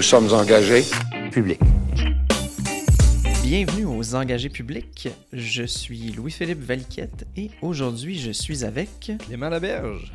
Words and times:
Nous 0.00 0.06
sommes 0.06 0.32
engagés 0.32 0.86
publics. 1.30 1.60
Bienvenue 3.42 3.84
aux 3.84 4.14
Engagés 4.14 4.48
publics. 4.48 5.10
Je 5.30 5.64
suis 5.64 6.12
Louis-Philippe 6.12 6.62
Valiquette 6.62 7.26
et 7.36 7.50
aujourd'hui 7.60 8.18
je 8.18 8.30
suis 8.30 8.64
avec 8.64 8.88
Clément 9.26 9.50
Laberge. 9.50 10.10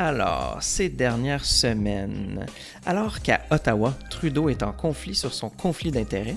Alors, 0.00 0.58
ces 0.62 0.88
dernières 0.88 1.44
semaines, 1.44 2.44
alors 2.86 3.22
qu'à 3.22 3.42
Ottawa, 3.52 3.94
Trudeau 4.10 4.48
est 4.48 4.64
en 4.64 4.72
conflit 4.72 5.14
sur 5.14 5.32
son 5.32 5.48
conflit 5.48 5.92
d'intérêts, 5.92 6.36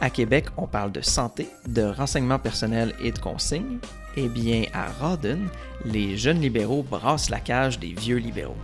à 0.00 0.08
Québec, 0.08 0.44
on 0.56 0.68
parle 0.68 0.92
de 0.92 1.00
santé, 1.00 1.48
de 1.66 1.82
renseignements 1.82 2.38
personnels 2.38 2.94
et 3.02 3.10
de 3.10 3.18
consignes, 3.18 3.78
eh 4.16 4.28
bien, 4.28 4.66
à 4.72 4.92
Rawdon, 4.92 5.40
les 5.84 6.16
jeunes 6.16 6.40
libéraux 6.40 6.84
brassent 6.88 7.30
la 7.30 7.40
cage 7.40 7.80
des 7.80 7.94
vieux 7.94 8.18
libéraux. 8.18 8.54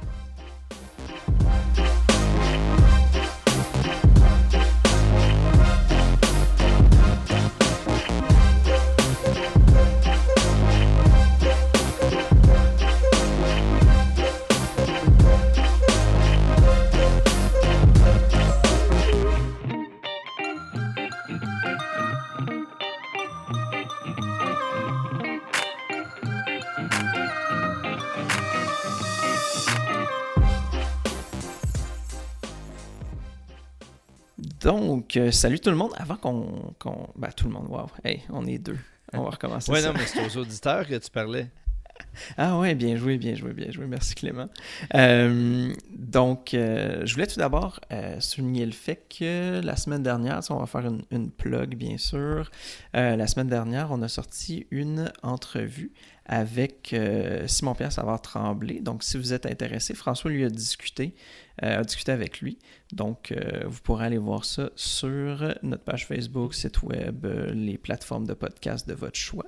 Donc, 35.08 35.16
euh, 35.16 35.30
salut 35.30 35.58
tout 35.58 35.70
le 35.70 35.76
monde. 35.76 35.92
Avant 35.96 36.16
qu'on. 36.16 36.74
ben, 37.16 37.30
tout 37.34 37.46
le 37.46 37.52
monde, 37.52 37.66
wow. 37.70 37.86
Hey, 38.04 38.24
on 38.28 38.46
est 38.46 38.58
deux. 38.58 38.76
On 39.14 39.22
va 39.22 39.30
recommencer. 39.30 39.72
Ouais, 39.72 39.80
ça. 39.80 39.88
non, 39.90 39.94
mais 39.98 40.04
c'est 40.04 40.22
aux 40.22 40.38
auditeurs 40.38 40.86
que 40.86 40.96
tu 40.96 41.10
parlais. 41.10 41.46
Ah 42.36 42.58
ouais, 42.58 42.74
bien 42.74 42.96
joué, 42.96 43.16
bien 43.16 43.34
joué, 43.34 43.52
bien 43.52 43.70
joué. 43.70 43.86
Merci 43.86 44.14
Clément. 44.14 44.48
Euh, 44.94 45.72
donc, 45.90 46.54
euh, 46.54 47.04
je 47.04 47.14
voulais 47.14 47.26
tout 47.26 47.38
d'abord 47.38 47.80
euh, 47.90 48.20
souligner 48.20 48.66
le 48.66 48.72
fait 48.72 49.02
que 49.08 49.60
la 49.64 49.76
semaine 49.76 50.02
dernière, 50.02 50.40
on 50.50 50.58
va 50.58 50.66
faire 50.66 50.86
une, 50.86 51.02
une 51.10 51.30
plug 51.30 51.74
bien 51.74 51.96
sûr. 51.96 52.50
La 52.92 53.26
semaine 53.26 53.48
dernière, 53.48 53.88
on 53.90 54.02
a 54.02 54.08
sorti 54.08 54.66
une 54.70 55.10
entrevue 55.22 55.90
avec 56.28 56.92
euh, 56.92 57.46
Simon-Pierre 57.46 57.90
Savard-Tremblay. 57.90 58.80
Donc, 58.80 59.02
si 59.02 59.16
vous 59.16 59.32
êtes 59.32 59.46
intéressé, 59.46 59.94
François 59.94 60.30
lui 60.30 60.44
a 60.44 60.50
discuté, 60.50 61.14
euh, 61.62 61.80
a 61.80 61.82
discuté 61.82 62.12
avec 62.12 62.40
lui. 62.40 62.58
Donc, 62.92 63.32
euh, 63.32 63.64
vous 63.66 63.80
pourrez 63.80 64.06
aller 64.06 64.18
voir 64.18 64.44
ça 64.44 64.70
sur 64.76 65.54
notre 65.62 65.84
page 65.84 66.06
Facebook, 66.06 66.54
site 66.54 66.82
web, 66.82 67.26
les 67.54 67.78
plateformes 67.78 68.26
de 68.26 68.34
podcast 68.34 68.86
de 68.86 68.92
votre 68.94 69.16
choix. 69.16 69.46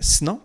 Sinon, 0.00 0.40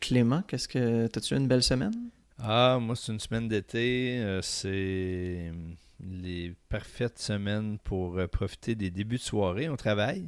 Clément, 0.00 0.42
qu'est-ce 0.48 0.66
que. 0.66 1.06
T'as-tu 1.06 1.34
eu 1.34 1.36
une 1.36 1.48
belle 1.48 1.62
semaine? 1.62 1.94
Ah, 2.38 2.78
moi, 2.80 2.96
c'est 2.96 3.12
une 3.12 3.20
semaine 3.20 3.46
d'été. 3.46 4.38
c'est 4.42 5.52
les 6.00 6.54
parfaites 6.70 7.18
semaines 7.18 7.78
pour 7.84 8.18
profiter 8.32 8.74
des 8.74 8.90
débuts 8.90 9.16
de 9.16 9.22
soirée. 9.22 9.68
On 9.68 9.76
travaille. 9.76 10.24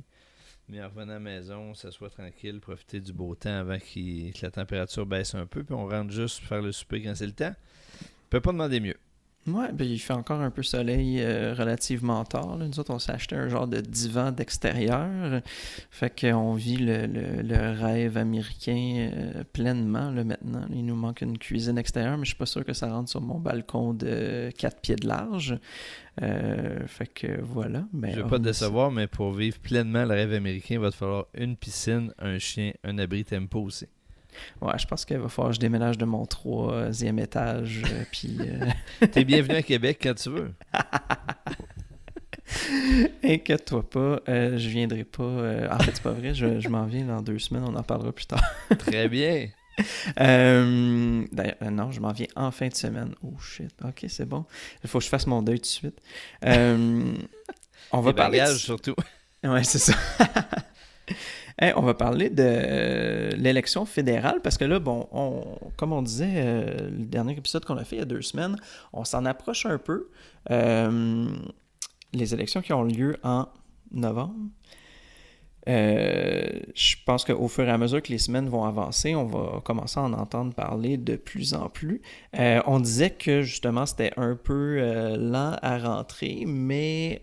Mais 0.69 0.83
en 0.83 0.89
revenant 0.89 1.13
à 1.13 1.15
la 1.15 1.21
maison, 1.21 1.73
s'asseoir 1.75 2.11
tranquille, 2.11 2.61
profiter 2.61 3.01
du 3.01 3.13
beau 3.13 3.35
temps 3.35 3.59
avant 3.59 3.79
que 3.79 4.43
la 4.43 4.51
température 4.51 5.07
baisse 5.07 5.35
un 5.35 5.47
peu. 5.47 5.65
Puis 5.65 5.75
on 5.75 5.89
rentre 5.89 6.13
juste 6.13 6.41
faire 6.41 6.61
le 6.61 6.73
souper 6.73 7.03
quand 7.03 7.15
c'est 7.15 7.27
le 7.27 7.33
temps. 7.33 7.55
On 8.03 8.29
peut 8.29 8.41
pas 8.41 8.53
demander 8.53 8.81
mieux. 8.81 8.97
Ouais, 9.55 9.73
ben 9.73 9.87
il 9.87 9.99
fait 9.99 10.13
encore 10.13 10.41
un 10.41 10.51
peu 10.51 10.63
soleil 10.63 11.19
euh, 11.21 11.55
relativement 11.57 12.25
tard. 12.25 12.57
là. 12.57 12.67
Nous 12.67 12.79
autres, 12.81 12.93
on 12.93 12.99
s'est 12.99 13.13
acheté 13.13 13.37
un 13.37 13.49
genre 13.49 13.67
de 13.67 13.81
divan 13.81 14.31
d'extérieur. 14.33 15.41
Fait 15.91 16.13
qu'on 16.21 16.55
vit 16.55 16.77
le, 16.77 17.07
le- 17.07 17.43
le 17.43 17.71
rêve 17.81 18.17
américain 18.17 19.11
euh, 19.15 19.45
pleinement 19.53 20.11
là, 20.11 20.25
maintenant. 20.25 20.67
Il 20.73 20.85
nous 20.87 20.95
manque 20.97 21.21
une 21.23 21.39
cuisine 21.39 21.79
extérieure, 21.79 22.17
mais 22.19 22.25
je 22.25 22.31
suis 22.31 22.39
pas 22.39 22.47
sûr 22.47 22.65
que 22.65 22.73
ça 22.73 22.93
rentre 22.93 23.09
sur 23.11 23.21
mon 23.21 23.39
balcon 23.39 23.95
de 23.95 24.51
4 24.57 24.81
pieds 24.81 24.97
de 24.97 25.07
large. 25.07 25.59
Euh, 26.23 26.87
fait 26.87 27.07
que 27.07 27.41
voilà. 27.41 27.85
Ben, 27.93 28.11
Je 28.13 28.21
veux 28.21 28.27
pas 28.29 28.39
te 28.39 28.43
décevoir, 28.45 28.91
mais 28.91 29.07
pour 29.07 29.33
vivre 29.33 29.59
pleinement 29.61 30.03
le 30.05 30.15
rêve 30.15 30.33
américain, 30.33 30.75
il 30.75 30.81
va 30.81 30.91
te 30.91 30.97
falloir 30.97 31.27
une 31.35 31.57
piscine, 31.57 32.13
un 32.19 32.39
chien, 32.39 32.73
un 32.85 32.99
abri 32.99 33.25
tempo 33.25 33.61
aussi. 33.61 33.87
Ouais, 34.61 34.73
je 34.79 34.87
pense 34.87 35.05
qu'il 35.05 35.19
va 35.19 35.29
falloir 35.29 35.51
que 35.51 35.57
je 35.57 35.61
déménage 35.61 35.99
de 35.99 36.05
mon 36.05 36.27
troisième 36.27 37.19
étage. 37.19 37.83
euh, 37.87 38.05
puis. 38.11 38.37
euh, 38.41 39.07
T'es 39.07 39.25
bienvenu 39.25 39.55
à 39.57 39.63
Québec 39.63 39.99
quand 40.03 40.15
tu 40.15 40.31
veux. 40.31 40.53
Inquiète-toi 43.23 43.89
pas, 43.89 44.21
euh, 44.29 44.57
je 44.59 44.69
viendrai 44.69 45.05
pas. 45.05 45.23
euh, 45.23 45.69
en 45.71 45.79
fait, 45.81 45.93
c'est 45.95 46.03
pas 46.03 46.13
vrai, 46.13 46.35
je, 46.35 46.61
je 46.61 46.69
m'en 46.69 46.85
viens 46.87 47.05
dans 47.05 47.21
deux 47.21 47.39
semaines, 47.39 47.65
on 47.67 47.75
en 47.77 47.83
parlera 47.83 48.13
plus 48.13 48.27
tard. 48.27 48.43
Très 48.79 49.09
bien. 49.09 49.49
Euh, 50.21 51.25
D'ailleurs, 51.31 51.57
non, 51.71 51.91
je 51.93 52.01
m'en 52.01 52.13
viens 52.13 52.27
en 52.37 52.51
fin 52.51 52.69
de 52.69 52.75
semaine. 52.75 53.15
Oh 53.23 53.35
shit, 53.39 53.71
ok, 53.85 54.07
c'est 54.09 54.25
bon. 54.27 54.45
Il 54.83 54.89
faut 54.89 54.99
que 54.99 55.05
je 55.05 55.11
fasse 55.11 55.27
mon 55.27 55.43
deuil 55.43 55.59
tout 55.59 55.63
de 55.63 55.67
suite. 55.67 56.01
On 56.43 58.01
va 58.01 58.11
Les 58.11 58.15
parler. 58.17 58.41
de- 58.41 58.55
surtout. 58.55 58.95
Ouais, 59.45 59.63
c'est 59.63 59.79
ça. 59.79 59.93
On 61.61 61.83
va 61.83 61.95
parler 61.95 62.31
de 62.31 63.35
l'élection 63.37 63.85
fédérale 63.85 64.41
parce 64.43 64.57
que 64.59 64.65
là, 64.65 64.79
bon, 64.79 65.09
on, 65.11 65.43
comme 65.77 65.93
on 65.93 66.03
disait, 66.03 66.35
euh, 66.37 66.91
le 66.91 67.05
dernier 67.05 67.33
épisode 67.33 67.65
qu'on 67.65 67.77
a 67.77 67.85
fait 67.85 67.97
il 67.97 67.99
y 67.99 68.03
a 68.03 68.05
deux 68.05 68.23
semaines, 68.23 68.57
on 68.93 69.05
s'en 69.05 69.25
approche 69.25 69.67
un 69.67 69.79
peu. 69.79 70.09
Euh, 70.51 71.27
les 72.13 72.33
élections 72.33 72.63
qui 72.63 72.73
ont 72.73 72.85
lieu 72.85 73.17
en 73.25 73.49
novembre. 73.91 74.37
Euh, 75.69 76.61
je 76.75 76.97
pense 77.05 77.25
qu'au 77.25 77.49
fur 77.49 77.69
et 77.69 77.71
à 77.71 77.79
mesure 77.79 78.03
que 78.03 78.11
les 78.11 78.19
semaines 78.19 78.49
vont 78.49 78.65
avancer, 78.65 79.15
on 79.15 79.27
va 79.27 79.61
commencer 79.63 80.01
à 80.01 80.05
en 80.05 80.13
entendre 80.15 80.55
parler 80.55 80.97
de 80.97 81.17
plus 81.17 81.53
en 81.53 81.69
plus. 81.69 82.01
Euh, 82.39 82.61
on 82.67 82.81
disait 82.81 83.11
que 83.11 83.43
justement 83.43 83.85
c'était 83.85 84.13
un 84.17 84.35
peu 84.35 84.79
euh, 84.79 85.17
lent 85.17 85.57
à 85.61 85.79
rentrer, 85.79 86.45
mais 86.47 87.23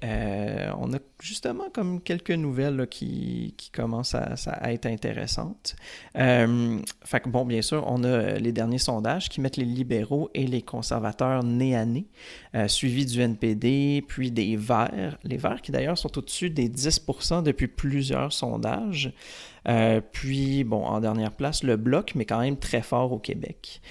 on 0.77 0.93
a 0.93 0.97
justement 1.21 1.69
comme 1.73 2.01
quelques 2.01 2.31
nouvelles 2.31 2.87
qui, 2.89 3.55
qui 3.57 3.71
commencent 3.71 4.15
à, 4.15 4.35
être 4.71 4.85
intéressantes. 4.85 5.75
Fait 6.13 7.19
que 7.19 7.29
bon, 7.29 7.45
bien 7.45 7.61
sûr, 7.61 7.83
on 7.87 8.03
a 8.03 8.33
les 8.33 8.51
derniers 8.51 8.77
sondages 8.77 9.29
qui 9.29 9.41
mettent 9.41 9.57
les 9.57 9.65
libéraux 9.65 10.29
et 10.33 10.45
les 10.45 10.61
conservateurs 10.61 11.43
nez 11.43 11.75
à 11.75 11.85
nez, 11.85 12.05
suivis 12.67 13.05
du 13.05 13.21
NPD, 13.21 14.03
puis 14.07 14.31
des 14.31 14.55
Verts. 14.55 15.17
Les 15.23 15.37
Verts 15.37 15.61
qui 15.61 15.71
d'ailleurs 15.71 15.97
sont 15.97 16.17
au-dessus 16.17 16.49
des 16.49 16.69
10% 16.69 17.43
depuis 17.43 17.67
plusieurs 17.67 18.33
sondages. 18.35 19.13
Euh, 19.67 20.01
puis, 20.11 20.63
bon, 20.63 20.85
en 20.85 20.99
dernière 20.99 21.31
place, 21.31 21.63
le 21.63 21.75
Bloc, 21.75 22.13
mais 22.15 22.25
quand 22.25 22.39
même 22.39 22.57
très 22.57 22.81
fort 22.81 23.11
au 23.11 23.19
Québec. 23.19 23.81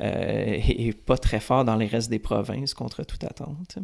Euh, 0.00 0.58
et, 0.66 0.92
pas 0.92 1.16
très 1.16 1.40
fort 1.40 1.64
dans 1.64 1.76
les 1.76 1.86
restes 1.86 2.10
des 2.10 2.18
provinces, 2.18 2.74
contre 2.74 3.04
toute 3.04 3.24
attente. 3.24 3.78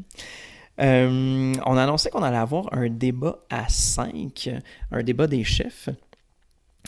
Euh, 0.80 1.52
on 1.66 1.76
a 1.76 1.82
annoncé 1.82 2.10
qu'on 2.10 2.22
allait 2.22 2.36
avoir 2.36 2.72
un 2.72 2.88
débat 2.88 3.38
à 3.50 3.68
5, 3.68 4.50
un 4.90 5.02
débat 5.02 5.26
des 5.26 5.44
chefs 5.44 5.90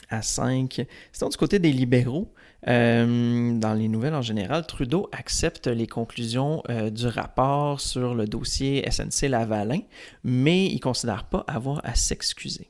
à 0.09 0.23
5. 0.23 0.87
Sinon, 1.12 1.29
du 1.29 1.37
côté 1.37 1.59
des 1.59 1.73
libéraux, 1.73 2.33
euh, 2.69 3.59
dans 3.59 3.75
les 3.75 3.89
nouvelles 3.89 4.15
en 4.15 4.23
général, 4.23 4.67
Trudeau 4.67 5.09
accepte 5.12 5.67
les 5.67 5.87
conclusions 5.87 6.62
du 6.91 7.06
rapport 7.06 7.81
sur 7.81 8.15
le 8.15 8.27
dossier 8.27 8.89
SNC-Lavalin, 8.89 9.81
mais 10.25 10.67
il 10.67 10.77
ne 10.77 10.81
considère 10.81 11.25
pas 11.25 11.45
avoir 11.47 11.81
à 11.85 11.95
s'excuser. 11.95 12.69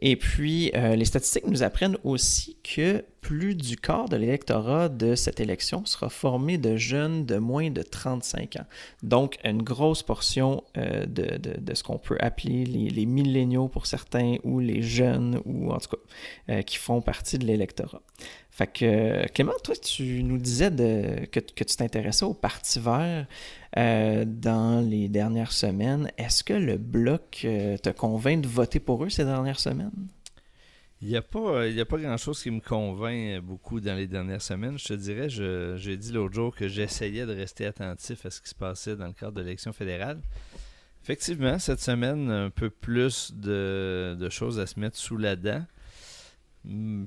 Et 0.00 0.16
puis, 0.16 0.72
euh, 0.74 0.96
les 0.96 1.04
statistiques 1.04 1.46
nous 1.46 1.62
apprennent 1.62 1.98
aussi 2.04 2.56
que 2.62 3.04
plus 3.20 3.54
du 3.54 3.76
quart 3.76 4.08
de 4.08 4.16
l'électorat 4.16 4.88
de 4.88 5.14
cette 5.14 5.40
élection 5.40 5.84
sera 5.84 6.08
formé 6.08 6.56
de 6.56 6.76
jeunes 6.76 7.26
de 7.26 7.36
moins 7.36 7.70
de 7.70 7.82
35 7.82 8.56
ans. 8.56 8.64
Donc, 9.02 9.38
une 9.44 9.62
grosse 9.62 10.02
portion 10.02 10.64
euh, 10.78 11.04
de, 11.04 11.36
de, 11.36 11.74
ce 11.74 11.82
qu'on 11.82 11.98
peut 11.98 12.16
appeler 12.18 12.64
les, 12.64 13.04
milléniaux 13.04 13.68
pour 13.68 13.84
certains, 13.84 14.36
ou 14.42 14.58
les 14.58 14.80
jeunes, 14.80 15.40
ou 15.44 15.70
en 15.70 15.78
tout 15.78 15.90
cas, 15.90 16.54
euh, 16.54 16.62
qui 16.62 16.78
font 16.78 17.02
partie 17.02 17.38
de 17.38 17.44
l'électorat. 17.44 18.00
Fait 18.50 18.66
que, 18.66 19.28
Clément, 19.28 19.52
toi, 19.62 19.76
tu 19.76 20.22
nous 20.22 20.38
disais 20.38 20.70
que, 21.30 21.40
que 21.40 21.64
tu 21.64 21.76
t'intéressais 21.76 22.24
au 22.24 22.34
Parti 22.34 22.80
vert 22.80 23.26
euh, 23.76 24.24
dans 24.26 24.80
les 24.80 25.08
dernières 25.08 25.52
semaines. 25.52 26.10
Est-ce 26.18 26.44
que 26.44 26.54
le 26.54 26.76
Bloc 26.76 27.40
te 27.40 27.90
convainc 27.90 28.42
de 28.42 28.48
voter 28.48 28.80
pour 28.80 29.04
eux 29.04 29.10
ces 29.10 29.24
dernières 29.24 29.60
semaines? 29.60 30.08
Il 31.02 31.08
n'y 31.08 31.16
a 31.16 31.22
pas, 31.22 31.66
il 31.66 31.80
a 31.80 31.86
pas 31.86 31.96
grand-chose 31.96 32.42
qui 32.42 32.50
me 32.50 32.60
convainc 32.60 33.42
beaucoup 33.42 33.80
dans 33.80 33.94
les 33.94 34.06
dernières 34.06 34.42
semaines. 34.42 34.78
Je 34.78 34.88
te 34.88 34.92
dirais, 34.92 35.30
j'ai 35.30 35.96
dit 35.96 36.12
l'autre 36.12 36.34
jour 36.34 36.54
que 36.54 36.68
j'essayais 36.68 37.24
de 37.24 37.34
rester 37.34 37.64
attentif 37.64 38.26
à 38.26 38.30
ce 38.30 38.42
qui 38.42 38.50
se 38.50 38.54
passait 38.54 38.96
dans 38.96 39.06
le 39.06 39.14
cadre 39.14 39.32
de 39.32 39.40
l'élection 39.40 39.72
fédérale. 39.72 40.20
Effectivement, 41.02 41.58
cette 41.58 41.80
semaine, 41.80 42.30
un 42.30 42.50
peu 42.50 42.68
plus 42.68 43.32
de, 43.34 44.28
choses 44.30 44.60
à 44.60 44.66
se 44.66 44.78
mettre 44.78 44.98
sous 44.98 45.16
la 45.16 45.36
dent. 45.36 45.64
Hmm, 46.64 47.04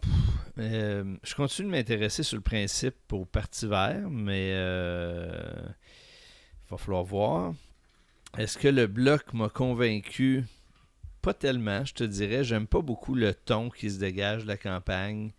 euh, 0.57 1.15
je 1.23 1.35
continue 1.35 1.67
de 1.67 1.73
m'intéresser 1.73 2.23
sur 2.23 2.37
le 2.37 2.41
principe 2.41 2.95
pour 3.07 3.27
Parti 3.27 3.67
vert, 3.67 4.09
mais 4.09 4.49
euh, 4.53 5.29
va 6.73 6.77
falloir 6.77 7.03
voir. 7.03 7.53
Est-ce 8.37 8.57
que 8.57 8.67
le 8.67 8.87
bloc 8.87 9.33
m'a 9.33 9.49
convaincu? 9.49 10.43
Pas 11.21 11.33
tellement, 11.33 11.85
je 11.85 11.93
te 11.93 12.03
dirais. 12.03 12.43
J'aime 12.43 12.67
pas 12.67 12.81
beaucoup 12.81 13.15
le 13.15 13.33
ton 13.33 13.69
qui 13.69 13.89
se 13.91 13.99
dégage 13.99 14.43
de 14.43 14.47
la 14.47 14.57
campagne. 14.57 15.31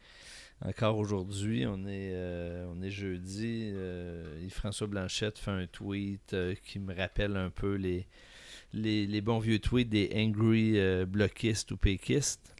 Encore 0.65 0.97
aujourd'hui, 0.97 1.67
on 1.67 1.81
est 1.87 2.13
euh, 2.13 2.67
on 2.75 2.81
est 2.83 2.91
jeudi. 2.91 3.71
Euh, 3.75 4.49
François 4.49 4.87
Blanchette 4.87 5.39
fait 5.39 5.51
un 5.51 5.67
tweet 5.67 6.33
euh, 6.33 6.55
qui 6.65 6.79
me 6.79 6.95
rappelle 6.95 7.37
un 7.37 7.51
peu 7.51 7.75
les, 7.75 8.07
les, 8.73 9.21
bons 9.21 9.41
vieux 9.41 9.59
tweets 9.59 9.91
des 9.91 10.11
angry 10.15 10.79
blockistes 11.07 11.73
ou 11.73 11.77
péquistes. 11.77 12.55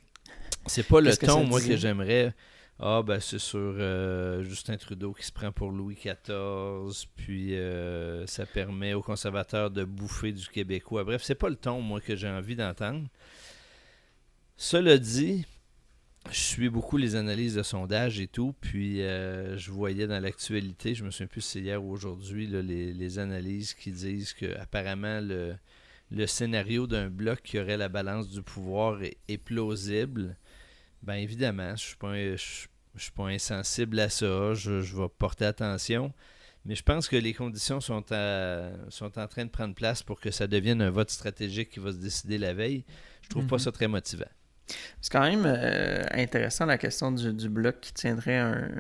C'est 0.67 0.87
pas 0.87 1.01
le 1.01 1.17
ton, 1.17 1.45
moi, 1.45 1.61
que 1.61 1.77
j'aimerais. 1.77 2.35
Ah, 2.81 3.03
ben 3.07 3.21
c'est 3.21 3.39
sur 3.39 3.59
euh, 3.61 4.43
Justin 4.43 4.77
Trudeau 4.77 5.13
qui 5.13 5.25
se 5.25 5.31
prend 5.31 5.53
pour 5.53 5.71
Louis 5.71 5.95
XIV, 5.95 7.07
puis 7.15 7.55
euh, 7.55 8.27
ça 8.27 8.47
permet 8.47 8.95
aux 8.95 9.03
conservateurs 9.03 9.71
de 9.71 9.85
bouffer 9.85 10.33
du 10.33 10.49
québécois. 10.49 11.05
Bref, 11.05 11.23
c'est 11.23 11.37
pas 11.37 11.49
le 11.49 11.55
ton, 11.55 11.81
moi, 11.81 12.01
que 12.01 12.17
j'ai 12.17 12.29
envie 12.29 12.57
d'entendre. 12.57 13.07
Cela 14.57 14.99
dit, 14.99 15.47
je 16.33 16.39
suis 16.39 16.69
beaucoup 16.69 16.97
les 16.97 17.15
analyses 17.15 17.55
de 17.55 17.63
sondage 17.63 18.19
et 18.19 18.27
tout, 18.27 18.55
puis 18.61 19.03
euh, 19.03 19.57
je 19.57 19.71
voyais 19.71 20.09
dans 20.09 20.21
l'actualité, 20.21 20.97
je 20.97 21.05
me 21.05 21.13
souviens 21.13 21.29
plus 21.29 21.43
si 21.43 21.51
c'est 21.51 21.61
hier 21.61 21.83
ou 21.83 21.93
aujourd'hui, 21.93 22.49
les, 22.49 23.19
analyses 23.21 23.75
qui 23.75 23.93
disent 23.93 24.33
que 24.33 24.59
apparemment 24.59 25.21
le 25.21 26.27
scénario 26.27 26.89
d'un 26.89 27.09
bloc 27.09 27.41
qui 27.43 27.59
aurait 27.61 27.77
la 27.77 27.89
balance 27.89 28.29
du 28.29 28.43
pouvoir 28.43 28.99
est 29.03 29.39
plausible. 29.39 30.37
Bien 31.05 31.17
évidemment, 31.17 31.75
je 31.77 31.95
ne 32.03 32.37
suis, 32.37 32.69
suis, 32.97 33.13
pas 33.13 33.27
insensible 33.27 34.01
à 34.01 34.09
ça. 34.09 34.55
Je, 34.55 34.73
vais 34.73 35.09
porter 35.19 35.45
attention. 35.45 36.13
Mais 36.65 36.75
je 36.75 36.83
pense 36.83 37.09
que 37.09 37.17
les 37.17 37.35
conditions 37.35 37.81
sont, 37.81 38.03
sont 38.89 39.19
en 39.19 39.27
train 39.27 39.45
de 39.45 39.51
prendre 39.51 39.75
place 39.75 40.03
pour 40.03 40.19
que 40.19 40.31
ça 40.31 40.47
devienne 40.47 40.81
un 40.81 40.91
vote 40.91 41.11
stratégique 41.11 41.71
qui 41.71 41.81
va 41.81 41.93
se 41.93 41.99
décider 41.99 42.39
la 42.39 42.55
veille. 42.55 42.85
Je 43.21 43.29
trouve 43.29 43.47
pas 43.47 43.57
mhm. 43.57 43.61
ça 43.61 43.73
très 43.73 43.89
motivant. 43.89 44.25
C'est 45.03 45.13
quand 45.13 45.21
même 45.21 45.45
euh, 45.45 46.05
intéressant 46.13 46.65
la 46.65 46.79
question 46.79 47.13
du, 47.13 47.49
bloc 47.51 47.81
qui 47.81 47.93
tiendrait 47.93 48.39
un, 48.39 48.71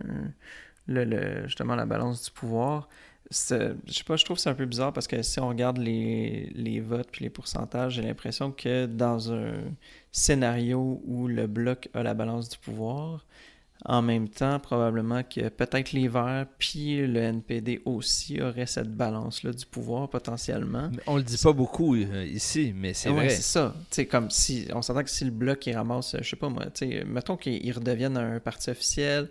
le, 0.87 1.47
justement 1.47 1.75
la 1.75 1.85
balance 1.85 2.25
du 2.25 2.31
pouvoir 2.31 2.89
je 3.31 3.93
sais 3.93 4.05
pas, 4.05 4.17
je 4.17 4.25
trouve 4.25 4.37
que 4.37 4.43
c'est 4.43 4.51
un 4.51 4.55
peu 4.55 4.67
bizarre 4.67 4.93
parce 4.93 5.07
que 5.07 5.23
si 5.23 5.41
on 5.41 5.49
regarde 5.49 5.79
les, 5.79 6.51
les 6.55 6.81
votes 6.81 7.09
puis 7.11 7.25
les 7.25 7.31
pourcentages, 7.31 7.95
j'ai 7.95 8.03
l'impression 8.03 8.53
que 8.53 8.87
dans 8.87 9.33
un 9.33 9.55
scénario 10.13 11.01
où 11.05 11.27
le 11.27 11.47
bloc 11.47 11.89
a 11.95 12.03
la 12.03 12.15
balance 12.15 12.49
du 12.49 12.59
pouvoir, 12.59 13.25
en 13.87 14.01
même 14.01 14.29
temps, 14.29 14.59
probablement 14.61 15.23
que 15.23 15.49
peut-être 15.49 15.93
les 15.93 16.09
Verts 16.09 16.47
puis 16.59 17.07
le 17.07 17.21
NPD 17.21 17.83
aussi 17.85 18.41
auraient 18.41 18.67
cette 18.67 18.95
balance-là 18.95 19.53
du 19.53 19.67
pouvoir 19.67 20.09
potentiellement. 20.09 20.89
Mais 20.91 21.03
on 21.07 21.17
le 21.17 21.23
dit 21.23 21.37
pas 21.37 21.53
beaucoup 21.53 21.95
euh, 21.95 22.25
ici, 22.25 22.73
mais 22.75 22.95
c'est 22.95 23.11
vrai. 23.11 23.29
c'est 23.29 23.43
ça. 23.43 23.75
comme 24.11 24.31
si 24.31 24.69
on 24.73 24.81
s'entend 24.81 25.03
que 25.03 25.11
si 25.11 25.25
le 25.25 25.31
bloc 25.31 25.67
il 25.67 25.77
ramasse, 25.77 26.17
je 26.19 26.29
sais 26.29 26.37
pas 26.37 26.49
moi, 26.49 26.65
mettons 27.07 27.37
qu'il 27.37 27.73
redevienne 27.73 28.17
un 28.17 28.41
parti 28.41 28.71
officiel, 28.71 29.29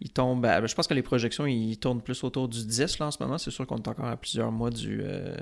il 0.00 0.10
tombe. 0.10 0.46
je 0.64 0.74
pense 0.74 0.86
que 0.86 0.94
les 0.94 1.02
projections, 1.02 1.46
ils 1.46 1.78
tournent 1.78 2.02
plus 2.02 2.22
autour 2.24 2.48
du 2.48 2.64
10 2.64 2.98
là, 2.98 3.06
en 3.06 3.10
ce 3.10 3.22
moment. 3.22 3.38
C'est 3.38 3.50
sûr 3.50 3.66
qu'on 3.66 3.78
est 3.78 3.88
encore 3.88 4.06
à 4.06 4.16
plusieurs 4.16 4.52
mois 4.52 4.70
du, 4.70 5.00
euh, 5.02 5.36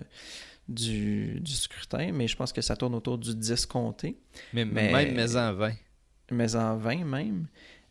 du, 0.68 1.40
scrutin, 1.44 2.12
mais 2.12 2.28
je 2.28 2.36
pense 2.36 2.52
que 2.52 2.60
ça 2.60 2.76
tourne 2.76 2.94
autour 2.94 3.18
du 3.18 3.34
10 3.34 3.66
compté. 3.66 4.16
Mais, 4.52 4.64
même 4.64 5.14
mais 5.14 5.36
en 5.36 5.54
20. 5.54 5.72
Mais 6.30 6.56
en 6.56 6.76
20 6.76 7.04
même. 7.04 7.46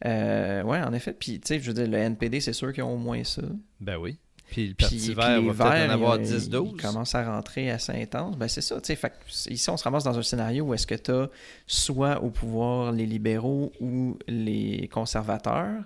Euh, 0.06 0.64
ouais, 0.64 0.82
en 0.82 0.94
effet. 0.94 1.14
Puis, 1.14 1.40
tu 1.40 1.48
sais, 1.48 1.60
je 1.60 1.68
veux 1.68 1.74
dire, 1.74 1.88
le 1.88 1.98
NPD, 1.98 2.40
c'est 2.40 2.54
sûr 2.54 2.74
qu'ils 2.74 2.84
ont 2.84 2.94
au 2.94 2.98
moins 2.98 3.24
ça. 3.24 3.44
Ben 3.80 3.98
oui. 3.98 4.18
Puis 4.50 4.68
le 4.68 4.74
Parti 4.76 5.14
vert 5.14 5.42
va 5.42 5.70
peut-être 5.70 5.90
en 5.90 5.94
avoir 5.94 6.20
10-12. 6.20 6.74
Il 6.76 6.82
commence 6.82 7.16
à 7.16 7.24
rentrer 7.24 7.72
assez 7.72 7.92
intense. 7.94 8.38
Ben 8.38 8.48
c'est 8.48 8.62
ça. 8.62 8.80
Fait, 8.84 9.14
ici, 9.50 9.70
on 9.70 9.78
se 9.78 9.84
ramasse 9.84 10.04
dans 10.04 10.18
un 10.18 10.22
scénario 10.22 10.66
où 10.66 10.74
est-ce 10.74 10.86
que 10.86 10.96
tu 10.96 11.12
as 11.12 11.30
soit 11.66 12.22
au 12.22 12.30
pouvoir 12.30 12.92
les 12.92 13.06
libéraux 13.06 13.72
ou 13.80 14.18
les 14.28 14.88
conservateurs 14.92 15.84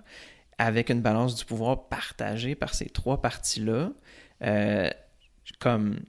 avec 0.58 0.90
une 0.90 1.00
balance 1.00 1.36
du 1.36 1.44
pouvoir 1.44 1.88
partagée 1.88 2.54
par 2.54 2.74
ces 2.74 2.86
trois 2.86 3.22
partis-là. 3.22 3.92
Euh, 4.42 4.90
comme 5.60 6.00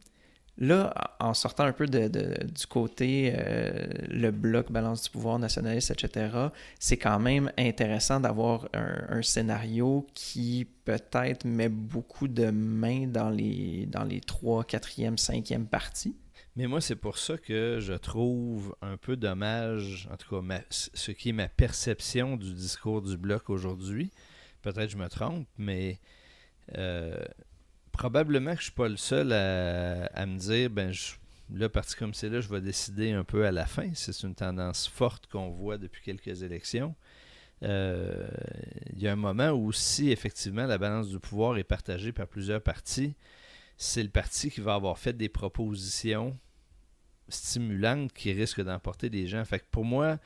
là, 0.60 0.94
en 1.20 1.34
sortant 1.34 1.64
un 1.64 1.72
peu 1.72 1.88
du 1.88 2.68
côté 2.68 3.34
euh, 3.36 3.88
le 4.08 4.32
bloc 4.32 4.72
balance 4.72 5.04
du 5.04 5.10
pouvoir 5.10 5.40
nationaliste, 5.40 5.92
etc., 5.92 6.50
c'est 6.80 6.98
quand 6.98 7.20
même 7.20 7.52
intéressant 7.58 8.20
d'avoir 8.20 8.68
un, 8.74 9.22
scénario 9.22 10.08
qui 10.14 10.68
peut-être 10.86 11.46
met 11.46 11.70
beaucoup 11.70 12.28
de 12.28 12.50
mains 12.52 13.08
dans 13.08 13.30
les, 13.30 13.86
dans 13.88 14.04
les 14.04 14.22
3, 14.22 14.64
4e, 14.64 15.18
5e 15.18 15.66
partis. 15.66 16.16
Mais 16.56 16.68
moi, 16.68 16.82
c'est 16.82 16.96
pour 16.96 17.18
ça 17.18 17.38
que 17.38 17.78
je 17.80 17.94
trouve 17.94 18.76
un 18.82 18.98
peu 18.98 19.16
dommage, 19.16 20.10
en 20.12 20.18
tout 20.18 20.42
cas, 20.42 20.62
ce 20.70 21.12
qui 21.12 21.30
est 21.30 21.34
ma 21.34 21.48
perception 21.48 22.38
du 22.38 22.54
discours 22.54 23.02
du 23.02 23.18
bloc 23.18 23.50
aujourd'hui, 23.50 24.12
Peut-être 24.62 24.86
que 24.86 24.92
je 24.92 24.98
me 24.98 25.08
trompe, 25.08 25.48
mais 25.58 26.00
euh, 26.78 27.18
probablement 27.92 28.54
que 28.54 28.60
je 28.60 28.66
suis 28.66 28.72
pas 28.72 28.90
le 28.90 28.98
seul 28.98 29.32
à, 29.32 30.26
me 30.26 30.38
dire, 30.38 30.70
ben, 30.70 30.94
là, 31.54 31.70
parti 31.70 31.96
comme 31.96 32.14
c'est 32.14 32.30
là, 32.30 32.42
je 32.42 32.50
vais 32.50 32.62
décider 32.62 33.12
un 33.12 33.24
peu 33.24 33.46
à 33.46 33.52
la 33.52 33.66
fin. 33.66 33.90
C'est 33.94 34.24
une 34.24 34.36
tendance 34.36 34.88
forte 34.88 35.28
qu'on 35.28 35.50
voit 35.50 35.78
depuis 35.78 36.02
quelques 36.02 36.44
élections. 36.44 36.96
Euh, 37.64 38.28
il 38.94 39.02
y 39.02 39.08
a 39.08 39.12
un 39.12 39.18
moment 39.18 39.50
où 39.50 39.74
si 39.74 40.12
effectivement 40.12 40.66
la 40.66 40.78
balance 40.78 41.10
du 41.10 41.20
pouvoir 41.20 41.58
est 41.58 41.66
partagée 41.66 42.14
par 42.14 42.28
plusieurs 42.28 42.62
partis, 42.62 43.16
c'est 43.76 44.04
le 44.04 44.10
parti 44.10 44.50
qui 44.50 44.62
va 44.62 44.76
avoir 44.76 44.98
fait 44.98 45.14
des 45.14 45.30
propositions 45.30 46.38
stimulantes 47.28 48.14
qui 48.14 48.32
risquent 48.32 48.64
d'emporter 48.64 49.10
des 49.10 49.28
gens. 49.28 49.44
Fait 49.46 49.60
que 49.60 49.66
pour 49.72 49.86
moi, 49.86 50.20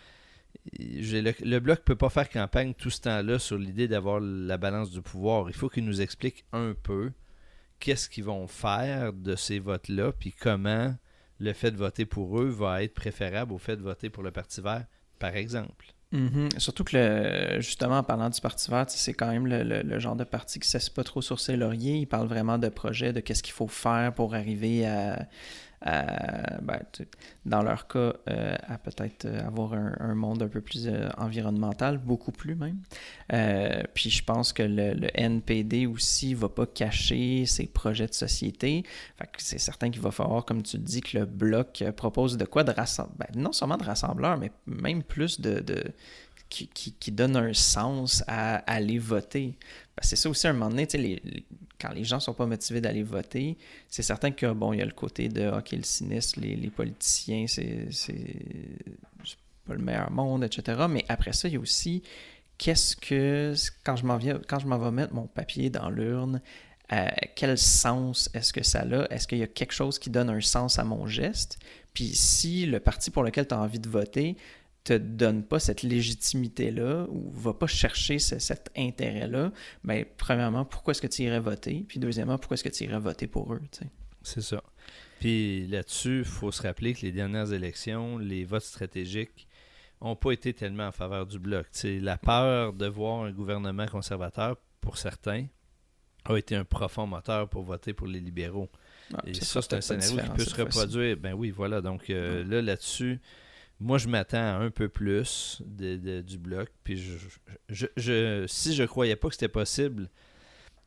le, 0.79 1.33
le, 1.43 1.59
Bloc 1.59 1.79
ne 1.79 1.83
peut 1.83 1.95
pas 1.95 2.09
faire 2.09 2.29
campagne 2.29 2.73
tout 2.73 2.89
ce 2.89 3.01
temps-là 3.01 3.39
sur 3.39 3.57
l'idée 3.57 3.87
d'avoir 3.87 4.19
la 4.19 4.57
balance 4.57 4.91
du 4.91 5.01
pouvoir. 5.01 5.49
Il 5.49 5.55
faut 5.55 5.69
qu'ils 5.69 5.85
nous 5.85 6.01
expliquent 6.01 6.45
un 6.53 6.73
peu 6.81 7.11
qu'est-ce 7.79 8.09
qu'ils 8.09 8.23
vont 8.23 8.47
faire 8.47 9.13
de 9.13 9.35
ces 9.35 9.59
votes-là, 9.59 10.13
puis 10.13 10.31
comment 10.31 10.95
le 11.39 11.53
fait 11.53 11.71
de 11.71 11.77
voter 11.77 12.05
pour 12.05 12.39
eux 12.39 12.49
va 12.49 12.83
être 12.83 12.93
préférable 12.93 13.53
au 13.53 13.57
fait 13.57 13.75
de 13.75 13.81
voter 13.81 14.09
pour 14.09 14.23
le 14.23 14.31
Parti 14.31 14.61
vert, 14.61 14.85
par 15.19 15.35
exemple. 15.35 15.93
Mm-hmm. 16.13 16.59
Surtout 16.59 16.83
que, 16.83 17.57
justement, 17.59 17.97
en 17.97 18.03
parlant 18.03 18.29
du 18.29 18.39
Parti 18.39 18.69
vert, 18.69 18.85
c'est 18.87 19.13
quand 19.13 19.27
même 19.27 19.47
le, 19.47 19.99
genre 19.99 20.15
de 20.15 20.23
parti 20.23 20.59
qui 20.59 20.67
ne 20.67 20.71
cesse 20.71 20.89
pas 20.89 21.03
trop 21.03 21.21
sur 21.21 21.39
ses 21.39 21.57
lauriers. 21.57 21.97
Il 21.97 22.05
parle 22.05 22.27
vraiment 22.27 22.57
de 22.57 22.69
projets, 22.69 23.13
de 23.13 23.19
qu'est-ce 23.19 23.43
qu'il 23.43 23.53
faut 23.53 23.67
faire 23.67 24.13
pour 24.13 24.35
arriver 24.35 24.85
à, 24.85 25.27
ben, 25.85 26.79
dans 27.45 27.61
leur 27.61 27.87
cas, 27.87 28.13
euh, 28.29 28.55
à 28.67 28.77
peut-être 28.77 29.25
euh, 29.25 29.45
avoir 29.45 29.73
un, 29.73 30.15
monde 30.15 30.43
un 30.43 30.47
peu 30.47 30.61
plus 30.61 30.87
euh, 30.87 31.09
environnemental, 31.17 31.97
beaucoup 31.97 32.31
plus 32.31 32.55
même. 32.55 32.79
puis 33.93 34.09
je 34.09 34.23
pense 34.23 34.53
que 34.53 34.63
le, 34.63 35.09
NPD 35.13 35.85
aussi 35.85 36.31
ne 36.31 36.35
va 36.37 36.49
pas 36.49 36.65
cacher 36.65 37.45
ses 37.45 37.67
projets 37.67 38.07
de 38.07 38.13
société. 38.13 38.83
c'est 39.37 39.59
certain 39.59 39.89
qu'il 39.89 40.01
va 40.01 40.11
falloir, 40.11 40.45
comme 40.45 40.63
tu 40.63 40.77
dis, 40.77 41.01
que 41.01 41.17
le 41.17 41.25
bloc 41.25 41.83
propose 41.97 42.37
de 42.37 42.45
quoi 42.45 42.63
de 42.63 42.71
rassembler, 42.71 43.27
non 43.35 43.51
seulement 43.51 43.77
de 43.77 43.83
rassembleurs, 43.83 44.37
mais 44.37 44.51
même 44.65 45.03
plus 45.03 45.41
de, 45.41 45.63
qui, 46.49 47.11
donne 47.11 47.35
un 47.35 47.53
sens 47.53 48.23
à, 48.27 48.57
aller 48.71 48.99
voter. 48.99 49.57
c'est 50.01 50.15
ça 50.15 50.29
aussi, 50.29 50.47
un 50.47 50.53
moment 50.53 50.69
donné, 50.69 50.87
les, 50.93 51.21
quand 51.83 51.93
les 51.93 52.05
gens 52.05 52.21
sont 52.21 52.33
pas 52.33 52.45
motivés 52.45 52.79
d'aller 52.79 53.03
voter, 53.03 53.57
c'est 53.89 54.03
certain 54.03 54.31
que, 54.31 54.51
bon, 54.53 54.71
il 54.71 54.79
y 54.79 54.81
a 54.81 54.85
le 54.85 54.91
côté 54.91 55.27
de, 55.27 55.49
OK, 55.49 55.71
le 55.71 55.83
sinistre, 55.83 56.39
les, 56.39 56.69
politiciens, 56.69 57.45
c'est 57.47 57.87
pas 59.67 59.73
le 59.73 59.81
meilleur 59.81 60.09
monde, 60.09 60.45
etc. 60.45 60.85
Mais 60.89 61.03
après 61.09 61.33
ça, 61.33 61.49
il 61.49 61.55
y 61.55 61.57
a 61.57 61.59
aussi 61.59 62.01
qu'est-ce 62.57 62.95
que, 62.95 63.53
quand 63.83 63.97
je 63.97 64.05
m'en 64.05 64.17
quand 64.47 64.59
je 64.59 64.67
m'en 64.67 64.77
vais 64.77 64.91
mettre 64.91 65.13
mon 65.13 65.27
papier 65.27 65.69
dans 65.69 65.89
l'urne, 65.89 66.41
euh, 66.93 67.09
quel 67.35 67.57
sens 67.57 68.29
est-ce 68.33 68.53
que 68.53 68.63
ça 68.63 68.81
a? 68.81 69.05
Est-ce 69.09 69.27
qu'il 69.27 69.39
y 69.39 69.43
a 69.43 69.47
quelque 69.47 69.73
chose 69.73 69.99
qui 69.99 70.09
donne 70.09 70.29
un 70.29 70.41
sens 70.41 70.79
à 70.79 70.85
mon 70.85 71.05
geste? 71.05 71.59
Puis 71.93 72.15
si 72.15 72.65
le 72.65 72.79
parti 72.79 73.11
pour 73.11 73.23
lequel 73.23 73.47
tu 73.47 73.53
as 73.53 73.59
envie 73.59 73.79
de 73.79 73.89
voter 73.89 74.37
te 74.83 74.93
donne 74.93 75.43
pas 75.43 75.59
cette 75.59 75.81
légitimité-là 75.81 77.07
ou 77.09 77.31
va 77.31 77.53
pas 77.53 77.67
chercher 77.67 78.19
cet 78.19 78.69
intérêt-là, 78.75 79.51
bien, 79.83 80.03
premièrement, 80.17 80.65
pourquoi 80.65 80.91
est-ce 80.91 81.01
que 81.01 81.07
tu 81.07 81.23
irais 81.23 81.39
voter? 81.39 81.85
Puis 81.87 81.99
deuxièmement, 81.99 82.37
pourquoi 82.37 82.55
est-ce 82.55 82.63
que 82.63 82.69
tu 82.69 82.83
irais 82.83 82.99
voter 82.99 83.27
pour 83.27 83.53
eux? 83.53 83.61
C'est 84.21 84.41
ça. 84.41 84.61
Puis 85.19 85.67
là-dessus, 85.67 86.19
il 86.19 86.25
faut 86.25 86.51
se 86.51 86.61
rappeler 86.61 86.93
que 86.93 87.01
les 87.01 87.11
dernières 87.11 87.53
élections, 87.53 88.17
les 88.17 88.43
votes 88.43 88.63
stratégiques 88.63 89.47
n'ont 90.01 90.17
pas 90.17 90.31
été 90.31 90.53
tellement 90.53 90.87
en 90.87 90.91
faveur 90.91 91.25
du 91.25 91.39
bloc. 91.39 91.67
la 91.83 92.17
peur 92.17 92.73
de 92.73 92.87
voir 92.87 93.23
un 93.23 93.31
gouvernement 93.31 93.85
conservateur, 93.87 94.57
pour 94.81 94.97
certains, 94.97 95.45
a 96.25 96.37
été 96.37 96.55
un 96.55 96.65
profond 96.65 97.07
moteur 97.07 97.47
pour 97.47 97.63
voter 97.63 97.93
pour 97.93 98.07
les 98.07 98.19
libéraux. 98.19 98.69
Ah, 99.13 99.21
Et 99.25 99.33
ça, 99.33 99.61
c'est 99.61 99.73
un 99.75 99.81
scénario 99.81 100.17
qui 100.17 100.29
peut 100.29 100.43
se 100.43 100.55
reproduire. 100.55 101.17
Ben 101.17 101.33
oui, 101.33 101.51
voilà. 101.51 101.81
Donc 101.81 102.09
euh, 102.09 102.43
là, 102.43 102.61
là-dessus, 102.61 103.19
moi, 103.83 103.97
je 103.97 104.07
m'attends 104.07 104.37
à 104.37 104.63
un 104.63 104.71
peu 104.71 104.87
plus 104.87 105.61
du 105.65 106.37
bloc. 106.37 106.69
Puis 106.85 106.97
je, 107.67 107.85
je, 107.97 108.45
si 108.47 108.73
je 108.73 108.83
croyais 108.83 109.17
pas 109.17 109.27
que 109.27 109.33
c'était 109.33 109.49
possible, 109.49 110.09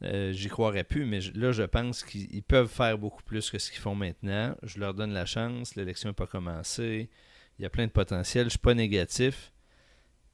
euh, 0.02 0.32
j'y 0.32 0.48
croirais 0.48 0.82
plus. 0.82 1.04
Mais 1.04 1.20
là, 1.34 1.52
je 1.52 1.62
pense 1.62 2.02
qu'ils 2.02 2.42
peuvent 2.42 2.70
faire 2.70 2.96
beaucoup 2.96 3.22
plus 3.22 3.50
que 3.50 3.58
ce 3.58 3.70
qu'ils 3.70 3.80
font 3.80 3.94
maintenant. 3.94 4.56
Je 4.62 4.80
leur 4.80 4.94
donne 4.94 5.12
la 5.12 5.26
chance. 5.26 5.74
L'élection 5.74 6.08
n'a 6.08 6.14
pas 6.14 6.26
commencé. 6.26 7.10
Il 7.58 7.62
y 7.62 7.66
a 7.66 7.70
plein 7.70 7.86
de 7.86 7.92
potentiel. 7.92 8.46
Je 8.46 8.50
suis 8.50 8.58
pas 8.58 8.74
négatif. 8.74 9.52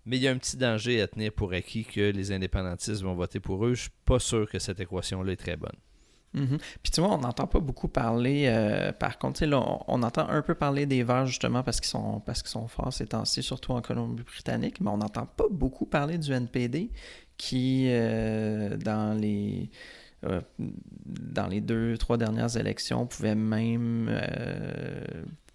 Mais 0.07 0.17
il 0.17 0.23
y 0.23 0.29
a 0.29 0.31
un 0.31 0.39
petit 0.39 0.57
danger 0.57 1.01
à 1.01 1.09
tenir 1.09 1.33
pour 1.33 1.53
acquis 1.53 1.85
que 1.85 2.13
les 2.13 2.31
indépendantistes 2.31 3.03
vont 3.03 3.15
voter 3.15 3.41
pour 3.41 3.67
eux. 3.67 3.75
Je 3.75 3.83
suis 3.83 3.91
pas 4.05 4.21
sûr 4.21 4.49
que 4.49 4.61
cette 4.61 4.79
équation-là 4.79 5.33
est 5.33 5.37
très 5.37 5.57
bonne. 5.57 5.77
Mhm. 6.35 6.59
Puis 6.83 6.91
tu 6.93 7.01
vois, 7.01 7.15
on 7.15 7.19
n'entend 7.19 7.47
pas 7.47 7.61
beaucoup 7.61 7.89
parler, 7.89 8.45
euh, 8.47 8.93
par 8.93 9.19
contre, 9.19 9.45
là, 9.45 9.63
on, 9.87 10.03
entend 10.03 10.29
un 10.29 10.43
peu 10.43 10.55
parler 10.55 10.87
des 10.87 11.03
Verts 11.03 11.27
justement 11.27 11.63
parce 11.63 11.81
qu'ils 11.81 11.91
sont, 11.91 12.21
parce 12.21 12.43
qu'ils 12.43 12.51
sont 12.51 12.69
forts 12.69 12.93
ces 12.93 13.07
temps-ci, 13.07 13.43
surtout 13.43 13.73
en 13.73 13.83
Colombie-Britannique, 13.83 14.81
mais 14.81 14.91
on 14.91 14.99
n'entend 14.99 15.27
pas 15.27 15.45
beaucoup 15.51 15.87
parler 15.87 16.19
du 16.19 16.33
NPD 16.33 16.91
qui, 17.37 17.87
euh, 17.89 18.77
dans 18.77 19.19
les 19.19 19.71
euh, 20.25 20.41
dans 20.59 21.49
les 21.49 21.61
deux, 21.61 21.99
trois 21.99 22.17
dernières 22.17 22.57
élections, 22.57 23.07
pouvait 23.07 23.35
même 23.35 24.09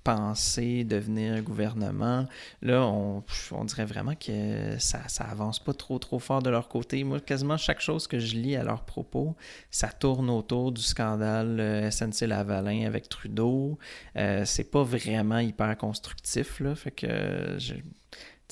penser 0.08 0.86
devenir 0.86 1.42
gouvernement. 1.42 2.28
Là, 2.62 2.88
on, 2.88 3.24
dirait 3.66 3.84
vraiment 3.84 4.16
que 4.16 4.78
ça, 4.80 5.06
ça 5.10 5.26
avance 5.26 5.60
pas 5.60 5.74
trop 5.74 6.00
trop 6.00 6.18
fort 6.18 6.42
de 6.42 6.50
leur 6.50 6.70
côté. 6.70 7.04
Moi, 7.04 7.20
quasiment 7.20 7.58
chaque 7.58 7.82
chose 7.82 8.08
que 8.08 8.18
je 8.18 8.38
lis 8.38 8.56
à 8.56 8.64
leur 8.64 8.86
propos, 8.86 9.36
ça 9.70 9.90
tourne 9.90 10.30
autour 10.30 10.72
du 10.72 10.82
scandale 10.82 11.60
euh, 11.60 11.92
SNC 11.92 12.22
Lavalin 12.22 12.86
avec 12.86 13.10
Trudeau. 13.10 13.78
Euh, 14.16 14.46
c'est 14.46 14.72
pas 14.72 14.84
vraiment 14.84 15.40
hyper 15.40 15.78
constructif, 15.78 16.62
là. 16.62 16.74
Fait 16.74 16.92
que 16.92 17.58
je, 17.58 17.74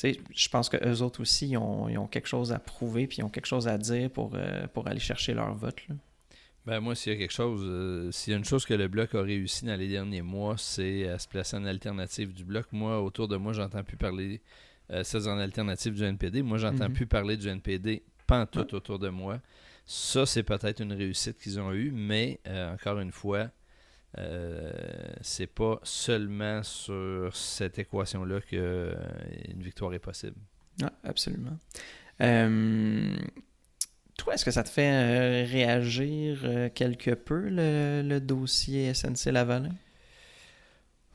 je 0.03 0.49
pense 0.49 0.67
qu'eux 0.67 1.01
autres 1.01 1.21
aussi, 1.21 1.47
ils 1.51 1.57
ont, 1.57 2.07
quelque 2.07 2.27
chose 2.27 2.51
à 2.51 2.59
prouver 2.59 3.07
puis 3.07 3.19
ils 3.19 3.23
ont 3.23 3.29
quelque 3.29 3.45
chose 3.45 3.69
à 3.69 3.77
dire 3.77 4.09
pour, 4.09 4.31
euh, 4.35 4.67
pour 4.73 4.87
aller 4.89 4.99
chercher 4.99 5.33
leur 5.33 5.53
vote. 5.53 5.79
Ben 6.65 6.79
moi, 6.79 6.95
s'il 6.95 7.13
y 7.13 7.15
a 7.15 7.19
quelque 7.19 7.33
chose, 7.33 7.61
euh, 7.63 8.11
s'il 8.11 8.31
y 8.31 8.33
a 8.33 8.37
une 8.37 8.45
chose 8.45 8.65
que 8.65 8.73
le 8.73 8.87
bloc 8.87 9.13
a 9.13 9.21
réussi 9.21 9.65
dans 9.65 9.75
les 9.75 9.87
derniers 9.87 10.23
mois, 10.23 10.55
c'est 10.57 11.07
à 11.07 11.19
se 11.19 11.27
placer 11.27 11.57
en 11.57 11.65
alternative 11.65 12.33
du 12.33 12.43
bloc. 12.43 12.65
Moi, 12.71 13.01
autour 13.01 13.27
de 13.27 13.37
moi, 13.37 13.53
j'entends 13.53 13.83
plus 13.83 13.97
parler 13.97 14.41
euh, 14.91 15.03
ça 15.03 15.17
en 15.31 15.39
alternative 15.39 15.93
du 15.93 16.03
NPD. 16.03 16.43
Moi, 16.43 16.57
j'entends 16.57 16.89
mhm. 16.89 16.93
plus 16.93 17.07
parler 17.07 17.37
du 17.37 17.47
NPD 17.47 18.03
pas 18.27 18.45
tout 18.45 18.73
autour 18.73 18.99
de 18.99 19.09
moi. 19.09 19.39
Ça, 19.85 20.25
c'est 20.25 20.43
peut-être 20.43 20.81
une 20.81 20.93
réussite 20.93 21.37
qu'ils 21.37 21.59
ont 21.59 21.71
eue, 21.71 21.91
mais 21.91 22.39
euh, 22.47 22.73
encore 22.73 22.99
une 22.99 23.11
fois, 23.11 23.49
euh, 24.17 24.71
c'est 25.21 25.47
pas 25.47 25.79
seulement 25.83 26.63
sur 26.63 27.35
cette 27.35 27.77
équation-là 27.77 28.41
qu'une 28.41 29.61
victoire 29.61 29.93
est 29.93 29.99
possible. 29.99 30.37
Ah, 30.81 30.91
absolument. 31.03 31.57
Toi, 34.25 34.33
est-ce 34.33 34.43
que 34.45 34.49
ça 34.49 34.63
te 34.63 34.69
fait 34.69 34.91
euh, 34.91 35.45
réagir 35.47 36.39
euh, 36.45 36.67
quelque 36.73 37.11
peu 37.11 37.47
le, 37.47 38.17
dossier 38.17 38.91
SNC 38.91 39.31
Lavalin? 39.31 39.75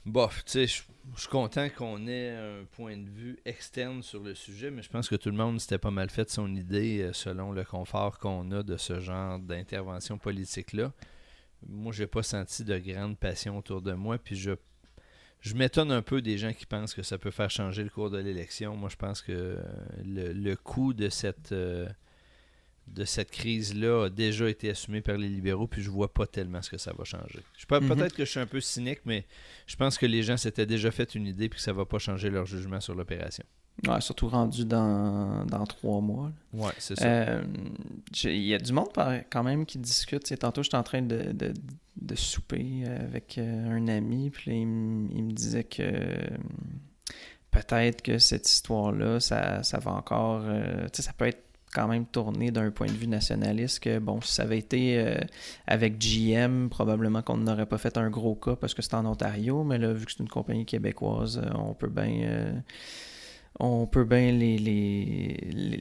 Bof, 0.06 0.44
tu 0.44 0.52
sais, 0.52 0.66
je 0.68 1.20
suis 1.20 1.28
content 1.28 1.68
qu'on 1.70 2.06
ait 2.06 2.30
un 2.30 2.64
point 2.70 2.96
de 2.96 3.10
vue 3.10 3.40
externe 3.44 4.04
sur 4.04 4.22
le 4.22 4.36
sujet, 4.36 4.70
mais 4.70 4.82
je 4.82 4.88
pense 4.90 5.08
que 5.08 5.16
tout 5.16 5.28
le 5.28 5.36
monde 5.36 5.60
s'était 5.60 5.78
pas 5.78 5.90
mal 5.90 6.08
fait 6.08 6.30
son 6.30 6.54
idée 6.54 7.02
euh, 7.02 7.12
selon 7.12 7.50
le 7.50 7.64
confort 7.64 8.20
qu'on 8.20 8.48
a 8.52 8.62
de 8.62 8.76
ce 8.76 9.00
genre 9.00 9.40
d'intervention 9.40 10.16
politique-là. 10.16 10.92
Moi, 11.66 11.92
j'ai 11.92 12.06
pas 12.06 12.22
senti 12.22 12.62
de 12.62 12.78
grande 12.78 13.18
passion 13.18 13.58
autour 13.58 13.82
de 13.82 13.92
moi, 13.92 14.18
puis 14.18 14.36
je 14.36 14.52
je 15.40 15.54
m'étonne 15.54 15.90
un 15.90 16.02
peu 16.02 16.22
des 16.22 16.38
gens 16.38 16.52
qui 16.52 16.66
pensent 16.66 16.94
que 16.94 17.02
ça 17.02 17.18
peut 17.18 17.32
faire 17.32 17.50
changer 17.50 17.82
le 17.82 17.88
cours 17.88 18.10
de 18.10 18.18
l'élection. 18.18 18.76
Moi, 18.76 18.88
je 18.88 18.96
pense 18.96 19.20
que 19.20 19.58
le, 20.04 20.32
le 20.32 20.54
coût 20.54 20.92
de 20.92 21.08
cette 21.08 21.52
de 22.94 23.04
cette 23.04 23.30
crise-là 23.30 24.04
a 24.04 24.08
déjà 24.10 24.48
été 24.48 24.70
assumée 24.70 25.00
par 25.00 25.16
les 25.16 25.28
libéraux, 25.28 25.66
puis 25.66 25.82
je 25.82 25.90
vois 25.90 26.12
pas 26.12 26.26
tellement 26.26 26.60
ce 26.62 26.70
que 26.70 26.78
ça 26.78 26.92
va 26.96 27.04
changer. 27.04 27.40
Je 27.56 27.66
mhm. 27.70 27.88
Peut-être 27.88 28.14
que 28.14 28.24
je 28.24 28.30
suis 28.30 28.40
un 28.40 28.46
peu 28.46 28.60
cynique, 28.60 29.00
mais 29.04 29.26
je 29.66 29.76
pense 29.76 29.96
que 29.96 30.06
les 30.06 30.22
gens 30.22 30.36
s'étaient 30.36 30.66
déjà 30.66 30.90
fait 30.90 31.14
une 31.14 31.26
idée, 31.26 31.48
puis 31.48 31.58
que 31.58 31.62
ça 31.62 31.72
va 31.72 31.84
pas 31.84 31.98
changer 31.98 32.30
leur 32.30 32.46
jugement 32.46 32.80
sur 32.80 32.94
l'opération. 32.94 33.44
Ouais, 33.86 34.00
surtout 34.00 34.28
rendu 34.28 34.64
dans, 34.64 35.46
trois 35.68 36.00
mois. 36.00 36.30
Ouais, 36.52 36.72
c'est 36.78 36.98
ça. 36.98 37.06
Euh, 37.06 37.42
il 38.24 38.44
y 38.44 38.54
a 38.54 38.58
du 38.58 38.72
monde 38.72 38.88
quand 39.30 39.42
même 39.42 39.64
qui 39.64 39.78
discute. 39.78 40.36
tantôt, 40.38 40.62
j'étais 40.62 40.76
en 40.76 40.82
train 40.82 41.00
de, 41.00 41.32
de, 41.32 42.14
souper 42.14 42.84
avec 42.86 43.38
euh, 43.38 43.70
un 43.70 43.88
ami, 43.88 44.30
puis 44.30 44.60
il, 44.60 44.66
me 44.66 45.32
disait 45.32 45.64
que 45.64 45.82
peut-être 47.50 48.02
que 48.02 48.18
cette 48.18 48.50
histoire-là, 48.50 49.20
ça, 49.20 49.62
ça 49.62 49.78
va 49.78 49.92
encore. 49.92 50.42
Euh, 50.44 50.86
ça 50.92 51.12
peut 51.14 51.26
être 51.26 51.49
quand 51.72 51.88
même 51.88 52.06
tourné 52.06 52.50
d'un 52.50 52.70
point 52.70 52.86
de 52.86 52.92
vue 52.92 53.06
nationaliste 53.06 53.80
que, 53.80 53.98
bon, 53.98 54.20
si 54.20 54.34
ça 54.34 54.42
avait 54.42 54.58
été 54.58 54.98
euh, 54.98 55.18
avec 55.66 55.98
GM, 55.98 56.68
probablement 56.68 57.22
qu'on 57.22 57.36
n'aurait 57.36 57.66
pas 57.66 57.78
fait 57.78 57.96
un 57.96 58.10
gros 58.10 58.34
cas 58.34 58.56
parce 58.56 58.74
que 58.74 58.82
c'est 58.82 58.94
en 58.94 59.06
Ontario, 59.06 59.62
mais 59.62 59.78
là, 59.78 59.92
vu 59.92 60.04
que 60.04 60.12
c'est 60.12 60.20
une 60.20 60.28
compagnie 60.28 60.66
québécoise, 60.66 61.38
euh, 61.38 61.50
on 61.54 61.74
peut 61.74 61.88
bien 61.88 62.22
euh, 62.22 62.60
on 63.58 63.86
peut 63.86 64.04
bien 64.04 64.32
les, 64.32 64.58
les, 64.58 65.80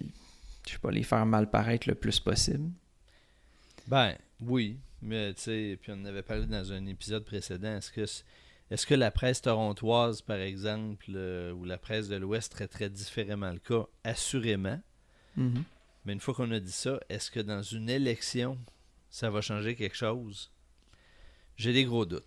je 0.68 0.74
sais 0.74 0.80
pas, 0.80 0.92
les 0.92 1.04
faire 1.04 1.26
mal 1.26 1.50
paraître 1.50 1.88
le 1.88 1.96
plus 1.96 2.20
possible. 2.20 2.70
Ben, 3.88 4.16
oui, 4.42 4.78
mais 5.02 5.34
tu 5.34 5.42
sais, 5.42 5.80
puis 5.82 5.92
on 5.92 6.02
en 6.02 6.06
avait 6.06 6.24
parlé 6.24 6.46
dans 6.46 6.72
un 6.72 6.86
épisode 6.86 7.26
précédent, 7.26 7.78
est-ce 7.78 7.92
que 7.92 8.06
est-ce 8.72 8.86
que 8.86 8.94
la 8.94 9.10
presse 9.10 9.42
torontoise, 9.42 10.22
par 10.22 10.38
exemple, 10.38 11.10
ou 11.10 11.66
la 11.66 11.80
presse 11.80 12.08
de 12.08 12.16
l'Ouest 12.18 12.52
traiterait 12.52 12.92
différemment 12.92 13.52
le 13.52 13.58
cas? 13.58 13.88
Assurément? 14.04 14.80
Mm-hmm. 15.40 15.64
Mais 16.06 16.14
une 16.14 16.20
fois 16.20 16.34
qu'on 16.34 16.52
a 16.52 16.60
dit 16.60 16.72
ça, 16.72 17.00
est-ce 17.10 17.30
que 17.30 17.40
dans 17.40 17.62
une 17.62 17.90
élection, 17.90 18.58
ça 19.10 19.30
va 19.30 19.42
changer 19.42 19.76
quelque 19.76 19.98
chose? 19.98 20.52
J'ai 21.58 21.74
des 21.74 21.84
gros 21.86 22.06
doutes. 22.06 22.24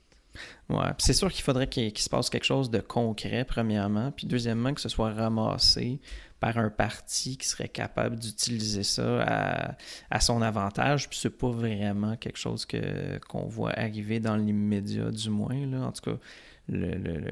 Ouais, 0.69 0.91
c'est 0.99 1.13
sûr 1.13 1.31
qu'il 1.31 1.43
faudrait 1.43 1.69
qu'il 1.69 1.97
se 1.99 2.09
passe 2.09 2.31
quelque 2.31 2.45
chose 2.45 2.71
de 2.71 2.81
concret, 2.81 3.45
premièrement, 3.45 4.13
puis 4.13 4.27
deuxièmement, 4.27 4.73
que 4.73 4.81
ce 4.81 4.89
soit 4.89 5.13
ramassé 5.13 6.01
par 6.41 6.57
un 6.59 6.71
parti 6.71 7.37
qui 7.37 7.47
serait 7.47 7.69
capable 7.69 8.19
d'utiliser 8.19 8.83
ça 8.83 9.77
à, 10.11 10.21
son 10.21 10.43
avantage, 10.43 11.09
puis 11.09 11.19
c'est 11.19 11.37
pas 11.37 11.51
vraiment 11.51 12.17
quelque 12.17 12.39
chose 12.39 12.67
qu'on 13.29 13.47
voit 13.47 13.79
arriver 13.79 14.21
dans 14.21 14.37
l'immédiat, 14.37 15.11
du 15.11 15.31
moins, 15.31 15.67
là. 15.67 15.83
En 15.83 15.93
tout 15.93 16.11
cas, 16.11 16.19
le, 16.69 16.95
le 16.97 17.31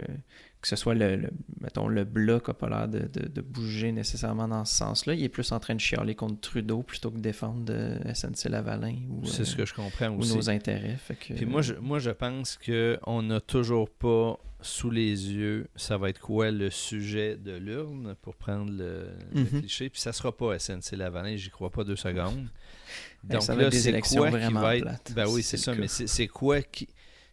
que 0.60 0.68
ce 0.68 0.76
soit 0.76 0.94
le, 0.94 1.30
mettons, 1.60 1.88
le 1.88 2.04
bloc 2.04 2.48
n'a 2.48 2.54
pas 2.54 2.68
l'air 2.68 2.88
de, 2.88 3.40
bouger 3.40 3.92
nécessairement 3.92 4.46
dans 4.46 4.64
ce 4.64 4.74
sens-là. 4.74 5.14
Il 5.14 5.24
est 5.24 5.28
plus 5.30 5.52
en 5.52 5.60
train 5.60 5.74
de 5.74 5.80
chialer 5.80 6.14
contre 6.14 6.40
Trudeau 6.40 6.82
plutôt 6.82 7.10
que 7.10 7.18
défendre 7.18 7.64
de 7.64 7.98
SNC 8.12 8.50
Lavalin 8.50 8.96
ou, 9.08 9.24
C'est 9.24 9.44
ce 9.44 9.56
que 9.56 9.64
je 9.64 9.74
comprends 9.74 10.10
ou 10.10 10.24
nos 10.24 10.50
intérêts. 10.50 10.98
Puis 11.18 11.46
moi, 11.46 11.62
je, 11.62 11.74
moi, 11.74 11.98
je 11.98 12.10
pense 12.10 12.58
qu'on 12.58 13.22
n'a 13.22 13.40
toujours 13.40 13.88
pas 13.88 14.38
sous 14.62 14.90
les 14.90 15.32
yeux, 15.32 15.68
ça 15.74 15.96
va 15.96 16.10
être 16.10 16.20
quoi 16.20 16.50
le 16.50 16.68
sujet 16.68 17.36
de 17.36 17.52
l'urne, 17.52 18.14
pour 18.20 18.34
prendre 18.34 18.70
le, 18.70 19.08
mhm. 19.32 19.60
cliché. 19.60 19.88
Puis 19.88 20.02
ça 20.02 20.12
sera 20.12 20.36
pas 20.36 20.58
SNC 20.58 20.96
Lavalin, 20.96 21.36
j'y 21.36 21.48
crois 21.48 21.70
pas 21.70 21.84
deux 21.84 21.96
secondes. 21.96 22.48
Donc 23.24 23.48
là, 23.48 23.70
c'est 23.70 23.98
quoi 24.00 24.30
qui 24.30 24.52
va 24.52 24.76
être... 24.76 25.14
Ben 25.14 25.26
oui, 25.28 25.42
c'est 25.42 25.56
ça, 25.56 25.74
mais 25.74 25.88
c'est 25.88 26.28
quoi 26.28 26.60
qui 26.60 26.88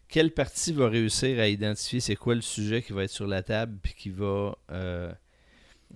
quel 0.08 0.32
parti 0.32 0.72
va 0.72 0.88
réussir 0.88 1.38
à 1.38 1.48
identifier 1.48 2.00
c'est 2.00 2.16
quoi 2.16 2.34
le 2.34 2.40
sujet 2.40 2.82
qui 2.82 2.92
va 2.92 3.04
être 3.04 3.10
sur 3.10 3.26
la 3.26 3.42
table 3.42 3.78
puis 3.82 3.94
qui 3.94 4.10
va 4.10 4.56
euh, 4.70 5.12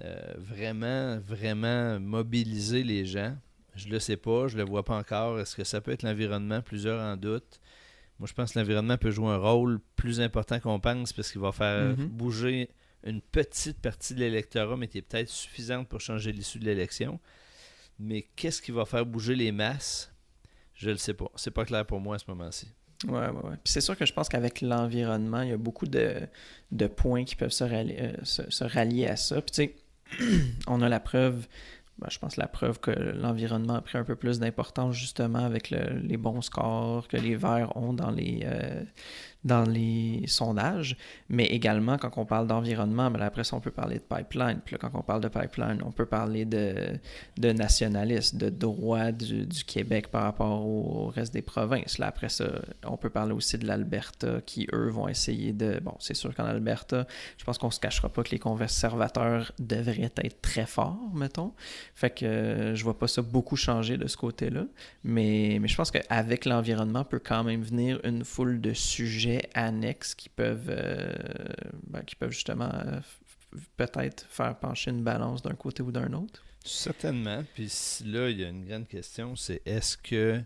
euh, 0.00 0.35
vraiment, 0.37 1.19
vraiment 1.19 1.99
mobiliser 1.99 2.83
les 2.83 3.07
gens? 3.07 3.37
Je 3.75 3.88
le 3.88 3.99
sais 3.99 4.19
pas, 4.19 4.49
je 4.49 4.59
le 4.59 4.64
vois 4.64 4.85
pas 4.85 4.99
encore. 4.99 5.40
Est-ce 5.40 5.57
que 5.57 5.64
ça 5.64 5.81
peut 5.81 5.92
être 5.92 6.02
l'environnement? 6.02 6.61
Plusieurs 6.61 7.00
en 7.00 7.16
doute. 7.16 7.59
Moi, 8.19 8.28
je 8.28 8.35
pense 8.35 8.52
que 8.52 8.59
l'environnement 8.59 8.99
peut 8.99 9.11
jouer 9.11 9.28
un 9.28 9.38
rôle 9.38 9.81
plus 9.97 10.21
important 10.21 10.61
qu'on 10.61 10.78
pense 10.78 11.14
parce 11.14 11.33
qu'il 11.33 11.40
va 11.40 11.52
faire 11.52 11.97
mhm. 11.97 12.07
bouger 12.07 12.69
une 13.04 13.23
petite 13.23 13.81
partie 13.81 14.14
de 14.14 14.21
l'électorat, 14.21 14.76
mais 14.76 14.88
qui 14.88 14.99
est 14.99 15.02
peut-être 15.02 15.31
suffisante 15.31 15.88
pour 15.88 16.00
changer 16.00 16.33
l'issue 16.33 16.59
de 16.59 16.66
l'élection. 16.66 17.19
Mais 17.99 18.28
qu'est-ce 18.37 18.61
qui 18.61 18.73
va 18.73 18.85
faire 18.85 19.07
bouger 19.07 19.35
les 19.35 19.52
masses? 19.52 20.12
Je 20.75 20.88
ne 20.88 20.92
le 20.92 20.99
sais 20.99 21.14
pas. 21.14 21.31
C'est 21.35 21.50
pas 21.50 21.64
clair 21.64 21.87
pour 21.87 22.00
moi 22.00 22.16
à 22.16 22.19
ce 22.19 22.25
moment-ci. 22.28 22.69
Ouais, 23.06 23.12
ouais, 23.12 23.28
ouais. 23.28 23.56
Puis 23.62 23.73
c'est 23.73 23.80
sûr 23.80 23.97
que 23.97 24.06
je 24.06 24.12
pense 24.12 24.28
qu'avec 24.28 24.61
l'environnement, 24.61 25.42
il 25.42 25.50
y 25.50 25.52
a 25.52 25.56
beaucoup 25.56 25.87
de, 25.87 26.28
points 26.97 27.25
qui 27.25 27.37
peuvent 27.37 27.50
se 27.50 27.64
rallier, 27.64 27.97
euh, 28.00 28.12
se, 28.25 28.64
rallier 28.64 29.09
à 29.09 29.16
ça. 29.16 29.40
Puis 29.40 29.50
tu 29.50 29.62
sais, 30.18 30.25
on 30.66 30.80
a 30.82 30.88
la 30.88 31.00
preuve 31.00 31.47
ben, 31.99 32.09
je 32.11 32.18
pense 32.18 32.37
la 32.37 32.49
preuve 32.49 32.80
que 32.80 32.90
l'environnement 32.90 33.75
a 33.75 33.80
pris 33.82 33.99
un 33.99 34.04
peu 34.04 34.16
plus 34.16 34.40
d'importance 34.40 34.97
justement 34.97 35.44
avec 35.44 35.71
le, 35.71 35.99
les 35.99 36.16
bons 36.16 36.40
scores 36.40 37.06
que 37.06 37.16
les 37.18 37.37
Verts 37.37 37.76
ont 37.76 37.92
dans 37.92 38.11
les, 38.11 38.40
euh, 38.44 38.82
dans 39.44 39.64
les 39.64 40.22
sondages, 40.26 40.96
mais 41.28 41.46
également 41.46 41.99
quand 41.99 42.16
on 42.16 42.25
parle 42.25 42.46
d'environnement, 42.46 43.11
mais 43.11 43.18
ben, 43.18 43.26
après 43.26 43.44
ça 43.44 43.56
on 43.56 43.61
peut 43.61 43.70
parler 43.70 43.96
de 43.96 44.16
pipeline. 44.16 44.61
Puis 44.64 44.75
là, 44.75 44.78
quand 44.80 44.90
on 44.94 45.02
parle 45.02 45.20
de 45.20 45.28
pipeline, 45.28 45.80
on 45.84 45.90
peut 45.90 46.06
parler 46.06 46.44
de, 46.44 46.99
de 47.38 47.52
nationalisme, 47.52 48.38
de 48.38 48.50
droit 48.50 49.11
du, 49.11 49.46
du, 49.46 49.64
Québec 49.64 50.08
par 50.08 50.22
rapport 50.22 50.64
au 50.66 51.08
reste 51.08 51.32
des 51.32 51.42
provinces. 51.42 51.99
Là, 51.99 52.06
après 52.06 52.28
ça, 52.28 52.44
on 52.84 52.96
peut 52.96 53.11
parler 53.11 53.32
aussi 53.32 53.58
de 53.58 53.66
l'Alberta 53.66 54.40
qui, 54.46 54.68
eux, 54.72 54.88
vont 54.88 55.08
essayer 55.08 55.52
de... 55.52 55.80
Bon, 55.80 55.94
c'est 55.99 56.14
sûr 56.14 56.34
qu'en 56.34 56.44
Alberta, 56.44 57.06
je 57.38 57.44
pense 57.44 57.58
qu'on 57.58 57.70
se 57.70 57.80
cachera 57.80 58.08
pas 58.08 58.22
que 58.22 58.30
les 58.30 58.38
conservateurs 58.38 59.52
devraient 59.58 60.12
être 60.16 60.40
très 60.40 60.66
forts, 60.66 61.11
mettons. 61.14 61.52
Fait 61.94 62.11
que 62.11 62.25
euh, 62.25 62.75
je 62.75 62.84
vois 62.84 62.99
pas 62.99 63.08
ça 63.08 63.22
beaucoup 63.22 63.56
changer 63.56 63.96
de 63.96 64.06
ce 64.06 64.16
côté-là. 64.16 64.64
Mais, 65.04 65.58
mais 65.61 65.68
je 65.68 65.76
pense 65.76 65.90
qu'avec 65.90 66.44
l'environnement 66.44 67.04
peut 67.04 67.20
quand 67.20 67.44
même 67.44 67.62
venir 67.62 68.00
une 68.04 68.25
foule 68.25 68.61
de 68.61 68.72
sujets 68.72 69.31
annexes 69.54 70.14
qui 70.14 70.28
peuvent, 70.28 70.68
euh, 70.68 71.12
ben, 71.86 72.02
qui 72.02 72.16
peuvent 72.16 72.30
justement 72.32 72.70
euh, 72.74 73.00
peut-être 73.76 74.26
faire 74.28 74.58
pencher 74.58 74.90
une 74.90 75.02
balance 75.02 75.42
d'un 75.42 75.54
côté 75.54 75.82
ou 75.82 75.92
d'un 75.92 76.12
autre? 76.12 76.42
Certainement. 76.64 77.42
Puis 77.54 77.70
là, 78.06 78.30
il 78.30 78.40
y 78.40 78.44
a 78.44 78.48
une 78.48 78.64
grande 78.64 78.86
question, 78.88 79.34
c'est 79.36 79.62
est-ce 79.66 79.96
que 79.96 80.40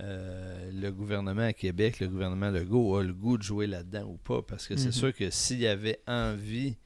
euh, 0.00 0.70
le 0.72 0.90
gouvernement 0.90 1.42
à 1.42 1.52
Québec, 1.52 2.00
le 2.00 2.08
gouvernement 2.08 2.50
Legault, 2.50 2.96
a 2.96 3.02
le 3.04 3.12
goût 3.12 3.36
de 3.36 3.42
jouer 3.42 3.66
là-dedans 3.66 4.04
ou 4.04 4.16
pas? 4.16 4.40
Parce 4.42 4.66
que 4.66 4.76
c'est 4.76 4.86
Mhm. 4.86 4.92
sûr 4.92 5.14
que 5.14 5.28
s'il 5.30 5.58
y 5.60 5.66
avait 5.66 6.00
envie 6.06 6.76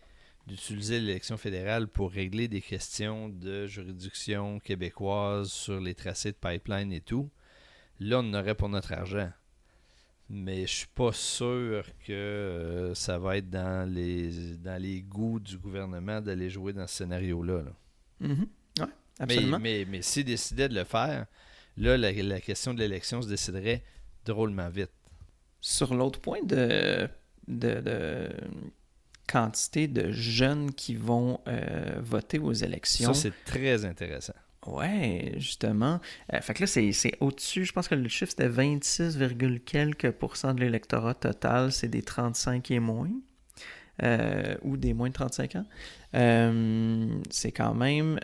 d'utiliser 0.49 1.00
l'élection 1.00 1.37
fédérale 1.37 1.88
pour 1.88 2.11
régler 2.12 2.49
des 2.49 2.61
questions 2.61 3.28
de 3.28 3.66
juridiction 3.66 4.59
québécoise 4.61 5.49
sur 5.50 5.81
les 5.81 5.95
tracés 5.95 6.33
de 6.33 6.37
pipeline 6.37 6.93
et 6.93 7.00
tout, 7.00 7.31
là, 8.00 8.21
on 8.23 8.35
aurait 8.35 8.55
pour 8.55 8.69
notre 8.69 8.93
argent. 8.93 9.31
Mais 10.28 10.62
je 10.62 10.73
suis 10.73 10.87
pas 10.88 11.12
sûr 11.12 11.85
que 12.04 12.12
euh, 12.12 12.95
ça 12.95 13.16
va 13.18 13.37
être 13.37 13.49
dans 13.49 13.88
les, 13.88 14.56
dans 14.56 14.80
les 14.83 15.00
goûts 15.02 15.38
du 15.38 15.56
gouvernement 15.56 16.21
d'aller 16.21 16.50
jouer 16.50 16.73
dans 16.73 16.87
ce 16.88 16.97
scénario-là. 16.97 17.62
là. 17.62 17.73
Mhm. 18.28 18.47
Ouais, 18.80 18.87
Mais, 18.87 18.87
absolument. 19.21 19.59
mais, 19.61 19.87
mais 19.88 20.02
s'ils 20.02 20.25
décidaient 20.25 20.68
de 20.68 20.75
le 20.75 20.85
faire, 20.85 21.26
là, 21.76 21.97
la, 21.97 22.11
la 22.12 22.40
question 22.40 22.75
de 22.75 22.80
l'élection 22.80 23.23
se 23.23 23.28
déciderait 23.28 23.85
drôlement 24.25 24.68
vite. 24.68 24.90
Sur 25.61 25.95
l'autre 25.95 26.21
point 26.21 26.42
de, 26.42 27.09
de, 27.47 27.80
de 27.80 28.28
quantité 29.28 29.87
de 29.87 30.11
jeunes 30.11 30.73
qui 30.73 30.97
vont 30.97 31.40
euh, 31.47 32.00
voter 32.00 32.38
aux 32.40 32.52
élections. 32.52 33.14
Ça, 33.14 33.21
c'est 33.23 33.45
très 33.45 33.85
intéressant. 33.85 34.35
Ouais, 34.67 35.35
justement. 35.37 36.01
Euh, 36.33 36.41
fait 36.41 36.55
que 36.55 36.63
là, 36.63 36.67
c'est 36.67 37.13
au-dessus. 37.21 37.65
Je 37.65 37.73
pense 37.73 37.89
que 37.89 37.95
le 37.95 38.09
chiffre, 38.09 38.31
c'était 38.31 38.49
26, 38.49 39.17
virgule 39.17 39.61
quelques 39.61 40.11
pourcents 40.11 40.55
de 40.55 40.61
l'électorat 40.61 41.15
total. 41.15 41.73
C'est 41.73 41.89
des 41.89 42.03
35 42.03 42.71
et 42.71 42.81
moins. 42.81 43.11
Euh, 44.03 44.57
ou 44.63 44.77
des 44.77 44.93
moins 44.93 45.09
de 45.09 45.15
35 45.15 45.57
ans. 45.57 45.67
Euh, 46.15 47.07
c'est 47.31 47.53
quand 47.53 47.75
même... 47.75 48.19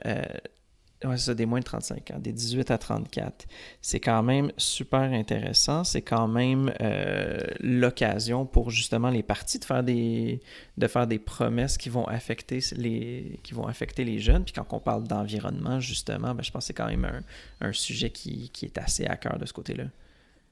Ouais, 1.04 1.16
ça, 1.16 1.34
des 1.34 1.46
moins 1.46 1.58
de 1.58 1.64
35 1.64 2.12
ans, 2.12 2.18
des 2.18 2.32
18 2.32 2.70
à 2.70 2.78
34. 2.78 3.46
C'est 3.80 3.98
quand 3.98 4.22
même 4.22 4.52
super 4.56 5.00
intéressant. 5.00 5.84
C'est 5.84 6.02
quand 6.02 6.28
même 6.28 6.72
euh, 6.80 7.38
l'occasion 7.60 8.46
pour 8.46 8.70
justement 8.70 9.10
les 9.10 9.22
partis 9.22 9.58
de 9.58 9.64
faire 9.64 9.82
des 9.82 10.40
de 10.78 10.86
faire 10.86 11.06
des 11.06 11.18
promesses 11.18 11.76
qui 11.76 11.88
vont 11.88 12.06
affecter 12.06 12.60
les 12.76 13.40
qui 13.42 13.54
vont 13.54 13.66
affecter 13.66 14.04
les 14.04 14.20
jeunes. 14.20 14.44
Puis 14.44 14.52
quand 14.52 14.66
on 14.72 14.80
parle 14.80 15.06
d'environnement, 15.08 15.80
justement, 15.80 16.34
ben, 16.34 16.42
je 16.42 16.50
pense 16.50 16.64
que 16.64 16.66
c'est 16.68 16.74
quand 16.74 16.88
même 16.88 17.04
un, 17.04 17.68
un 17.68 17.72
sujet 17.72 18.10
qui, 18.10 18.50
qui 18.50 18.66
est 18.66 18.78
assez 18.78 19.06
à 19.06 19.16
cœur 19.16 19.38
de 19.38 19.46
ce 19.46 19.52
côté-là. 19.52 19.84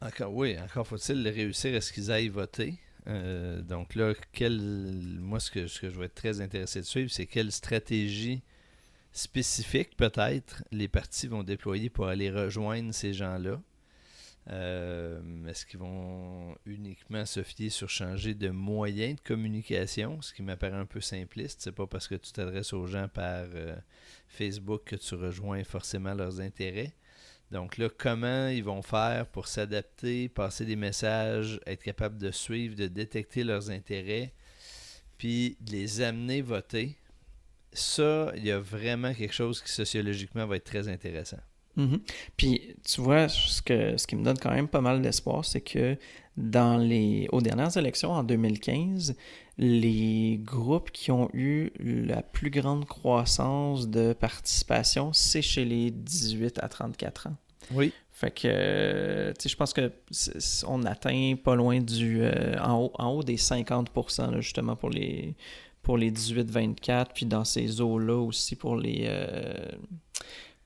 Encore, 0.02 0.34
oui, 0.34 0.56
encore 0.58 0.86
faut-il 0.86 1.28
réussir 1.28 1.76
à 1.76 1.80
ce 1.80 1.92
qu'ils 1.92 2.10
aillent 2.10 2.28
voter? 2.28 2.74
Euh, 3.06 3.60
donc 3.62 3.94
là, 3.94 4.14
quel, 4.32 4.58
moi, 5.20 5.40
ce 5.40 5.50
que, 5.50 5.66
ce 5.66 5.80
que 5.80 5.90
je 5.90 5.98
vais 5.98 6.06
être 6.06 6.14
très 6.14 6.40
intéressé 6.40 6.80
de 6.80 6.86
suivre, 6.86 7.10
c'est 7.10 7.26
quelle 7.26 7.52
stratégie 7.52 8.42
spécifique, 9.12 9.96
peut-être, 9.96 10.64
les 10.70 10.88
partis 10.88 11.26
vont 11.26 11.42
déployer 11.42 11.90
pour 11.90 12.06
aller 12.06 12.30
rejoindre 12.30 12.92
ces 12.92 13.12
gens-là. 13.12 13.60
Euh, 14.48 15.20
Est-ce 15.46 15.66
qu'ils 15.66 15.80
vont 15.80 16.56
uniquement 16.64 17.26
se 17.26 17.42
fier 17.42 17.68
sur 17.70 17.88
changer 17.88 18.34
de 18.34 18.48
moyens 18.48 19.16
de 19.16 19.20
communication, 19.20 20.22
ce 20.22 20.32
qui 20.32 20.42
m'apparaît 20.42 20.76
un 20.76 20.86
peu 20.86 21.00
simpliste? 21.00 21.60
C'est 21.60 21.72
pas 21.72 21.86
parce 21.86 22.08
que 22.08 22.14
tu 22.14 22.32
t'adresses 22.32 22.72
aux 22.72 22.86
gens 22.86 23.08
par 23.08 23.44
euh, 23.54 23.76
Facebook 24.28 24.84
que 24.84 24.96
tu 24.96 25.14
rejoins 25.14 25.62
forcément 25.64 26.14
leurs 26.14 26.40
intérêts. 26.40 26.94
Donc 27.50 27.78
là, 27.78 27.88
comment 27.96 28.48
ils 28.48 28.64
vont 28.64 28.82
faire 28.82 29.26
pour 29.26 29.48
s'adapter, 29.48 30.28
passer 30.28 30.64
des 30.64 30.76
messages, 30.76 31.60
être 31.66 31.82
capable 31.82 32.16
de 32.16 32.30
suivre, 32.30 32.76
de 32.76 32.86
détecter 32.86 33.42
leurs 33.42 33.70
intérêts, 33.70 34.32
puis 35.18 35.58
les 35.68 36.00
amener 36.00 36.42
voter? 36.42 36.96
Ça, 37.72 38.32
il 38.36 38.44
y 38.44 38.50
a 38.50 38.58
vraiment 38.58 39.14
quelque 39.14 39.34
chose 39.34 39.62
qui 39.62 39.70
sociologiquement 39.70 40.46
va 40.46 40.56
être 40.56 40.64
très 40.64 40.88
intéressant. 40.88 41.38
Mhm. 41.76 42.00
Puis, 42.36 42.74
tu 42.84 43.00
vois, 43.00 43.28
ce, 43.28 43.62
que, 43.62 43.96
ce 43.96 44.06
qui 44.06 44.16
me 44.16 44.24
donne 44.24 44.38
quand 44.38 44.50
même 44.50 44.68
pas 44.68 44.80
mal 44.80 45.00
d'espoir, 45.02 45.44
c'est 45.44 45.60
que 45.60 45.96
dans 46.36 46.76
les, 46.76 47.28
aux 47.32 47.40
dernières 47.40 47.76
élections 47.76 48.12
en 48.12 48.24
2015, 48.24 49.16
les 49.58 50.40
groupes 50.42 50.90
qui 50.90 51.10
ont 51.10 51.28
eu 51.32 51.70
la 51.78 52.22
plus 52.22 52.50
grande 52.50 52.86
croissance 52.86 53.88
de 53.88 54.12
participation, 54.12 55.12
c'est 55.12 55.42
chez 55.42 55.64
les 55.64 55.90
18 55.90 56.58
à 56.62 56.68
34 56.68 57.28
ans. 57.28 57.36
Oui. 57.72 57.92
Fait 58.10 58.30
que, 58.30 59.32
tu 59.38 59.42
sais, 59.42 59.48
je 59.48 59.56
pense 59.56 59.72
que 59.72 59.92
on 60.66 60.84
atteint 60.84 61.34
pas 61.42 61.54
loin 61.54 61.80
du, 61.80 62.20
euh, 62.22 62.58
en, 62.60 62.84
haut, 62.84 62.92
en 62.94 63.08
haut 63.12 63.22
des 63.22 63.36
50%, 63.36 64.30
là, 64.30 64.40
justement, 64.40 64.76
pour 64.76 64.90
les, 64.90 65.36
pour 65.82 65.96
les 65.96 66.10
18-24, 66.10 67.06
puis 67.14 67.26
dans 67.26 67.44
ces 67.44 67.80
eaux-là 67.80 68.16
aussi 68.16 68.56
pour 68.56 68.76
les, 68.76 69.04
euh, 69.04 69.68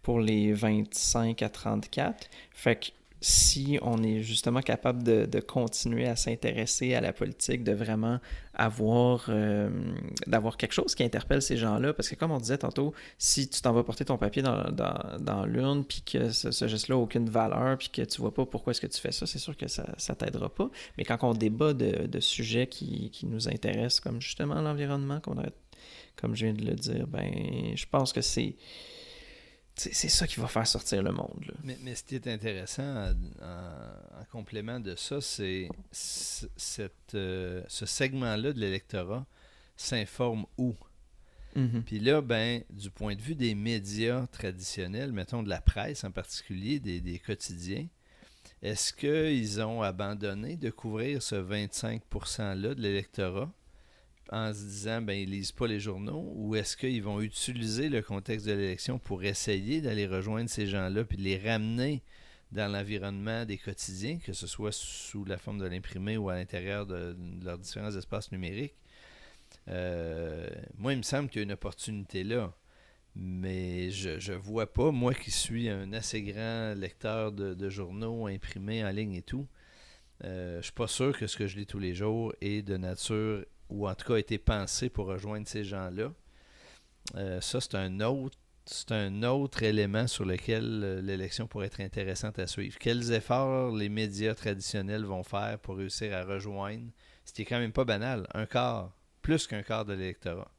pour 0.03 0.20
les 0.20 0.53
25 0.53 1.42
à 1.42 1.48
34. 1.48 2.29
Fait 2.53 2.77
que 2.77 2.87
si 3.25 3.79
on 3.81 4.03
est 4.03 4.21
justement 4.21 4.61
capable 4.61 5.03
de, 5.03 5.41
continuer 5.41 6.07
à 6.07 6.15
s'intéresser 6.15 6.95
à 6.95 7.01
la 7.01 7.15
politique, 7.15 7.65
de 7.65 7.73
vraiment 7.73 8.21
avoir, 8.53 9.27
euh, 9.31 9.71
d'avoir 10.27 10.59
quelque 10.59 10.73
chose 10.73 10.95
qui 10.95 11.05
interpelle 11.05 11.41
ces 11.41 11.57
gens-là, 11.57 11.95
parce 11.95 12.11
que 12.11 12.17
comme 12.17 12.33
on 12.33 12.39
disait 12.39 12.59
tantôt, 12.59 12.93
si 13.17 13.49
tu 13.49 13.63
t'en 13.63 13.73
vas 13.73 13.83
porter 13.83 14.05
ton 14.05 14.19
papier 14.19 14.43
dans, 14.43 15.47
l'urne, 15.47 15.87
puis 15.87 16.03
que 16.03 16.29
ce, 16.31 16.69
geste-là 16.69 16.97
n'a 16.97 17.01
aucune 17.01 17.31
valeur, 17.31 17.79
puis 17.79 17.89
que 17.89 18.03
tu 18.03 18.21
vois 18.21 18.35
pas 18.35 18.45
pourquoi 18.45 18.73
est-ce 18.73 18.83
que 18.83 18.87
tu 18.87 19.01
fais 19.01 19.13
ça, 19.13 19.25
c'est 19.25 19.39
sûr 19.39 19.57
que 19.57 19.69
ça 19.69 19.87
ne 19.87 20.15
t'aidera 20.15 20.55
pas. 20.55 20.71
Mais 20.99 21.05
quand 21.05 21.17
on 21.23 21.33
débat 21.33 21.73
de, 21.73 22.21
sujets 22.21 22.67
qui, 22.67 23.11
nous 23.23 23.49
intéressent, 23.49 24.01
comme 24.01 24.21
justement 24.21 24.61
l'environnement, 24.61 25.21
comme 25.21 26.37
je 26.37 26.45
viens 26.45 26.55
de 26.55 26.65
le 26.67 26.75
dire, 26.75 27.07
ben 27.07 27.73
je 27.75 27.87
pense 27.91 28.13
que 28.13 28.21
c'est 28.21 28.57
c'est 29.77 30.09
ça 30.09 30.27
qui 30.27 30.39
va 30.41 30.47
faire 30.47 30.67
sortir 30.67 31.03
le 31.03 31.11
monde. 31.13 31.45
Là. 31.47 31.55
Mais, 31.65 31.77
mais 31.83 31.95
ce 31.95 32.05
qui 32.05 32.15
est 32.15 32.27
intéressant 32.29 32.83
en, 32.83 33.11
en- 33.43 34.21
en 34.21 34.25
complément 34.31 34.79
de 34.81 34.95
ça, 34.95 35.21
c'est 35.21 35.69
euh, 37.15 37.63
ce 37.69 37.87
segment-là 37.87 38.53
de 38.53 38.61
l'électorat 38.61 39.27
s'informe 39.77 40.47
où? 40.59 40.75
Mhm. 41.57 41.83
Puis 41.85 42.01
là, 42.01 42.21
ben, 42.21 42.63
du 42.71 42.91
point 42.91 43.15
de 43.15 43.21
vue 43.21 43.35
des 43.35 43.55
médias 43.55 44.27
traditionnels, 44.29 45.13
mettons 45.13 45.43
de 45.43 45.49
la 45.49 45.61
presse 45.61 46.05
en 46.05 46.11
particulier, 46.11 46.81
des, 46.81 47.01
des 47.01 47.19
quotidiens, 47.19 47.87
est-ce 48.63 48.93
qu'ils 48.93 49.61
ont 49.61 49.83
abandonné 49.83 50.57
de 50.57 50.71
couvrir 50.71 51.23
ce 51.23 51.35
25%-là 51.37 52.75
de 52.75 52.81
l'électorat? 52.81 53.51
En 54.31 54.53
se 54.53 54.61
disant, 54.61 55.03
ben, 55.03 55.13
ils 55.13 55.31
lisent 55.31 55.53
pas 55.53 55.67
les 55.67 55.81
journaux, 55.81 56.33
ou 56.35 56.57
est-ce 56.57 56.77
qu'ils 56.77 57.03
vont 57.03 57.21
utiliser 57.21 57.89
le 57.89 58.03
contexte 58.03 58.47
de 58.47 58.53
l'élection 58.53 58.99
pour 58.99 59.25
essayer 59.25 59.81
d'aller 59.81 60.07
rejoindre 60.07 60.49
ces 60.49 60.67
gens-là, 60.67 61.05
puis 61.05 61.17
de 61.17 61.23
les 61.23 61.39
ramener 61.39 62.03
dans 62.53 62.71
l'environnement 62.71 63.45
des 63.45 63.59
quotidiens, 63.59 64.19
que 64.19 64.33
ce 64.33 64.47
soit 64.47 64.73
sous 64.73 65.25
la 65.25 65.39
forme 65.39 65.59
de 65.59 65.67
l'imprimé 65.67 66.17
ou 66.17 66.31
à 66.31 66.37
l'intérieur 66.37 66.87
de, 66.87 67.17
leurs 67.43 67.59
différents 67.59 67.95
espaces 67.95 68.33
numériques? 68.33 68.75
Euh, 69.69 70.49
moi, 70.77 70.93
il 70.93 70.99
me 70.99 71.03
semble 71.03 71.29
qu'il 71.29 71.41
y 71.41 71.43
a 71.43 71.45
une 71.45 71.53
opportunité 71.53 72.25
là. 72.25 72.53
Mais 73.17 73.91
je, 73.91 74.19
je 74.19 74.33
vois 74.33 74.73
pas, 74.73 74.91
moi 74.91 75.15
qui 75.15 75.31
suis 75.31 75.69
un 75.69 75.93
assez 75.93 76.23
grand 76.23 76.75
lecteur 76.75 77.31
de, 77.31 77.69
journaux 77.69 78.27
imprimés 78.27 78.85
en 78.85 78.91
ligne 78.91 79.15
et 79.15 79.23
tout, 79.23 79.47
euh, 80.25 80.59
je 80.59 80.65
suis 80.65 80.73
pas 80.73 80.89
sûr 80.89 81.17
que 81.17 81.27
ce 81.29 81.37
que 81.37 81.47
je 81.47 81.57
lis 81.57 81.67
tous 81.67 81.79
les 81.79 81.95
jours 81.95 82.33
est 82.41 82.63
de 82.63 82.77
nature 82.77 83.45
ou 83.68 83.88
en 83.88 83.94
tout 83.94 84.07
cas 84.07 84.16
été 84.16 84.38
pensé 84.38 84.88
pour 84.88 85.07
rejoindre 85.07 85.46
ces 85.46 85.64
gens-là. 85.64 86.12
Euh, 87.16 87.40
ça, 87.40 87.61
c'est 87.61 87.74
un 87.74 88.00
autre 88.00 88.38
c'est 88.66 88.92
un 88.92 89.22
autre 89.24 89.62
élément 89.62 90.07
sur 90.07 90.24
lequel 90.24 90.81
euh, 90.83 91.00
l'élection 91.03 91.46
pourrait 91.46 91.66
être 91.66 91.81
intéressante 91.81 92.38
à 92.38 92.46
suivre. 92.46 92.79
Quels 92.79 93.12
efforts 93.12 93.74
les 93.74 93.90
médias 93.90 94.35
traditionnels 94.35 95.05
vont 95.05 95.22
faire 95.22 95.59
pour 95.59 95.77
réussir 95.77 96.14
à 96.14 96.24
rejoindre, 96.24 96.88
ce 97.27 97.33
qui 97.33 97.42
est 97.42 97.44
quand 97.44 97.59
même 97.59 97.72
pas 97.72 97.85
banal, 97.85 98.27
un 98.33 98.46
quart, 98.46 98.96
plus 99.20 99.46
qu'un 99.46 99.62
quart 99.62 99.85
de 99.85 99.92
l'électorat? 99.92 100.50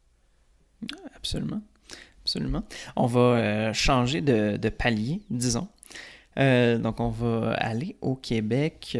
Absolument. 1.15 1.61
Absolument. 2.21 2.63
On 2.95 3.05
va 3.05 3.19
euh, 3.19 3.73
changer 3.73 4.21
de, 4.21 4.69
palier, 4.69 5.21
disons. 5.29 5.67
Euh, 6.37 6.77
donc, 6.77 6.99
on 6.99 7.09
va 7.09 7.53
aller 7.53 7.95
au 8.01 8.15
Québec. 8.15 8.97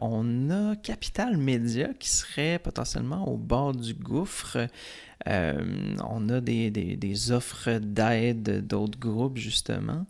on 0.00 0.50
a 0.50 0.76
Capital 0.76 1.36
Média 1.36 1.88
qui 1.98 2.08
serait 2.08 2.58
potentiellement 2.58 3.28
au 3.28 3.36
bord 3.36 3.74
du 3.74 3.94
gouffre. 3.94 4.58
Euh, 5.26 5.96
on 6.08 6.28
a 6.28 6.40
des, 6.40 7.32
offres 7.32 7.78
d'aide 7.78 8.66
d'autres 8.66 8.98
groupes, 8.98 9.38
justement. 9.38 10.06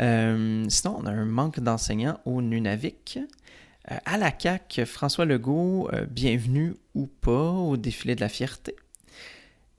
Euh, 0.00 0.64
sinon, 0.68 0.98
on 1.00 1.06
a 1.06 1.10
un 1.10 1.24
manque 1.24 1.60
d'enseignants 1.60 2.20
au 2.24 2.42
Nunavik. 2.42 3.18
Euh, 3.90 3.96
à 4.04 4.16
la 4.16 4.30
CAC, 4.30 4.82
François 4.86 5.24
Legault, 5.24 5.90
bienvenue 6.10 6.74
ou 6.94 7.06
pas 7.06 7.50
au 7.50 7.76
défilé 7.76 8.14
de 8.14 8.20
la 8.20 8.28
fierté? 8.28 8.76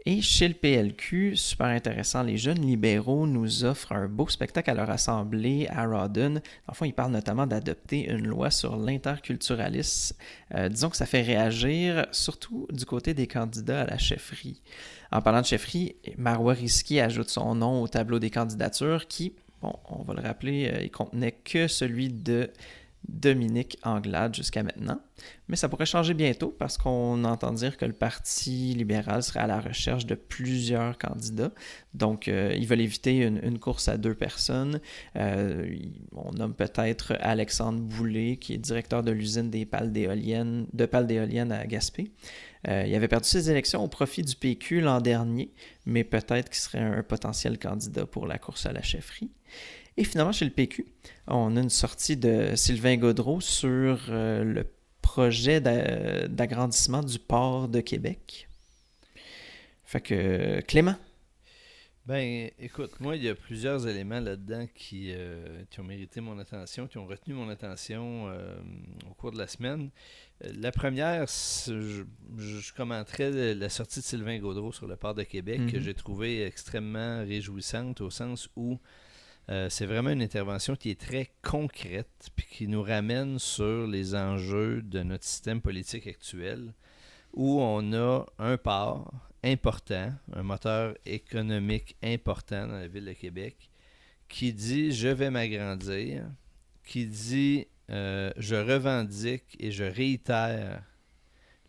Et 0.08 0.22
chez 0.22 0.48
le 0.48 0.54
PLQ, 0.54 1.36
super 1.36 1.66
intéressant, 1.66 2.22
les 2.22 2.38
jeunes 2.38 2.62
libéraux 2.62 3.26
nous 3.26 3.66
offrent 3.66 3.92
un 3.92 4.08
beau 4.08 4.28
spectacle 4.28 4.70
à 4.70 4.76
leur 4.76 4.92
assemblée 4.92 5.66
à 5.70 5.88
Rawdon. 5.88 6.42
Enfin, 6.68 6.86
ils 6.86 6.94
parlent 6.94 7.12
notamment 7.12 7.48
d'adopter 7.48 8.12
une 8.12 8.28
loi 8.28 8.52
sur 8.52 8.78
l'interculturalisme. 8.78 10.16
Euh, 10.54 10.70
disons 10.70 10.92
que 10.92 10.98
ça 10.98 11.08
fait 11.08 11.24
réagir, 11.24 12.06
surtout 12.12 12.68
du 12.72 12.86
côté 12.86 13.16
des 13.16 13.26
candidats 13.26 13.82
à 13.82 13.86
la 13.88 13.98
chefferie. 13.98 14.62
En 15.12 15.24
parlant 15.24 15.42
de 15.42 15.48
chefferie, 15.48 15.96
Marois 16.20 16.54
Risky 16.54 17.00
ajoute 17.00 17.30
son 17.30 17.56
nom 17.56 17.82
au 17.82 17.88
tableau 17.88 18.20
des 18.20 18.30
candidatures 18.30 19.08
qui, 19.08 19.34
bon, 19.64 19.74
on 19.90 20.04
va 20.04 20.14
le 20.14 20.22
rappeler, 20.22 20.70
euh, 20.72 20.84
il 20.84 20.92
contenait 20.92 21.32
que 21.32 21.68
celui 21.68 22.10
de 22.10 22.52
Dominique 23.08 23.78
Anglade 23.84 24.36
jusqu'à 24.36 24.64
maintenant. 24.64 25.00
Mais 25.48 25.56
ça 25.56 25.70
pourrait 25.70 25.86
changer 25.86 26.14
bientôt 26.14 26.56
parce 26.58 26.78
qu'on 26.78 27.24
entend 27.24 27.52
dire 27.52 27.78
que 27.78 27.86
le 27.86 27.94
Parti 27.94 28.74
libéral 28.74 29.24
serait 29.24 29.42
à 29.42 29.48
la 29.48 29.60
recherche 29.60 30.06
de 30.06 30.16
plusieurs 30.16 30.98
candidats. 30.98 31.52
Donc, 31.94 32.28
euh, 32.28 32.54
ils 32.56 32.68
veulent 32.68 32.82
éviter 32.82 33.18
une, 33.20 33.60
course 33.60 33.88
à 33.88 33.98
deux 33.98 34.16
personnes. 34.16 34.80
Euh, 35.16 35.68
on 36.14 36.32
nomme 36.32 36.54
peut-être 36.54 37.16
Alexandre 37.22 37.80
Boulet, 37.80 38.38
qui 38.38 38.54
est 38.54 38.58
directeur 38.58 39.04
de 39.04 39.12
l'usine 39.12 39.50
des 39.50 39.66
pales 39.66 39.92
d'éoliennes, 39.92 40.68
de 40.74 40.86
pales 40.86 41.08
d'éoliennes 41.08 41.52
à 41.52 41.66
Gaspé. 41.66 42.12
Euh, 42.68 42.84
il 42.88 42.96
avait 42.96 43.08
perdu 43.08 43.30
ses 43.30 43.52
élections 43.52 43.84
au 43.84 43.88
profit 43.88 44.24
du 44.24 44.36
PQ 44.36 44.82
l'an 44.82 45.00
dernier, 45.00 45.52
mais 45.86 46.04
peut-être 46.04 46.50
qu'il 46.50 46.60
serait 46.60 46.80
un 46.80 47.04
potentiel 47.04 47.60
candidat 47.60 48.06
pour 48.06 48.26
la 48.26 48.40
course 48.40 48.66
à 48.66 48.74
la 48.74 48.82
chefferie. 48.82 49.30
Et 49.98 50.04
finalement, 50.04 50.34
chez 50.34 50.46
le 50.46 50.52
PQ, 50.52 50.86
on 51.28 51.56
a 51.56 51.62
une 51.62 51.70
sortie 51.70 52.18
de 52.18 52.54
Sylvain 52.56 52.98
Gaudreau 52.98 53.40
sur 53.40 54.00
euh, 54.10 54.44
le 54.44 54.68
projet 55.02 55.62
d'agrandissement 55.62 57.02
du 57.02 57.18
port 57.18 57.70
de 57.70 57.80
Québec. 57.80 58.50
Fait 59.86 60.02
que, 60.02 60.60
Clément? 60.62 60.96
Ben, 62.06 62.52
écoute, 62.60 63.00
moi, 63.00 63.16
il 63.16 63.24
y 63.24 63.30
a 63.30 63.36
plusieurs 63.36 63.88
éléments 63.88 64.20
là-dedans 64.20 64.68
qui, 64.76 65.12
euh, 65.16 65.64
qui, 65.72 65.80
ont 65.80 65.84
mérité 65.84 66.22
mon 66.22 66.38
attention, 66.38 66.88
qui 66.88 67.00
ont 67.00 67.08
retenu 67.08 67.34
mon 67.34 67.50
attention 67.50 68.28
euh, 68.28 68.56
au 69.10 69.14
cours 69.16 69.32
de 69.32 69.40
la 69.40 69.48
semaine. 69.48 69.90
La 70.42 70.72
première, 70.72 71.26
je, 71.26 72.04
je, 72.38 72.74
commenterais 72.74 73.56
la 73.56 73.70
sortie 73.70 74.02
de 74.02 74.06
Sylvain 74.06 74.38
Gaudreau 74.38 74.72
sur 74.72 74.86
le 74.88 74.98
port 74.98 75.16
de 75.16 75.24
Québec, 75.24 75.62
que 75.72 75.78
mhm. 75.78 75.82
j'ai 75.82 75.94
trouvé 75.96 76.46
extrêmement 76.46 77.20
réjouissante 77.20 78.02
au 78.02 78.12
sens 78.12 78.50
où 78.56 78.78
euh, 79.50 79.70
c'est 79.70 79.86
vraiment 79.86 80.10
une 80.10 80.24
intervention 80.24 80.76
qui 80.76 80.90
est 80.90 81.00
très 81.00 81.32
concrète 81.44 82.30
puis 82.36 82.48
qui 82.50 82.68
nous 82.68 82.82
ramène 82.82 83.38
sur 83.38 83.86
les 83.86 84.16
enjeux 84.16 84.82
de 84.82 85.04
notre 85.04 85.24
système 85.24 85.62
politique 85.62 86.08
actuel 86.08 86.74
où 87.34 87.60
on 87.62 87.94
a 87.94 88.26
un 88.40 88.58
port 88.58 89.14
important, 89.44 90.12
un 90.34 90.42
moteur 90.44 90.96
économique 91.06 91.96
important 92.02 92.68
dans 92.68 92.80
la 92.80 92.88
ville 92.88 93.06
de 93.06 93.14
Québec 93.14 93.70
qui 94.28 94.52
dit 94.52 94.92
je 94.92 95.10
vais 95.10 95.30
m'agrandir, 95.30 96.24
qui 96.84 97.06
dit 97.06 97.68
euh, 97.92 98.32
je 98.38 98.56
revendique 98.56 99.56
et 99.60 99.72
je 99.72 99.84
réitère 99.84 100.82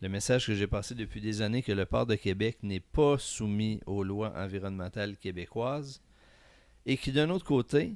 le 0.01 0.09
message 0.09 0.47
que 0.47 0.55
j'ai 0.55 0.67
passé 0.67 0.95
depuis 0.95 1.21
des 1.21 1.43
années 1.43 1.61
que 1.61 1.71
le 1.71 1.85
port 1.85 2.07
de 2.07 2.15
Québec 2.15 2.57
n'est 2.63 2.79
pas 2.79 3.19
soumis 3.19 3.79
aux 3.85 4.03
lois 4.03 4.33
environnementales 4.35 5.17
québécoises 5.17 6.01
et 6.87 6.97
qui, 6.97 7.11
d'un 7.11 7.29
autre 7.29 7.45
côté, 7.45 7.95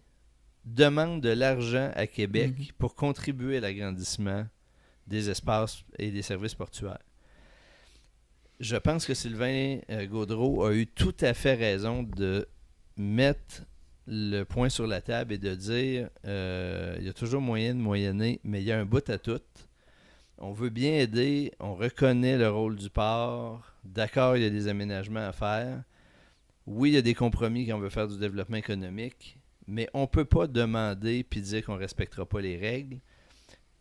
demande 0.65 1.21
de 1.21 1.29
l'argent 1.29 1.91
à 1.95 2.05
Québec 2.05 2.53
mhm. 2.59 2.65
pour 2.77 2.93
contribuer 2.93 3.57
à 3.57 3.61
l'agrandissement 3.61 4.45
des 5.07 5.29
espaces 5.29 5.83
et 5.97 6.11
des 6.11 6.21
services 6.21 6.53
portuaires. 6.53 6.99
Je 8.59 8.75
pense 8.75 9.07
que 9.07 9.15
Sylvain 9.15 9.79
euh, 9.89 10.05
Gaudreau 10.05 10.63
a 10.63 10.75
eu 10.75 10.85
tout 10.85 11.15
à 11.21 11.33
fait 11.33 11.55
raison 11.55 12.03
de 12.03 12.47
mettre 12.95 13.63
le 14.05 14.43
point 14.43 14.69
sur 14.69 14.85
la 14.85 15.01
table 15.01 15.33
et 15.33 15.37
de 15.37 15.55
dire 15.55 16.09
euh, 16.27 16.95
il 16.99 17.05
y 17.05 17.09
a 17.09 17.13
toujours 17.13 17.41
moyen 17.41 17.73
de 17.73 17.79
moyenner, 17.79 18.39
mais 18.43 18.61
il 18.61 18.65
y 18.65 18.71
a 18.71 18.79
un 18.79 18.85
bout 18.85 19.09
à 19.09 19.17
tout. 19.17 19.41
On 20.37 20.51
veut 20.51 20.69
bien 20.69 20.93
aider, 20.93 21.53
on 21.59 21.73
reconnaît 21.75 22.37
le 22.37 22.49
rôle 22.49 22.75
du 22.75 22.89
port. 22.89 23.63
D'accord, 23.83 24.37
il 24.37 24.43
y 24.43 24.45
a 24.45 24.49
des 24.49 24.67
aménagements 24.67 25.27
à 25.27 25.31
faire, 25.31 25.83
oui, 26.67 26.91
il 26.91 26.93
y 26.93 26.97
a 26.97 27.01
des 27.01 27.13
compromis 27.13 27.67
quand 27.67 27.75
on 27.75 27.79
veut 27.79 27.89
faire 27.89 28.07
du 28.07 28.17
développement 28.17 28.57
économique, 28.57 29.37
mais 29.67 29.89
on 29.93 30.01
ne 30.01 30.07
peut 30.07 30.25
pas 30.25 30.47
demander 30.47 31.23
puis 31.23 31.41
dire 31.41 31.65
qu'on 31.65 31.75
ne 31.75 31.79
respectera 31.79 32.25
pas 32.25 32.41
les 32.41 32.57
règles. 32.57 32.99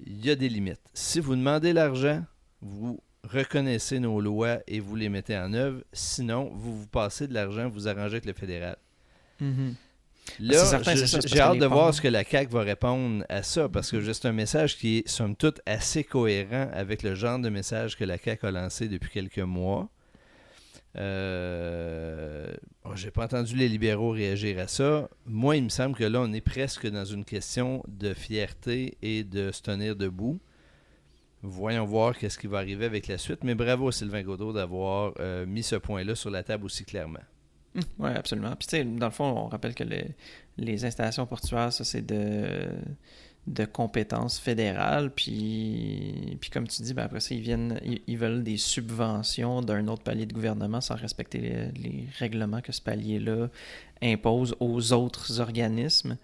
Il 0.05 0.25
y 0.25 0.31
a 0.31 0.37
des 0.37 0.49
limites. 0.49 0.81
Si 0.95 1.21
vous 1.21 1.37
demandez 1.37 1.73
l'argent, 1.73 2.25
vous 2.63 3.01
reconnaissez 3.25 3.99
nos 3.99 4.21
lois 4.21 4.61
et 4.67 4.81
vous 4.81 4.97
les 4.97 5.09
mettez 5.09 5.37
en 5.37 5.53
œuvre. 5.53 5.83
Sinon, 5.93 6.51
vous 6.55 6.81
vous 6.81 6.87
passez 6.87 7.29
de 7.29 7.35
l'argent, 7.35 7.69
vous 7.69 7.87
arrangez 7.87 8.15
avec 8.15 8.25
le 8.25 8.33
fédéral. 8.33 8.77
Mm-hmm. 9.43 9.75
Là, 10.39 10.81
j'ai 11.27 11.41
hâte 11.41 11.59
de 11.59 11.67
voir 11.67 11.93
ce 11.93 12.01
que 12.01 12.09
la 12.09 12.25
CAQ 12.25 12.53
va 12.53 12.61
répondre 12.61 13.25
à 13.29 13.43
ça, 13.43 13.69
parce 13.69 13.91
que 13.91 14.13
c'est 14.13 14.27
un 14.27 14.33
message 14.33 14.77
qui 14.77 14.99
est, 14.99 15.09
somme 15.09 15.35
toute, 15.35 15.61
assez 15.67 16.05
cohérent 16.05 16.69
avec 16.73 17.03
le 17.03 17.15
genre 17.15 17.39
de 17.39 17.49
message 17.49 17.97
que 17.97 18.05
la 18.05 18.17
CAQ 18.17 18.47
a 18.47 18.51
lancé 18.51 18.89
depuis 18.89 19.11
quelques 19.11 19.39
mois. 19.39 19.89
Euh, 20.97 22.53
oh, 22.85 22.91
J'ai 22.95 23.11
pas 23.11 23.25
entendu 23.25 23.55
les 23.57 23.69
libéraux 23.69 24.11
réagir 24.11 24.59
à 24.59 24.67
ça. 24.67 25.09
Moi, 25.27 25.57
il 25.57 25.65
me 25.65 25.69
semble 25.69 25.97
que 25.97 26.05
là, 26.05 26.21
on 26.21 26.33
est 26.33 26.41
presque 26.41 26.89
dans 26.89 27.05
une 27.05 27.25
question 27.25 27.83
de 27.87 28.13
fierté 28.13 28.97
et 29.03 29.23
de 29.25 29.53
se 29.53 29.63
tenir 29.63 29.97
debout. 29.97 30.41
Voyons 31.43 31.87
voir 31.87 32.19
qu'est-ce 32.19 32.39
qui 32.39 32.49
va 32.49 32.59
arriver 32.59 32.85
avec 32.85 33.07
la 33.07 33.19
suite. 33.19 33.45
Mais 33.45 33.55
bravo 33.55 33.91
Sylvain 33.91 34.23
Godot 34.23 34.53
d'avoir 34.53 35.15
euh, 35.21 35.47
mis 35.47 35.63
ce 35.63 35.77
point-là 35.77 36.15
sur 36.15 36.31
la 36.31 36.43
table 36.43 36.67
aussi 36.67 36.85
clairement. 36.85 37.21
Hum, 37.77 37.83
oui, 38.01 38.11
absolument. 38.11 38.55
Puis, 38.57 38.67
tu 38.67 38.77
sais, 38.77 38.85
dans 38.85 39.07
le 39.07 39.13
fond, 39.13 39.25
on 39.25 39.47
rappelle 39.47 39.75
que 39.75 39.85
les 40.57 40.85
installations 40.85 41.25
portuaires, 41.25 41.73
ça, 41.73 41.85
c'est 41.85 42.05
de 42.05 42.69
de 43.47 43.65
compétences 43.65 44.39
fédérales. 44.39 45.11
Puis, 45.11 46.37
puis 46.41 46.51
comme 46.51 46.69
tu 46.69 46.83
dis, 46.83 46.95
ben 46.95 47.05
après 47.05 47.21
ça, 47.21 47.35
ils, 47.35 47.41
viennent, 47.41 47.81
ils, 48.07 48.19
veulent 48.19 48.43
des 48.43 48.57
subventions 48.57 49.63
d'un 49.63 49.89
autre 49.89 50.03
palier 50.03 50.27
de 50.27 50.33
gouvernement 50.33 50.81
sans 50.81 50.95
respecter 50.95 51.39
les, 51.39 52.07
règlements 52.19 52.61
que 52.61 52.73
ce 52.73 52.81
palier-là 52.81 53.49
impose 54.03 54.55
aux 54.61 54.93
autres 54.93 55.41
organismes. 55.41 56.17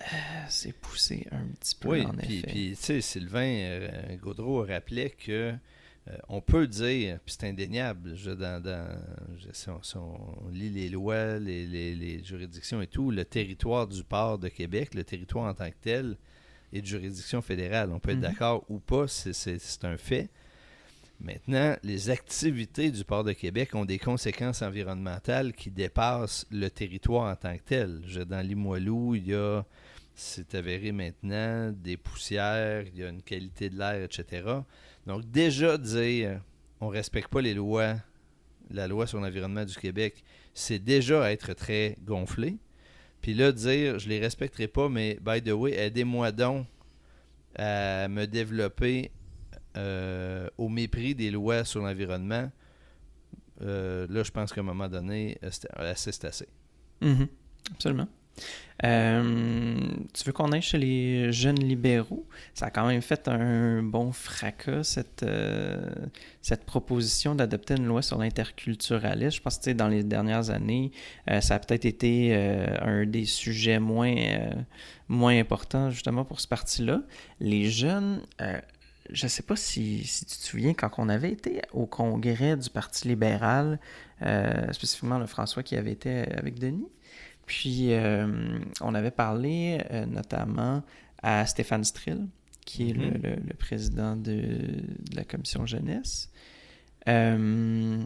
Euh, 0.00 0.06
c'est 0.48 0.72
poussé 0.72 1.26
un 1.30 1.46
petit 1.58 1.74
peu, 1.74 1.88
oui, 1.90 2.06
en 2.06 2.10
puis, 2.12 2.38
effet. 2.38 2.46
Puis, 2.46 2.70
tu 2.70 2.76
sais, 2.76 3.00
Sylvain 3.00 3.54
euh, 3.54 4.16
Gaudreau 4.16 4.64
rappelait 4.64 5.10
que 5.10 5.54
euh, 6.08 6.16
on 6.28 6.40
peut 6.40 6.66
dire, 6.66 7.18
puis 7.24 7.36
c'est 7.38 7.46
indéniable, 7.46 8.16
je, 8.16 8.30
dans, 8.30 8.62
dans 8.62 8.86
si, 9.52 9.68
on, 9.96 10.48
lit 10.50 10.70
les 10.70 10.88
lois, 10.88 11.38
les, 11.38 11.66
les, 11.66 11.94
les, 11.94 12.24
juridictions 12.24 12.80
et 12.80 12.86
tout, 12.86 13.10
le 13.10 13.24
territoire 13.26 13.86
du 13.86 14.02
port 14.02 14.38
de 14.38 14.48
Québec, 14.48 14.94
le 14.94 15.04
territoire 15.04 15.44
en 15.44 15.54
tant 15.54 15.68
que 15.68 15.76
tel, 15.82 16.16
et 16.72 16.80
de 16.80 16.86
juridiction 16.86 17.42
fédérale. 17.42 17.90
On 17.92 17.98
peut 17.98 18.10
être 18.10 18.16
mhm. 18.16 18.22
d'accord 18.22 18.64
ou 18.68 18.78
pas, 18.78 19.06
c'est 19.08 19.84
un 19.84 19.96
fait. 19.96 20.30
Maintenant, 21.20 21.76
les 21.82 22.08
activités 22.08 22.90
du 22.90 23.04
port 23.04 23.24
de 23.24 23.32
Québec 23.32 23.74
ont 23.74 23.84
des 23.84 23.98
conséquences 23.98 24.62
environnementales 24.62 25.52
qui 25.52 25.70
dépassent 25.70 26.46
le 26.50 26.70
territoire 26.70 27.30
en 27.30 27.36
tant 27.36 27.54
que 27.56 27.62
tel. 27.62 28.00
Dans 28.26 28.40
Limoilou, 28.40 29.16
il 29.16 29.28
y 29.28 29.34
a, 29.34 29.62
c'est 30.14 30.54
avéré 30.54 30.92
maintenant, 30.92 31.72
des 31.72 31.98
poussières, 31.98 32.86
il 32.86 32.98
y 32.98 33.04
a 33.04 33.10
une 33.10 33.22
qualité 33.22 33.68
de 33.68 33.78
l'air, 33.78 34.02
etc. 34.02 34.60
Donc 35.06 35.30
déjà 35.30 35.76
dire 35.76 36.40
on 36.80 36.86
ne 36.86 36.92
respecte 36.92 37.28
pas 37.28 37.42
les 37.42 37.52
lois, 37.52 37.96
la 38.70 38.88
loi 38.88 39.06
sur 39.06 39.20
l'environnement 39.20 39.64
du 39.64 39.74
Québec, 39.74 40.24
c'est 40.54 40.78
déjà 40.78 41.30
être 41.30 41.52
très 41.52 41.96
gonflé. 42.04 42.56
Puis 43.20 43.34
là, 43.34 43.52
dire, 43.52 43.98
je 43.98 44.08
les 44.08 44.18
respecterai 44.18 44.68
pas, 44.68 44.88
mais 44.88 45.18
by 45.20 45.42
the 45.42 45.52
way, 45.52 45.72
aidez-moi 45.72 46.32
donc 46.32 46.66
à 47.54 48.08
me 48.08 48.26
développer 48.26 49.10
euh, 49.76 50.48
au 50.58 50.68
mépris 50.68 51.14
des 51.14 51.30
lois 51.30 51.64
sur 51.64 51.82
l'environnement. 51.82 52.50
euh, 53.62 54.06
là, 54.08 54.22
je 54.22 54.30
pense 54.30 54.52
qu'à 54.52 54.62
un 54.62 54.64
moment 54.64 54.88
donné, 54.88 55.38
euh, 55.42 55.92
c'est 55.94 56.24
assez. 56.24 56.48
Mhm. 57.00 57.28
Absolument. 57.72 58.08
Euh, 58.84 59.78
tu 60.14 60.24
veux 60.24 60.32
qu'on 60.32 60.52
aille 60.52 60.62
chez 60.62 60.78
les 60.78 61.32
jeunes 61.32 61.58
libéraux? 61.58 62.26
Ça 62.54 62.66
a 62.66 62.70
quand 62.70 62.86
même 62.86 63.02
fait 63.02 63.28
un 63.28 63.82
bon 63.82 64.12
fracas, 64.12 64.84
cette, 64.84 65.22
euh, 65.22 65.90
cette 66.40 66.64
proposition 66.64 67.34
d'adopter 67.34 67.74
une 67.76 67.86
loi 67.86 68.02
sur 68.02 68.18
l'interculturalisme. 68.18 69.36
Je 69.36 69.42
pense 69.42 69.58
que 69.58 69.70
dans 69.72 69.88
les 69.88 70.02
dernières 70.02 70.50
années, 70.50 70.92
euh, 71.30 71.40
ça 71.40 71.56
a 71.56 71.58
peut-être 71.58 71.84
été 71.84 72.34
un 72.80 73.04
des 73.04 73.24
sujets 73.24 73.78
moins, 73.78 74.14
moins 75.08 75.38
importants 75.38 75.90
justement 75.90 76.24
pour 76.24 76.40
ce 76.40 76.48
parti-là. 76.48 77.02
Les 77.40 77.68
jeunes, 77.68 78.22
je 79.10 79.26
ne 79.26 79.28
sais 79.28 79.42
pas 79.42 79.56
si, 79.56 80.04
si 80.04 80.24
tu 80.24 80.36
te 80.36 80.42
souviens, 80.42 80.72
quand 80.72 80.90
on 80.98 81.08
avait 81.08 81.32
été 81.32 81.60
au 81.72 81.86
congrès 81.86 82.56
du 82.56 82.70
Parti 82.70 83.08
libéral, 83.08 83.78
spécifiquement 84.72 85.18
le 85.18 85.26
François 85.26 85.62
qui 85.62 85.76
avait 85.76 85.92
été 85.92 86.24
avec 86.32 86.58
Denis, 86.58 86.88
puis, 87.50 87.92
euh, 87.94 88.60
on 88.80 88.94
avait 88.94 89.10
parlé 89.10 89.80
euh, 89.90 90.06
notamment 90.06 90.84
à 91.20 91.44
Stéphane 91.46 91.82
Strill, 91.82 92.28
qui 92.64 92.90
est 92.90 92.92
le, 92.92 93.06
Mhm. 93.10 93.20
le- 93.24 93.36
le 93.48 93.54
président 93.54 94.14
de, 94.14 94.32
de 95.10 95.16
la 95.16 95.24
commission 95.24 95.66
jeunesse. 95.66 96.30
Euh, 97.08 97.98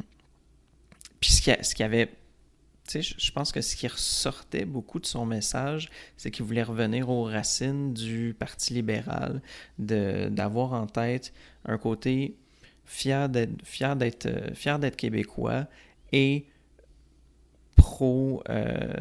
puis, 1.21 1.31
ce 1.33 1.43
qui, 1.43 1.51
a- 1.51 1.63
ce 1.63 1.75
qui 1.75 1.83
avait. 1.83 2.07
Tu 2.89 3.03
sais, 3.03 3.15
je 3.19 3.33
pense 3.33 3.53
que 3.53 3.61
ce 3.61 3.77
qui 3.77 3.87
ressortait 3.87 4.65
beaucoup 4.65 4.99
de 4.99 5.07
son 5.07 5.27
message, 5.27 5.91
c'est 6.17 6.31
qu'il 6.31 6.45
voulait 6.47 6.63
revenir 6.63 7.09
aux 7.11 7.25
racines 7.25 7.93
du 7.93 8.35
Parti 8.39 8.73
libéral, 8.75 9.43
d'avoir 9.79 10.73
en 10.73 10.87
tête 10.87 11.33
un 11.67 11.77
côté 11.79 12.37
fier 12.87 13.29
d'être 13.31 13.63
fier 13.65 13.95
d'être 13.97 14.29
fier 14.55 14.79
d'être 14.79 14.97
québécois 14.97 15.67
et 16.13 16.45
pro 17.85 18.42
euh, 18.49 18.94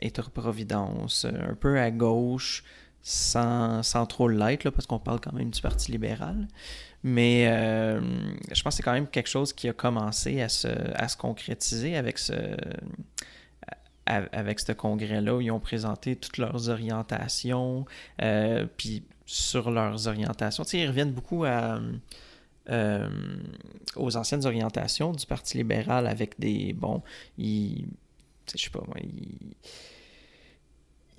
État-providence, 0.00 1.24
un 1.24 1.54
peu 1.54 1.80
à 1.80 1.90
gauche, 1.90 2.62
sans, 3.02 3.82
sans 3.82 4.06
trop 4.06 4.28
l'être, 4.28 4.70
parce 4.70 4.86
qu'on 4.86 5.00
parle 5.00 5.18
quand 5.20 5.32
même 5.32 5.50
du 5.50 5.60
Parti 5.60 5.90
libéral. 5.90 6.46
Mais 7.02 7.48
euh, 7.48 8.00
je 8.52 8.62
pense 8.62 8.74
que 8.74 8.76
c'est 8.76 8.82
quand 8.84 8.92
même 8.92 9.08
quelque 9.08 9.28
chose 9.28 9.52
qui 9.52 9.68
a 9.68 9.72
commencé 9.72 10.40
à 10.40 10.48
se, 10.48 10.68
à 10.94 11.08
se 11.08 11.16
concrétiser 11.16 11.96
avec 11.96 12.18
ce, 12.18 12.56
avec 14.06 14.60
ce 14.60 14.70
congrès-là 14.72 15.40
ils 15.40 15.50
ont 15.50 15.58
présenté 15.58 16.14
toutes 16.14 16.38
leurs 16.38 16.68
orientations, 16.68 17.86
euh, 18.22 18.66
puis 18.76 19.02
sur 19.26 19.72
leurs 19.72 20.06
orientations. 20.06 20.62
Ils 20.74 20.86
reviennent 20.86 21.12
beaucoup 21.12 21.44
à, 21.44 21.80
euh, 22.70 23.08
aux 23.96 24.16
anciennes 24.16 24.46
orientations 24.46 25.12
du 25.12 25.26
Parti 25.26 25.58
libéral 25.58 26.06
avec 26.06 26.38
des. 26.38 26.72
Bon, 26.72 27.02
ils. 27.38 27.86
Je 28.54 28.62
sais 28.62 28.70
pas 28.70 28.82
moi, 28.86 28.96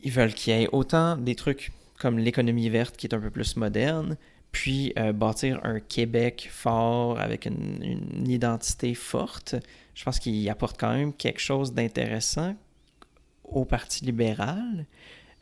ils, 0.03 0.11
veulent 0.11 0.33
qu'il 0.33 0.53
y 0.53 0.63
ait 0.63 0.69
autant 0.71 1.17
des 1.17 1.35
trucs 1.35 1.71
comme 1.97 2.19
l'économie 2.19 2.69
verte 2.69 2.97
qui 2.97 3.07
est 3.07 3.15
un 3.15 3.19
peu 3.19 3.31
plus 3.31 3.55
moderne, 3.57 4.17
puis 4.51 4.93
euh, 4.99 5.11
bâtir 5.11 5.59
un 5.63 5.79
Québec 5.79 6.47
fort 6.51 7.19
avec 7.19 7.45
une, 7.45 7.81
une 7.83 8.29
identité 8.29 8.93
forte. 8.93 9.55
Je 9.95 10.03
pense 10.03 10.19
qu'il 10.19 10.47
apporte 10.49 10.79
quand 10.79 10.93
même 10.93 11.13
quelque 11.13 11.39
chose 11.39 11.73
d'intéressant 11.73 12.55
au 13.43 13.65
Parti 13.65 14.05
libéral, 14.05 14.85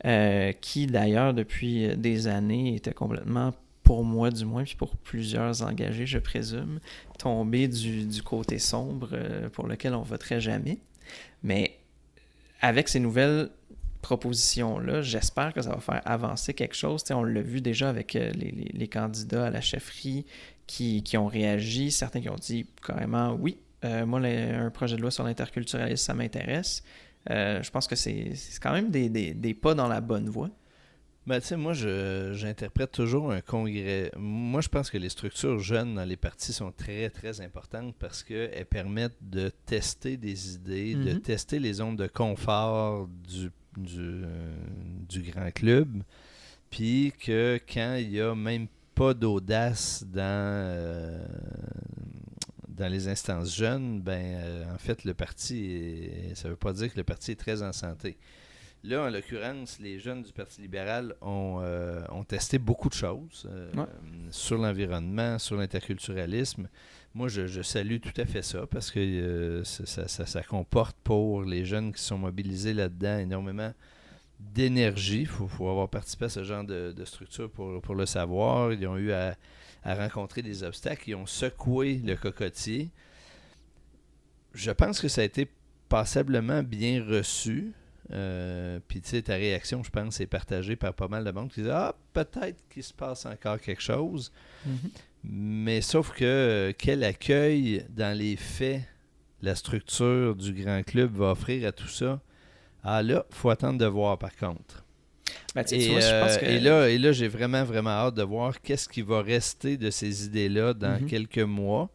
euh, 0.04 0.52
qui 0.52 0.86
d'ailleurs 0.86 1.34
depuis 1.34 1.96
des 1.96 2.26
années 2.26 2.76
était 2.76 2.92
complètement, 2.92 3.54
pour 3.84 4.02
moi 4.02 4.30
du 4.30 4.46
moins, 4.46 4.64
puis 4.64 4.74
pour 4.76 4.96
plusieurs 4.96 5.62
engagés, 5.62 6.06
je 6.06 6.18
présume, 6.18 6.80
tombé 7.18 7.68
du, 7.68 8.06
du 8.06 8.22
côté 8.22 8.58
sombre 8.58 9.10
euh, 9.12 9.48
pour 9.50 9.66
lequel 9.68 9.94
on 9.94 10.02
voterait 10.02 10.40
jamais. 10.40 10.78
Mais 11.42 11.78
avec 12.62 12.88
ces 12.88 12.98
nouvelles 12.98 13.50
propositions-là, 14.00 15.02
j'espère 15.02 15.52
que 15.52 15.60
ça 15.60 15.70
va 15.70 15.80
faire 15.80 16.00
avancer 16.06 16.54
quelque 16.54 16.74
chose. 16.74 17.04
On 17.10 17.22
l'a 17.22 17.42
vu 17.42 17.60
déjà 17.60 17.90
avec 17.90 18.16
euh, 18.16 18.32
les, 18.32 18.88
candidats 18.88 19.46
à 19.46 19.50
la 19.50 19.60
chefferie 19.60 20.24
qui, 20.66 21.02
qui 21.02 21.18
ont 21.18 21.26
réagi, 21.26 21.90
certains 21.90 22.22
qui 22.22 22.30
ont 22.30 22.36
dit 22.36 22.66
carrément 22.86 23.34
oui, 23.38 23.58
euh, 23.84 24.06
moi, 24.06 24.18
un 24.20 24.70
projet 24.70 24.96
de 24.96 25.02
loi 25.02 25.10
sur 25.10 25.24
l'interculturalisme, 25.24 25.96
ça 25.96 26.14
m'intéresse. 26.14 26.82
Je 27.28 27.70
pense 27.70 27.86
que 27.86 27.96
c'est 27.96 28.32
quand 28.62 28.72
même 28.72 28.90
des- 28.90 29.10
des 29.10 29.54
pas 29.54 29.74
dans 29.74 29.88
la 29.88 30.00
bonne 30.00 30.28
voie. 30.30 30.50
Ben, 31.26 31.40
tu 31.40 31.46
sais, 31.46 31.56
moi, 31.56 31.72
je- 31.72 32.32
j'interprète 32.34 32.92
toujours 32.92 33.32
un 33.32 33.40
congrès. 33.40 34.12
Moi, 34.18 34.60
je 34.60 34.68
pense 34.68 34.90
que 34.90 34.98
les 34.98 35.08
structures 35.08 35.58
jeunes 35.58 35.94
dans 35.94 36.04
les 36.04 36.18
partis 36.18 36.52
sont 36.52 36.70
très, 36.70 37.08
très 37.08 37.40
importantes 37.40 37.94
parce 37.98 38.22
qu'elles 38.22 38.66
permettent 38.66 39.16
de 39.22 39.50
tester 39.64 40.18
des 40.18 40.54
idées, 40.56 40.94
de 40.94 41.14
Mhm. 41.14 41.20
tester 41.22 41.58
les 41.58 41.72
zones 41.74 41.96
de 41.96 42.06
confort 42.06 43.08
du, 43.08 43.50
du, 43.78 43.98
euh, 44.00 44.54
du 45.08 45.22
grand 45.22 45.50
club. 45.50 46.02
Puis 46.70 47.12
que 47.18 47.58
quand 47.72 47.94
il 47.98 48.10
n'y 48.10 48.20
a 48.20 48.34
même 48.34 48.66
pas 48.94 49.14
d'audace 49.14 50.04
dans, 50.06 50.20
euh, 50.20 51.26
dans 52.68 52.88
les 52.92 53.08
instances 53.08 53.56
jeunes, 53.56 54.02
ben, 54.02 54.22
euh, 54.36 54.74
en 54.74 54.78
fait, 54.78 55.04
le 55.04 55.14
parti, 55.14 55.64
est- 55.72 56.34
ça 56.34 56.48
ne 56.48 56.50
veut 56.52 56.58
pas 56.58 56.74
dire 56.74 56.92
que 56.92 56.98
le 56.98 57.04
parti 57.04 57.30
est 57.32 57.36
très 57.36 57.62
en 57.62 57.72
santé. 57.72 58.18
Là, 58.86 59.04
en 59.04 59.08
l'occurrence, 59.10 59.78
les 59.80 59.98
jeunes 59.98 60.22
du 60.22 60.32
Parti 60.32 60.60
libéral 60.60 61.14
ont, 61.22 61.60
euh, 61.62 62.04
ont 62.10 62.22
testé 62.22 62.58
beaucoup 62.58 62.90
de 62.90 62.94
choses 62.94 63.48
euh, 63.50 63.72
Ouais. 63.74 63.86
sur 64.30 64.58
l'environnement, 64.58 65.38
sur 65.38 65.56
l'interculturalisme. 65.56 66.68
Moi, 67.14 67.28
je, 67.28 67.46
je 67.46 67.62
salue 67.62 67.96
tout 67.98 68.12
à 68.20 68.26
fait 68.26 68.42
ça 68.42 68.66
parce 68.66 68.90
que 68.90 69.00
euh, 69.00 69.64
ça, 69.64 69.86
ça- 69.86 70.06
ça- 70.08 70.26
ça 70.26 70.42
comporte 70.42 70.96
pour 71.02 71.44
les 71.44 71.64
jeunes 71.64 71.92
qui 71.94 72.02
sont 72.02 72.18
mobilisés 72.18 72.74
là-dedans 72.74 73.16
énormément 73.18 73.72
d'énergie. 74.38 75.20
Il 75.20 75.26
faut, 75.28 75.48
faut 75.48 75.68
avoir 75.70 75.88
participé 75.88 76.26
à 76.26 76.28
ce 76.28 76.44
genre 76.44 76.64
de, 76.64 76.92
de 76.92 77.04
structure 77.06 77.50
pour, 77.50 77.80
pour 77.80 77.94
le 77.94 78.04
savoir. 78.04 78.70
Ils 78.74 78.86
ont 78.86 78.98
eu 78.98 79.12
à, 79.12 79.34
à 79.82 79.94
rencontrer 79.94 80.42
des 80.42 80.62
obstacles. 80.62 81.08
Ils 81.08 81.14
ont 81.14 81.24
secoué 81.26 82.02
le 82.04 82.16
cocotier. 82.16 82.90
Je 84.52 84.70
pense 84.72 85.00
que 85.00 85.08
ça 85.08 85.22
a 85.22 85.24
été 85.24 85.48
passablement 85.88 86.62
bien 86.62 87.02
reçu. 87.02 87.72
Euh, 88.12 88.78
Puis, 88.86 89.00
tu 89.00 89.08
sais, 89.10 89.22
ta 89.22 89.34
réaction, 89.34 89.82
je 89.82 89.90
pense, 89.90 90.20
est 90.20 90.26
partagée 90.26 90.76
par 90.76 90.92
pas 90.94 91.08
mal 91.08 91.24
de 91.24 91.30
monde 91.30 91.50
qui 91.50 91.60
disent 91.62 91.70
Ah, 91.70 91.94
peut-être 92.12 92.62
qu'il 92.68 92.82
se 92.82 92.92
passe 92.92 93.24
encore 93.26 93.58
quelque 93.60 93.82
chose. 93.82 94.30
Mais 95.22 95.80
sauf 95.80 96.12
que 96.12 96.72
quel 96.76 97.02
accueil 97.04 97.86
dans 97.90 98.16
les 98.16 98.36
faits 98.36 98.82
la 99.42 99.54
structure 99.54 100.34
du 100.36 100.52
grand 100.52 100.82
club 100.82 101.12
va 101.16 101.30
offrir 101.30 101.66
à 101.68 101.72
tout 101.72 101.88
ça? 101.88 102.20
Ah 102.82 103.02
là, 103.02 103.24
faut 103.30 103.48
attendre 103.50 103.78
de 103.78 103.86
voir 103.86 104.18
par 104.18 104.36
contre. 104.36 104.84
Ben, 105.54 105.64
Et, 105.70 105.88
vois, 105.88 106.00
je 106.00 106.20
pense 106.20 106.32
euh, 106.36 106.40
que- 106.40 106.44
et 106.46 106.58
là, 106.60 106.88
et 106.90 106.98
là 106.98 107.12
j'ai 107.12 107.28
vraiment, 107.28 107.64
vraiment 107.64 107.90
hâte 107.90 108.14
de 108.16 108.22
voir 108.22 108.60
qu'est-ce 108.60 108.88
qui 108.88 109.00
va 109.02 109.22
rester 109.22 109.76
de 109.78 109.88
ces 109.90 110.26
idées-là 110.26 110.74
dans 110.74 111.00
Mhm. 111.00 111.06
quelques 111.06 111.38
mois. 111.38 111.88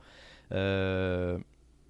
Euh, 0.51 1.37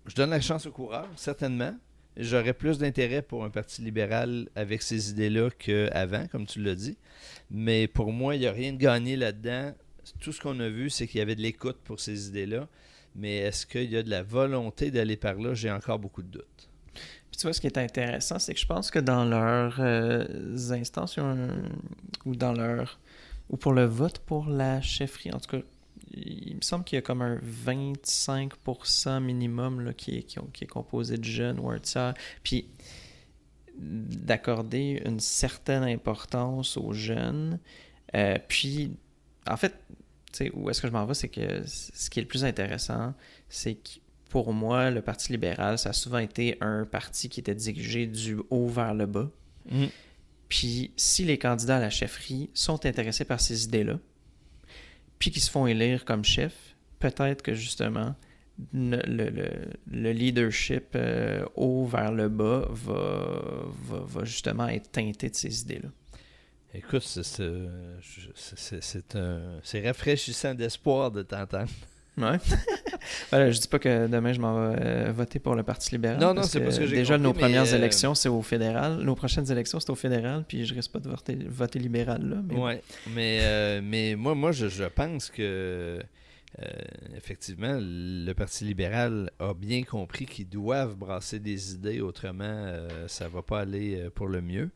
je 0.06 0.16
donne 0.16 0.32
la 0.32 0.42
chance 0.42 0.66
au 0.66 0.72
coureur, 0.72 1.08
certainement. 1.16 1.74
J'aurais 2.22 2.54
plus 2.54 2.78
d'intérêt 2.80 3.22
pour 3.22 3.46
un 3.46 3.50
parti 3.50 3.82
libéral 3.82 4.50
avec 4.54 4.82
ces 4.82 5.10
idées-là 5.12 5.50
qu'avant, 5.58 6.28
comme 6.28 6.46
tu 6.46 6.62
l'as 6.62 6.76
dit. 6.76 6.98
Mais 7.50 7.88
pour 7.88 8.12
moi, 8.12 8.36
il 8.36 8.40
n'y 8.40 8.48
a 8.48 8.52
rien 8.52 8.74
de 8.74 8.78
gagné 8.78 9.16
là-dedans. 9.16 9.74
Tout 10.20 10.34
ce 10.34 10.42
qu'on 10.42 10.60
a 10.60 10.68
vu, 10.68 10.90
c'est 10.90 11.08
qu'il 11.08 11.20
y 11.20 11.22
avait 11.22 11.36
de 11.36 11.42
l'écoute 11.42 11.78
pour 11.86 12.02
ces 12.02 12.28
idées-là. 12.28 12.68
Mais 13.16 13.38
est-ce 13.38 13.66
qu'il 13.66 13.90
y 13.90 13.96
a 13.96 14.04
de 14.04 14.10
la 14.10 14.22
volonté 14.22 14.92
d'aller 14.92 15.16
par 15.16 15.36
là? 15.36 15.54
J'ai 15.54 15.72
encore 15.72 15.98
beaucoup 15.98 16.22
de 16.22 16.28
doutes. 16.28 16.70
Puis 16.94 17.38
tu 17.38 17.44
vois, 17.44 17.54
ce 17.54 17.62
qui 17.62 17.68
est 17.68 17.78
intéressant, 17.78 18.38
c'est 18.38 18.54
que 18.54 18.60
je 18.60 18.66
pense 18.66 18.92
que 18.92 19.00
dans 19.00 19.24
leurs 19.24 19.78
euh, 19.80 20.26
instances, 20.72 21.18
ou 22.26 22.36
dans 22.36 22.52
leur 22.52 23.00
ou 23.50 23.58
pour 23.58 23.74
le 23.74 23.86
vote 23.86 24.20
pour 24.20 24.48
la 24.48 24.82
chefferie, 24.82 25.32
en 25.32 25.40
tout 25.40 25.58
cas, 25.58 25.64
il 26.12 26.56
me 26.56 26.62
semble 26.62 26.84
qu'il 26.84 26.96
y 26.96 27.00
a 27.00 27.02
comme 27.02 27.22
un 27.22 27.38
25% 27.38 29.22
minimum 29.22 29.82
là, 29.82 29.94
qui, 29.94 30.18
est, 30.18 30.24
qui, 30.24 30.64
est 30.64 30.68
composé 30.68 31.18
de 31.18 31.24
jeunes 31.24 31.60
ou 31.60 31.70
un 31.70 31.80
tiers. 31.80 32.14
Puis 32.44 32.70
d'accorder 33.78 35.02
une 35.06 35.20
certaine 35.20 35.84
importance 35.84 36.78
aux 36.78 36.92
jeunes. 36.94 37.60
Euh, 38.16 38.38
puis, 38.48 38.92
en 39.48 39.58
fait, 39.58 39.74
où 40.54 40.70
est-ce 40.70 40.82
que 40.82 40.88
je 40.88 40.94
m'en 40.94 41.06
vais, 41.06 41.14
c'est 41.14 41.30
que 41.30 41.64
ce 41.66 42.10
qui 42.10 42.20
est 42.20 42.24
le 42.24 42.28
plus 42.28 42.44
intéressant, 42.44 43.14
c'est 43.48 43.76
que 43.76 43.90
pour 44.30 44.54
moi, 44.54 44.92
le 44.92 45.02
Parti 45.02 45.32
libéral, 45.32 45.80
ça 45.80 45.90
a 45.90 45.94
souvent 45.94 46.20
été 46.20 46.58
un 46.62 46.86
parti 46.86 47.30
qui 47.30 47.40
était 47.40 47.56
dirigé 47.56 48.06
du 48.06 48.38
haut 48.50 48.68
vers 48.68 48.94
le 48.94 49.06
bas. 49.06 49.30
Puis 50.50 50.92
si 50.98 51.24
les 51.26 51.38
candidats 51.38 51.78
à 51.78 51.80
la 51.80 51.90
chefferie 51.90 52.50
sont 52.54 52.86
intéressés 52.86 53.26
par 53.26 53.40
ces 53.40 53.66
idées-là, 53.66 54.00
puis 55.20 55.32
qu'ils 55.32 55.42
se 55.42 55.52
font 55.52 55.68
élire 55.68 56.06
comme 56.06 56.24
chef, 56.24 56.76
peut-être 57.00 57.42
que 57.42 57.54
justement 57.54 58.16
le, 58.74 58.98
le- 59.08 59.30
le- 59.30 59.70
le 59.92 60.12
leadership 60.12 60.88
euh, 60.96 61.46
haut 61.56 61.86
vers 61.86 62.12
le 62.12 62.28
bas 62.30 62.68
va, 62.72 63.42
va, 64.06 64.24
justement 64.26 64.68
être 64.68 64.92
teinté 64.92 65.30
de 65.30 65.36
ces 65.36 65.62
idées-là. 65.62 65.90
Écoute, 66.74 67.04
c'est 69.64 69.86
rafraîchissant 69.88 70.54
d'espoir 70.54 71.12
de 71.12 71.24
t'entendre. 71.24 71.70
Ouais. 72.20 72.38
voilà, 73.30 73.52
je 73.52 73.60
dis 73.60 73.68
pas 73.68 73.80
que 73.80 74.08
demain 74.08 74.34
je 74.34 74.40
m'en 74.40 74.70
vais 74.72 74.78
euh, 74.80 75.12
voter 75.16 75.40
pour 75.40 75.56
le 75.56 75.64
Parti 75.64 75.92
libéral. 75.92 76.20
Non, 76.20 76.34
non, 76.34 76.44
c'est 76.44 76.60
parce 76.60 76.78
que 76.78 76.86
j'ai 76.86 76.98
Déjà, 76.98 77.16
compris, 77.16 77.28
nos 77.28 77.34
premières 77.34 77.74
euh, 77.74 77.78
élections, 77.78 78.14
c'est 78.14 78.30
au 78.30 78.42
fédéral. 78.42 78.98
Nos 78.98 79.16
prochaines 79.16 79.50
élections, 79.52 79.80
c'est 79.80 79.90
au 79.90 79.96
fédéral, 79.96 80.44
puis 80.48 80.66
je 80.66 80.74
risque 80.74 80.92
pas 80.92 81.00
de 81.00 81.10
voter, 81.10 81.38
voter 81.48 81.80
libéral 81.80 82.28
là. 82.30 82.38
Mais 82.48 82.56
Ouais, 82.56 82.84
mais, 83.16 83.40
euh, 83.42 83.82
mais 83.84 84.16
moi, 84.16 84.36
moi 84.36 84.52
je, 84.52 84.68
je 84.68 84.84
pense 84.84 85.30
que 85.30 86.00
effectivement, 87.16 87.78
le 87.80 88.34
Parti 88.34 88.66
libéral 88.66 89.32
a 89.40 89.54
bien 89.54 89.84
compris 89.84 90.26
qu'ils 90.26 90.50
doivent 90.50 90.96
brasser 90.96 91.40
des 91.40 91.74
idées, 91.74 92.02
autrement, 92.02 92.74
ça 93.08 93.30
va 93.30 93.42
pas 93.42 93.62
aller 93.62 94.10
pour 94.14 94.28
le 94.28 94.42
mieux. 94.42 94.70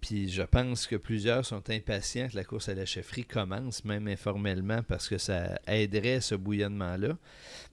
Puis 0.00 0.28
je 0.28 0.42
pense 0.42 0.86
que 0.86 0.96
plusieurs 0.96 1.44
sont 1.44 1.68
impatients 1.70 2.28
que 2.28 2.36
la 2.36 2.44
course 2.44 2.68
à 2.68 2.74
la 2.74 2.86
chefferie 2.86 3.24
commence, 3.24 3.84
même 3.84 4.08
informellement, 4.08 4.82
parce 4.82 5.08
que 5.08 5.18
ça 5.18 5.58
aiderait 5.66 6.20
ce 6.20 6.34
bouillonnement-là. 6.34 7.16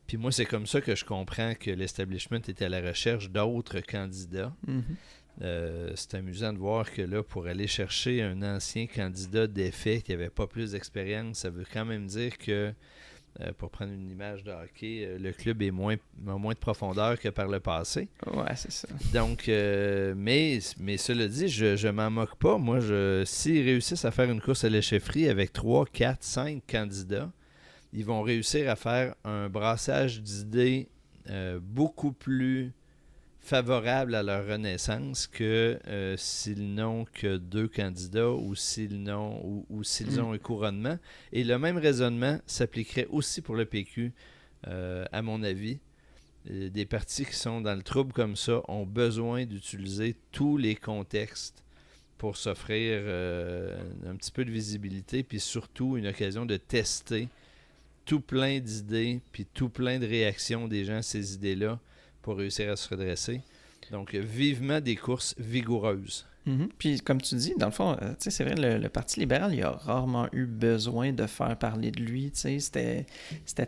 Puis 0.08 0.18
moi, 0.18 0.32
c'est 0.32 0.46
comme 0.46 0.68
ça 0.68 0.82
que 0.82 0.96
je 0.96 1.06
comprends 1.06 1.54
que 1.56 1.72
l'establishment 1.72 2.42
était 2.48 2.66
à 2.66 2.70
la 2.70 2.82
recherche 2.82 3.30
d'autres 3.30 3.80
candidats. 3.82 4.54
Mhm. 4.68 4.84
Euh, 5.42 5.92
c'est 5.96 6.14
amusant 6.16 6.54
de 6.54 6.60
voir 6.60 6.92
que 6.92 7.02
là, 7.02 7.24
pour 7.24 7.48
aller 7.48 7.68
chercher 7.68 8.22
un 8.22 8.44
ancien 8.44 8.86
candidat 8.86 9.48
d'effet 9.48 10.02
qui 10.02 10.12
n'avait 10.12 10.30
pas 10.30 10.46
plus 10.46 10.72
d'expérience, 10.72 11.40
ça 11.40 11.50
veut 11.50 11.66
quand 11.72 11.86
même 11.86 12.06
dire 12.06 12.38
que, 12.38 12.72
euh, 13.42 13.52
pour 13.58 13.72
prendre 13.72 13.92
une 13.92 14.12
image 14.12 14.44
de 14.44 14.52
hockey, 14.52 15.06
euh, 15.06 15.18
le 15.18 15.32
club 15.32 15.64
est 15.64 15.72
moins, 15.72 15.96
a 16.28 16.38
moins 16.38 16.54
de 16.54 16.60
profondeur 16.60 17.20
que 17.20 17.30
par 17.30 17.48
le 17.48 17.60
passé. 17.60 18.08
Ouais, 18.28 18.56
c'est 18.56 18.72
ça. 18.72 18.88
Donc, 19.12 19.50
euh, 19.50 20.14
mais, 20.16 20.60
mais 20.80 20.98
cela 20.98 21.28
dit, 21.28 21.48
je, 21.48 21.76
je 21.76 21.88
m'en 21.88 22.12
moque 22.12 22.36
pas. 22.36 22.60
Moi, 22.60 22.80
je, 22.80 23.24
s'ils 23.26 23.66
réussissent 23.66 24.06
à 24.06 24.12
faire 24.12 24.30
une 24.30 24.40
course 24.40 24.66
à 24.66 24.70
la 24.70 24.82
chefferie 24.82 25.30
avec 25.30 25.52
3, 25.52 25.88
4, 25.88 26.24
5 26.24 26.62
candidats, 26.70 27.32
ils 27.92 28.06
vont 28.06 28.22
réussir 28.22 28.70
à 28.70 28.76
faire 28.76 29.16
un 29.24 29.50
brassage 29.50 30.22
d'idées 30.22 30.88
beaucoup 31.62 32.12
plus 32.12 32.74
favorable 33.44 34.16
à 34.16 34.24
leur 34.24 34.48
renaissance 34.48 35.28
que 35.28 35.78
euh, 35.88 36.16
s'ils 36.18 36.74
n'ont 36.74 37.06
que 37.14 37.36
deux 37.38 37.68
candidats 37.68 38.32
ou 38.32 38.56
s'ils 38.56 39.04
n'ont 39.04 39.42
ou, 39.46 39.66
ou 39.70 39.84
s'ils 39.84 40.16
Mm. 40.16 40.24
ont 40.24 40.32
un 40.32 40.38
couronnement. 40.38 40.98
Et 41.34 41.44
le 41.44 41.60
même 41.60 41.78
raisonnement 41.78 42.40
s'appliquerait 42.48 43.08
aussi 43.10 43.42
pour 43.42 43.56
le 43.56 43.66
PQ, 43.66 44.14
euh, 44.68 45.06
à 45.12 45.22
mon 45.22 45.44
avis. 45.44 45.80
Euh, 46.50 46.70
Des 46.70 46.86
partis 46.86 47.26
qui 47.26 47.36
sont 47.36 47.60
dans 47.60 47.76
le 47.76 47.84
trouble 47.84 48.14
comme 48.14 48.38
ça 48.38 48.62
ont 48.70 48.86
besoin 48.86 49.46
d'utiliser 49.46 50.16
tous 50.32 50.56
les 50.58 50.76
contextes 50.76 51.64
pour 52.18 52.38
s'offrir 52.38 53.02
euh, 53.04 53.78
un 54.10 54.16
petit 54.16 54.32
peu 54.32 54.46
de 54.46 54.52
visibilité, 54.52 55.24
puis 55.24 55.42
surtout 55.42 55.98
une 55.98 56.08
occasion 56.08 56.46
de 56.46 56.56
tester 56.56 57.28
tout 58.06 58.22
plein 58.22 58.60
d'idées, 58.60 59.20
puis 59.34 59.46
tout 59.54 59.68
plein 59.70 60.00
de 60.00 60.06
réactions 60.06 60.70
des 60.70 60.86
gens 60.86 60.98
à 60.98 61.02
ces 61.02 61.34
idées-là 61.36 61.80
pour 62.24 62.38
réussir 62.38 62.72
à 62.72 62.76
se 62.76 62.90
redresser. 62.90 63.42
Donc, 63.92 64.16
vivement 64.16 64.82
des 64.82 64.96
courses 64.96 65.36
vigoureuses. 65.38 66.26
Mhm. 66.46 66.70
Puis, 66.78 67.00
comme 67.00 67.22
tu 67.22 67.36
dis, 67.36 67.54
dans 67.58 67.68
le 67.68 67.72
fond, 67.72 67.98
euh, 68.02 68.14
c'est 68.20 68.44
vrai, 68.44 68.56
le, 68.56 68.90
Parti 68.90 69.20
libéral, 69.20 69.54
il 69.54 69.64
a 69.64 69.72
rarement 69.72 70.28
eu 70.34 70.46
besoin 70.46 71.14
de 71.14 71.26
faire 71.26 71.58
parler 71.58 71.90
de 71.92 72.02
lui. 72.02 72.32
C'était, 72.34 73.06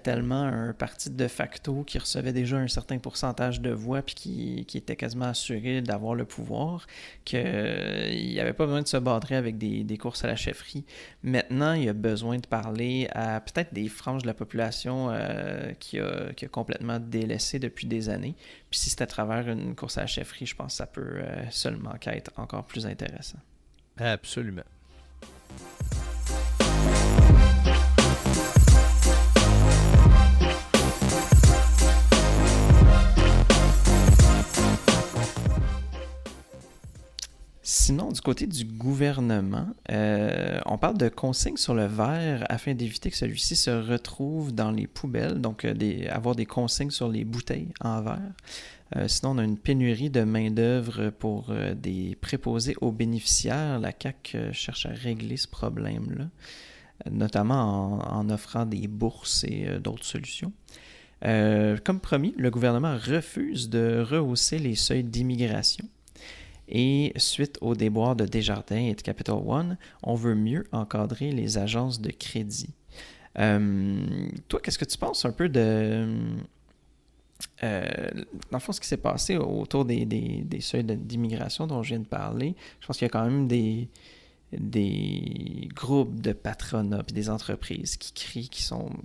tellement 0.04 0.44
un 0.44 0.74
parti 0.74 1.10
de 1.10 1.28
facto 1.28 1.84
qui 1.84 1.98
recevait 1.98 2.34
déjà 2.34 2.58
un 2.58 2.68
certain 2.68 2.98
pourcentage 3.00 3.62
de 3.62 3.72
voix 3.72 4.02
puis 4.02 4.16
qui, 4.16 4.66
qui 4.66 4.78
était 4.78 4.96
quasiment 4.96 5.26
assuré 5.26 5.82
d'avoir 5.82 6.16
le 6.16 6.26
pouvoir 6.26 6.86
qu'il 7.24 7.40
n'y 7.42 8.40
avait 8.40 8.54
pas 8.54 8.66
besoin 8.66 8.82
de 8.82 8.88
se 8.88 8.98
badrer 8.98 9.36
avec 9.36 9.58
des, 9.58 9.84
des 9.84 9.98
courses 9.98 10.24
à 10.24 10.28
la 10.28 10.36
chefferie. 10.36 10.84
Maintenant, 11.24 11.74
il 11.74 11.88
a 11.90 11.94
besoin 11.94 12.38
de 12.38 12.46
parler 12.46 13.08
à 13.14 13.40
peut-être 13.40 13.74
des 13.74 13.88
franges 13.88 14.24
de 14.24 14.28
la 14.28 14.34
population 14.34 15.10
euh, 15.10 15.72
qui, 15.80 16.00
a, 16.00 16.34
qui 16.34 16.46
a 16.46 16.48
complètement 16.48 17.00
délaissé 17.00 17.58
depuis 17.58 17.88
des 17.88 18.10
années. 18.10 18.36
Puis 18.70 18.80
si 18.80 18.90
c'est 18.90 19.02
à 19.02 19.08
travers 19.08 19.50
une 19.50 19.76
course 19.76 19.98
à 19.98 20.02
la 20.02 20.08
chefferie, 20.08 20.46
je 20.46 20.56
pense 20.56 20.74
que 20.74 20.78
ça 20.78 20.86
peut 20.86 21.02
euh, 21.02 21.50
seulement 21.50 21.94
qu'être 22.00 22.32
encore 22.38 22.65
plus 22.66 22.86
intéressant. 22.86 23.40
Absolument. 23.98 24.64
Sinon, 37.68 38.12
du 38.12 38.20
côté 38.20 38.48
du 38.48 38.66
gouvernement, 38.66 39.68
euh, 39.92 40.60
on 40.66 40.78
parle 40.80 40.98
de 40.98 41.08
consignes 41.08 41.58
sur 41.58 41.76
le 41.76 41.86
verre 41.86 42.44
afin 42.50 42.74
d'éviter 42.74 43.12
que 43.12 43.16
celui-ci 43.16 43.56
se 43.56 43.70
retrouve 43.70 44.56
dans 44.56 44.72
les 44.72 44.88
poubelles, 44.88 45.40
donc 45.40 45.66
euh, 45.66 45.74
des, 45.76 46.08
avoir 46.08 46.36
des 46.36 46.48
consignes 46.48 46.90
sur 46.90 47.10
les 47.10 47.26
bouteilles 47.26 47.74
en 47.82 48.02
verre. 48.02 48.34
Euh, 48.96 49.08
sinon, 49.08 49.32
on 49.32 49.38
a 49.40 49.44
une 49.44 49.58
pénurie 49.58 50.10
de 50.10 50.22
main-d'œuvre 50.22 51.10
pour 51.10 51.50
euh, 51.50 51.74
des 51.74 52.18
préposés 52.22 52.76
aux 52.82 52.92
bénéficiaires. 52.92 53.80
La 53.80 53.92
CAC 53.92 54.34
euh, 54.36 54.54
cherche 54.54 54.86
à 54.86 54.90
régler 54.90 55.38
ce 55.38 55.48
problème-là, 55.48 56.30
notamment 57.12 58.00
en, 58.10 58.30
offrant 58.30 58.66
des 58.66 58.88
bourses 58.88 59.44
et 59.44 59.68
d'autres 59.80 60.06
solutions. 60.06 60.54
Comme 61.22 62.00
promis, 62.02 62.36
le 62.38 62.52
gouvernement 62.52 62.98
refuse 62.98 63.70
de 63.70 64.06
rehausser 64.08 64.60
les 64.60 64.76
seuils 64.76 65.04
d'immigration. 65.04 65.86
Et 66.68 67.14
suite 67.16 67.58
au 67.62 67.74
déboire 67.74 68.16
de 68.16 68.26
Desjardins 68.26 68.76
et 68.76 68.94
de 68.94 69.02
Capital 69.02 69.38
One, 69.44 69.78
on 70.04 70.14
veut 70.14 70.36
mieux 70.36 70.66
encadrer 70.72 71.32
les 71.32 71.58
agences 71.58 72.00
de 72.00 72.12
crédit. 72.12 72.76
Toi, 73.34 74.60
qu'est-ce 74.62 74.78
que 74.78 74.86
tu 74.86 75.00
penses 75.00 75.26
un 75.26 75.32
peu 75.32 75.50
de... 75.50 76.08
euh, 77.64 77.86
dans 78.52 78.58
le 78.58 78.60
fond, 78.60 78.72
ce 78.72 78.80
qui 78.80 78.88
s'est 78.88 78.98
passé 78.98 79.38
autour 79.38 79.86
des, 79.86 80.48
seuils 80.62 80.84
d'immigration 80.84 81.68
dont 81.68 81.84
je 81.84 81.90
viens 81.90 82.00
de 82.00 82.06
parler, 82.06 82.56
je 82.80 82.88
pense 82.88 82.98
qu'il 82.98 83.06
y 83.06 83.10
a 83.10 83.12
quand 83.12 83.26
même 83.26 83.48
des, 83.48 83.90
groupes 85.74 86.22
de 86.22 86.32
patronat 86.32 87.04
puis 87.04 87.14
des 87.14 87.30
entreprises 87.30 87.98
qui 87.98 88.14
crient, 88.14 88.50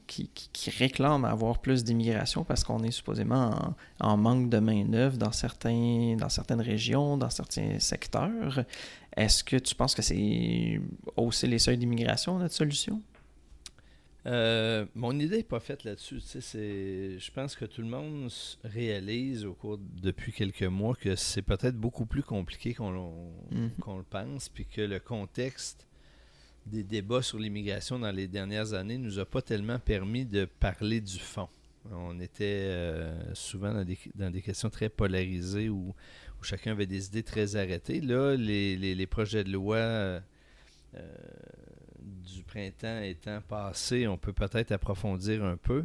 qui, 0.06 0.70
réclament 0.70 1.24
avoir 1.24 1.58
plus 1.58 1.82
d'immigration 1.82 2.44
parce 2.44 2.62
qu'on 2.62 2.82
est 2.84 2.92
supposément 2.92 3.74
en, 3.98 4.16
manque 4.16 4.48
de 4.48 4.58
main-d'œuvre 4.58 5.16
dans, 5.16 5.30
dans 5.30 6.28
certaines 6.28 6.60
régions, 6.60 7.16
dans 7.16 7.30
certains 7.30 7.78
secteurs. 7.78 8.64
Est-ce 9.16 9.42
que 9.42 9.56
tu 9.56 9.74
penses 9.74 9.94
que 9.94 10.02
c'est 10.02 10.80
hausser 11.16 11.48
les 11.48 11.58
seuils 11.58 11.78
d'immigration 11.78 12.38
notre 12.38 12.54
solution? 12.54 13.02
Euh, 14.26 14.84
mon 14.94 15.18
idée 15.18 15.38
n'est 15.38 15.42
pas 15.42 15.60
faite 15.60 15.84
là-dessus. 15.84 16.20
Je 16.20 17.30
pense 17.32 17.56
que 17.56 17.64
tout 17.64 17.80
le 17.80 17.88
monde 17.88 18.30
réalise 18.64 19.46
au 19.46 19.54
cours 19.54 19.78
depuis 20.02 20.32
quelques 20.32 20.62
mois 20.64 20.94
que 20.94 21.16
c'est 21.16 21.40
peut-être 21.42 21.76
beaucoup 21.76 22.04
plus 22.06 22.22
compliqué 22.22 22.74
qu'on 22.74 23.32
Mhm. 23.50 23.70
qu'on 23.80 23.96
le 23.98 24.04
pense, 24.04 24.48
puis 24.50 24.66
que 24.66 24.82
le 24.82 25.00
contexte 25.00 25.86
des 26.66 26.82
débats 26.84 27.22
sur 27.22 27.38
l'immigration 27.38 27.98
dans 27.98 28.10
les 28.14 28.28
dernières 28.28 28.74
années 28.74 28.98
nous 28.98 29.18
a 29.18 29.24
pas 29.24 29.40
tellement 29.40 29.78
permis 29.78 30.26
de 30.26 30.44
parler 30.44 31.00
du 31.00 31.18
fond. 31.18 31.48
On 31.90 32.20
était 32.20 32.44
euh, 32.44 33.34
souvent 33.34 33.72
dans 33.72 33.84
des, 33.84 33.98
dans 34.14 34.30
des 34.30 34.42
questions 34.42 34.68
très 34.68 34.90
polarisées 34.90 35.70
où, 35.70 35.94
où 36.38 36.44
chacun 36.44 36.72
avait 36.72 36.84
des 36.86 37.06
idées 37.06 37.22
très 37.22 37.56
arrêtées. 37.56 38.02
Là, 38.02 38.36
les, 38.36 38.76
les- 38.76 38.94
les 38.94 39.06
projets 39.06 39.44
de 39.44 39.50
loi 39.50 39.76
euh, 39.78 40.20
du 42.24 42.42
printemps 42.42 43.00
étant 43.02 43.40
passés, 43.48 44.06
on 44.06 44.16
peut 44.16 44.32
peut-être 44.32 44.72
approfondir 44.72 45.44
un 45.44 45.56
peu. 45.56 45.84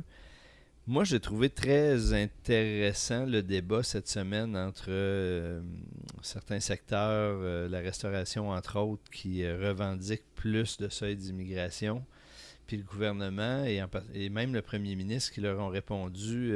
Moi, 0.88 1.04
j'ai 1.04 1.20
trouvé 1.20 1.50
très 1.50 2.14
intéressant 2.14 3.26
le 3.26 3.42
débat 3.42 3.82
cette 3.82 4.08
semaine 4.08 4.56
entre 4.56 4.86
euh, 4.90 5.62
certains 6.22 6.60
secteurs, 6.60 7.40
euh, 7.42 7.68
la 7.68 7.80
restauration 7.80 8.52
entre 8.52 8.80
autres, 8.80 9.10
qui 9.12 9.44
euh, 9.44 9.58
revendiquent 9.70 10.36
plus 10.36 10.78
de 10.78 10.88
seuil 10.90 11.16
d'immigration, 11.16 12.06
puis 12.68 12.78
le 12.78 12.84
gouvernement 12.84 13.66
et, 13.66 13.84
et 14.14 14.30
même 14.30 14.54
le 14.54 14.62
premier 14.62 14.96
ministre 14.96 15.34
qui 15.34 15.42
leur 15.42 15.60
ont 15.60 15.70
répondu 15.70 16.54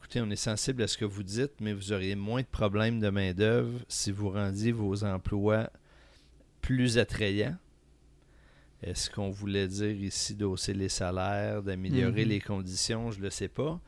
écoutez, 0.00 0.20
on 0.22 0.30
est 0.30 0.36
sensible 0.36 0.82
à 0.82 0.88
ce 0.88 0.98
que 0.98 1.04
vous 1.04 1.22
dites, 1.22 1.52
mais 1.60 1.72
vous 1.72 1.92
auriez 1.92 2.16
moins 2.16 2.40
de 2.40 2.46
problèmes 2.46 2.98
de 2.98 3.10
main-d'œuvre 3.10 3.78
si 3.86 4.10
vous 4.10 4.30
rendiez 4.30 4.72
vos 4.72 5.04
emplois 5.04 5.70
plus 6.62 6.98
attrayants. 6.98 7.56
Est-ce 8.82 9.10
qu'on 9.10 9.30
voulait 9.30 9.68
dire 9.68 9.90
ici 9.90 10.34
d'hausser 10.34 10.72
les 10.72 10.88
salaires, 10.88 11.62
d'améliorer 11.62 12.22
Mhm. 12.24 12.28
les 12.30 12.40
conditions? 12.40 13.10
Je 13.10 13.18
ne 13.18 13.24
le 13.24 13.30
sais 13.30 13.48
pas. 13.48 13.80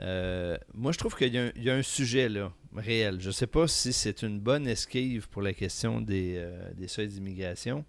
Euh, 0.00 0.58
moi, 0.74 0.90
je 0.90 0.98
trouve 0.98 1.14
qu'il 1.16 1.32
y, 1.32 1.38
a 1.38 1.44
un- 1.44 1.52
il 1.54 1.62
y 1.62 1.70
a 1.70 1.74
un 1.76 1.82
sujet 1.82 2.28
là, 2.28 2.52
réel. 2.74 3.20
Je 3.20 3.28
ne 3.28 3.32
sais 3.32 3.46
pas 3.46 3.68
si 3.68 3.92
c'est 3.92 4.22
une 4.22 4.40
bonne 4.40 4.66
esquive 4.66 5.28
pour 5.28 5.40
la 5.42 5.52
question 5.52 6.00
des, 6.00 6.34
euh, 6.36 6.72
des 6.74 6.88
seuils 6.88 7.06
d'immigration. 7.06 7.84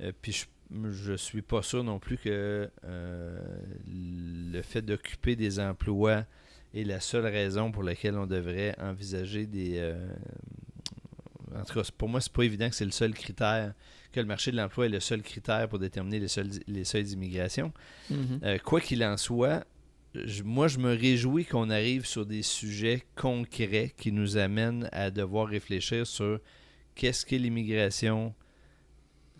Euh, 0.00 0.10
puis 0.20 0.32
je 0.72 1.12
ne 1.12 1.16
suis 1.16 1.42
pas 1.42 1.62
sûr 1.62 1.84
non 1.84 2.00
plus 2.00 2.18
que 2.18 2.68
le 3.86 4.62
fait 4.62 4.82
d'occuper 4.82 5.36
des 5.36 5.60
emplois 5.60 6.24
est 6.74 6.84
la 6.84 6.98
seule 7.00 7.26
raison 7.26 7.70
pour 7.70 7.84
laquelle 7.84 8.16
on 8.16 8.26
devrait 8.26 8.74
envisager 8.80 9.46
des, 9.46 9.94
en 11.54 11.64
tout 11.64 11.74
cas, 11.74 11.88
pour 11.96 12.08
moi, 12.08 12.20
c'est 12.20 12.32
pas 12.32 12.42
évident 12.42 12.68
que 12.68 12.74
c'est 12.74 12.84
le 12.84 12.90
seul 12.90 13.14
critère, 13.14 13.72
que 14.18 14.22
le 14.22 14.28
marché 14.28 14.50
de 14.50 14.56
l'emploi 14.56 14.86
est 14.86 14.90
le 14.90 15.00
seul 15.00 15.22
critère 15.22 15.68
pour 15.68 15.78
déterminer 15.78 16.18
les, 16.66 16.84
seuils 16.84 17.04
d'immigration. 17.04 17.72
Mhm. 18.10 18.40
Euh, 18.42 18.58
quoi 18.58 18.80
qu'il 18.80 19.04
en 19.04 19.16
soit, 19.16 19.64
je- 20.14 20.42
moi, 20.42 20.66
je 20.66 20.78
me 20.78 20.92
réjouis 20.92 21.44
qu'on 21.44 21.70
arrive 21.70 22.04
sur 22.04 22.26
des 22.26 22.42
sujets 22.42 23.04
concrets 23.14 23.94
qui 23.96 24.10
nous 24.10 24.36
amènent 24.36 24.88
à 24.92 25.10
devoir 25.10 25.46
réfléchir 25.46 26.06
sur 26.06 26.40
qu'est-ce 26.96 27.24
qu'est 27.24 27.38
l'immigration, 27.38 28.34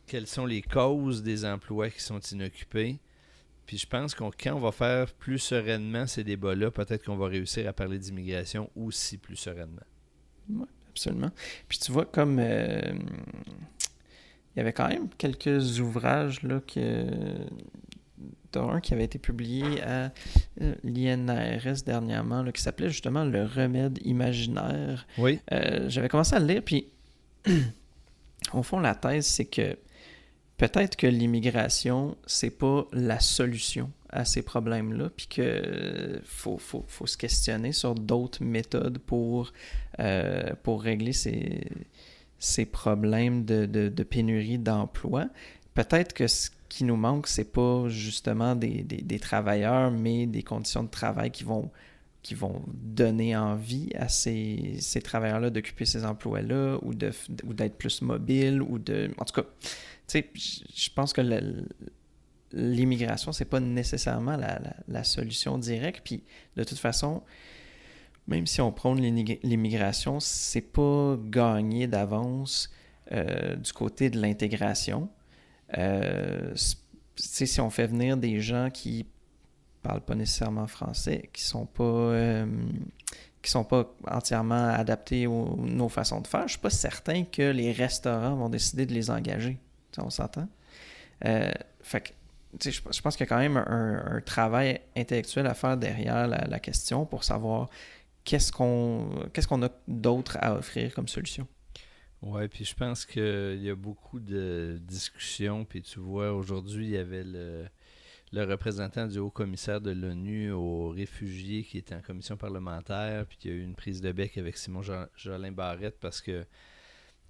quelles 0.06 0.28
sont 0.28 0.46
les 0.46 0.62
causes 0.62 1.22
des 1.22 1.44
emplois 1.44 1.90
qui 1.90 2.00
sont 2.00 2.20
inoccupés. 2.20 3.00
Puis 3.66 3.78
je 3.78 3.86
pense 3.86 4.14
qu'on 4.14 4.30
quand 4.30 4.54
on 4.54 4.60
va 4.60 4.72
faire 4.72 5.12
plus 5.12 5.38
sereinement 5.38 6.06
ces 6.06 6.24
débats-là, 6.24 6.70
peut-être 6.70 7.04
qu'on 7.04 7.16
va 7.16 7.26
réussir 7.26 7.68
à 7.68 7.72
parler 7.72 7.98
d'immigration 7.98 8.70
aussi 8.76 9.18
plus 9.18 9.36
sereinement. 9.36 9.82
Absolument. 10.90 11.30
Puis 11.68 11.78
tu 11.78 11.92
vois, 11.92 12.06
comme 12.06 12.38
euh, 12.40 12.80
il 14.54 14.58
y 14.58 14.60
avait 14.60 14.72
quand 14.72 14.88
même 14.88 15.08
quelques 15.16 15.80
ouvrages 15.80 16.42
là 16.42 16.60
que 16.60 17.06
dont 18.52 18.70
un 18.70 18.80
qui 18.80 18.94
avait 18.94 19.04
été 19.04 19.18
publié 19.18 19.82
à 19.82 20.12
euh, 20.62 20.74
l'INRS 20.82 21.82
dernièrement, 21.84 22.42
là, 22.42 22.52
qui 22.52 22.62
s'appelait 22.62 22.88
justement 22.88 23.24
Le 23.24 23.44
remède 23.44 23.98
imaginaire. 24.04 25.06
Oui. 25.18 25.40
Euh, 25.52 25.88
J'avais 25.88 26.08
commencé 26.08 26.34
à 26.34 26.40
le 26.40 26.46
lire, 26.46 26.62
puis 26.64 26.88
au 28.52 28.62
fond, 28.62 28.80
la 28.80 28.94
thèse, 28.94 29.26
c'est 29.26 29.44
que 29.44 29.76
peut-être 30.56 30.96
que 30.96 31.06
l'immigration, 31.06 32.16
c'est 32.26 32.50
pas 32.50 32.86
la 32.92 33.20
solution 33.20 33.90
à 34.10 34.24
ces 34.24 34.40
problèmes-là, 34.40 35.10
puis 35.14 35.26
que 35.26 36.20
faut, 36.24 36.56
faut, 36.56 36.84
faut 36.88 37.06
se 37.06 37.18
questionner 37.18 37.72
sur 37.72 37.94
d'autres 37.94 38.42
méthodes 38.42 38.98
pour, 38.98 39.52
euh, 40.00 40.54
pour 40.62 40.82
régler 40.82 41.12
ces, 41.12 41.66
ces 42.38 42.64
problèmes 42.66 43.44
de, 43.44 43.66
de, 43.66 44.02
pénurie 44.02 44.58
d'emploi. 44.58 45.26
Peut-être 45.74 46.12
que 46.12 46.26
ce 46.26 46.50
qui 46.68 46.84
nous 46.84 46.96
manque, 46.96 47.26
c'est 47.26 47.50
pas 47.52 47.88
justement 47.88 48.54
des, 48.54 48.82
des, 48.82 49.18
travailleurs, 49.18 49.90
mais 49.90 50.26
des 50.26 50.42
conditions 50.42 50.82
de 50.84 50.90
travail 50.90 51.30
qui 51.30 51.44
vont 51.44 51.70
qui 52.20 52.34
vont 52.34 52.62
donner 52.74 53.36
envie 53.36 53.90
à 53.94 54.08
ces, 54.08 54.74
ces 54.80 55.00
travailleurs-là 55.00 55.50
d'occuper 55.50 55.86
ces 55.86 56.04
emplois-là 56.04 56.76
ou 56.82 56.92
de 56.92 57.10
ou 57.46 57.54
d'être 57.54 57.78
plus 57.78 58.02
mobiles 58.02 58.60
ou 58.60 58.78
de 58.78 59.10
en 59.18 59.24
tout 59.24 59.40
cas 59.40 59.46
tu 59.58 59.68
sais 60.08 60.30
je 60.34 60.90
pense 60.94 61.12
que 61.12 61.22
l'immigration 62.52 63.32
c'est 63.32 63.44
pas 63.44 63.60
nécessairement 63.60 64.36
la, 64.36 64.58
la- 64.58 64.76
la 64.88 65.04
solution 65.04 65.58
directe 65.58 66.00
puis 66.04 66.22
de 66.56 66.64
toute 66.64 66.78
façon 66.78 67.22
même 68.28 68.46
si 68.46 68.60
on 68.60 68.70
prône 68.70 69.00
l'immigra- 69.00 69.40
l'immigration 69.42 70.20
c'est 70.20 70.60
pas 70.60 71.16
gagné 71.18 71.86
d'avance 71.86 72.70
euh, 73.10 73.56
du 73.56 73.72
côté 73.72 74.10
de 74.10 74.20
l'intégration 74.20 75.08
euh, 75.76 76.52
si 77.16 77.60
on 77.60 77.70
fait 77.70 77.86
venir 77.86 78.16
des 78.16 78.40
gens 78.40 78.68
qui 78.70 79.06
parlent 79.82 80.04
pas 80.04 80.14
nécessairement 80.14 80.66
français, 80.66 81.30
qui 81.32 81.42
sont 81.42 81.66
pas 81.66 81.82
euh, 81.82 82.46
qui 83.42 83.50
sont 83.50 83.64
pas 83.64 83.92
entièrement 84.06 84.68
adaptés 84.68 85.26
aux 85.26 85.56
nos 85.56 85.88
façons 85.88 86.20
de 86.20 86.26
faire, 86.26 86.42
je 86.42 86.52
suis 86.52 86.60
pas 86.60 86.70
certain 86.70 87.24
que 87.24 87.42
les 87.42 87.72
restaurants 87.72 88.36
vont 88.36 88.48
décider 88.48 88.86
de 88.86 88.92
les 88.92 89.10
engager. 89.10 89.58
On 89.96 90.10
s'entend? 90.10 90.48
Fait 91.20 92.00
que, 92.00 92.70
je, 92.70 93.00
pense 93.00 93.16
qu'il 93.16 93.26
y 93.26 93.28
a 93.28 93.34
quand 93.34 93.38
même 93.38 93.56
un, 93.56 94.20
travail 94.24 94.80
intellectuel 94.96 95.46
à 95.46 95.54
faire 95.54 95.76
derrière 95.76 96.28
la 96.28 96.58
question 96.60 97.04
pour 97.04 97.24
savoir 97.24 97.68
qu'est-ce 98.28 98.52
qu'on 98.52 99.26
qu'est-ce 99.32 99.48
qu'on 99.48 99.62
a 99.62 99.70
d'autre 99.88 100.36
à 100.42 100.54
offrir 100.54 100.94
comme 100.94 101.08
solution? 101.08 101.48
Ouais, 102.20 102.46
puis 102.46 102.64
je 102.66 102.74
pense 102.74 103.06
qu'il 103.06 103.62
y 103.62 103.70
a 103.70 103.74
beaucoup 103.74 104.20
de 104.20 104.78
discussions. 104.82 105.64
Puis 105.64 105.80
tu 105.82 105.98
vois, 105.98 106.32
aujourd'hui, 106.34 106.86
il 106.88 106.90
y 106.90 106.96
avait 106.98 107.24
le, 107.24 107.66
le 108.32 108.44
représentant 108.44 109.06
du 109.06 109.18
haut 109.18 109.30
commissaire 109.30 109.80
de 109.80 109.92
l'ONU 109.92 110.50
aux 110.52 110.90
réfugiés 110.90 111.64
qui 111.64 111.78
était 111.78 111.94
en 111.94 112.02
commission 112.02 112.36
parlementaire. 112.36 113.24
Puis 113.24 113.38
il 113.44 113.50
y 113.50 113.54
a 113.54 113.56
eu 113.56 113.62
une 113.62 113.74
prise 113.74 114.02
de 114.02 114.12
bec 114.12 114.36
avec 114.36 114.58
Simon 114.58 114.82
Jo- 114.82 115.08
Jolin 115.16 115.52
Barrette 115.52 115.98
parce 116.00 116.20
que 116.20 116.44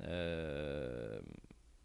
euh, 0.02 1.20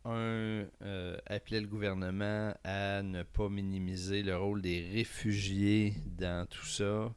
un 0.06 0.66
euh, 0.82 1.18
appelait 1.28 1.62
le 1.62 1.68
gouvernement 1.68 2.54
à 2.64 3.04
ne 3.04 3.22
pas 3.22 3.50
minimiser 3.50 4.24
le 4.24 4.36
rôle 4.38 4.62
des 4.64 4.90
réfugiés 4.92 5.94
dans 6.06 6.48
tout 6.48 6.66
ça 6.66 7.14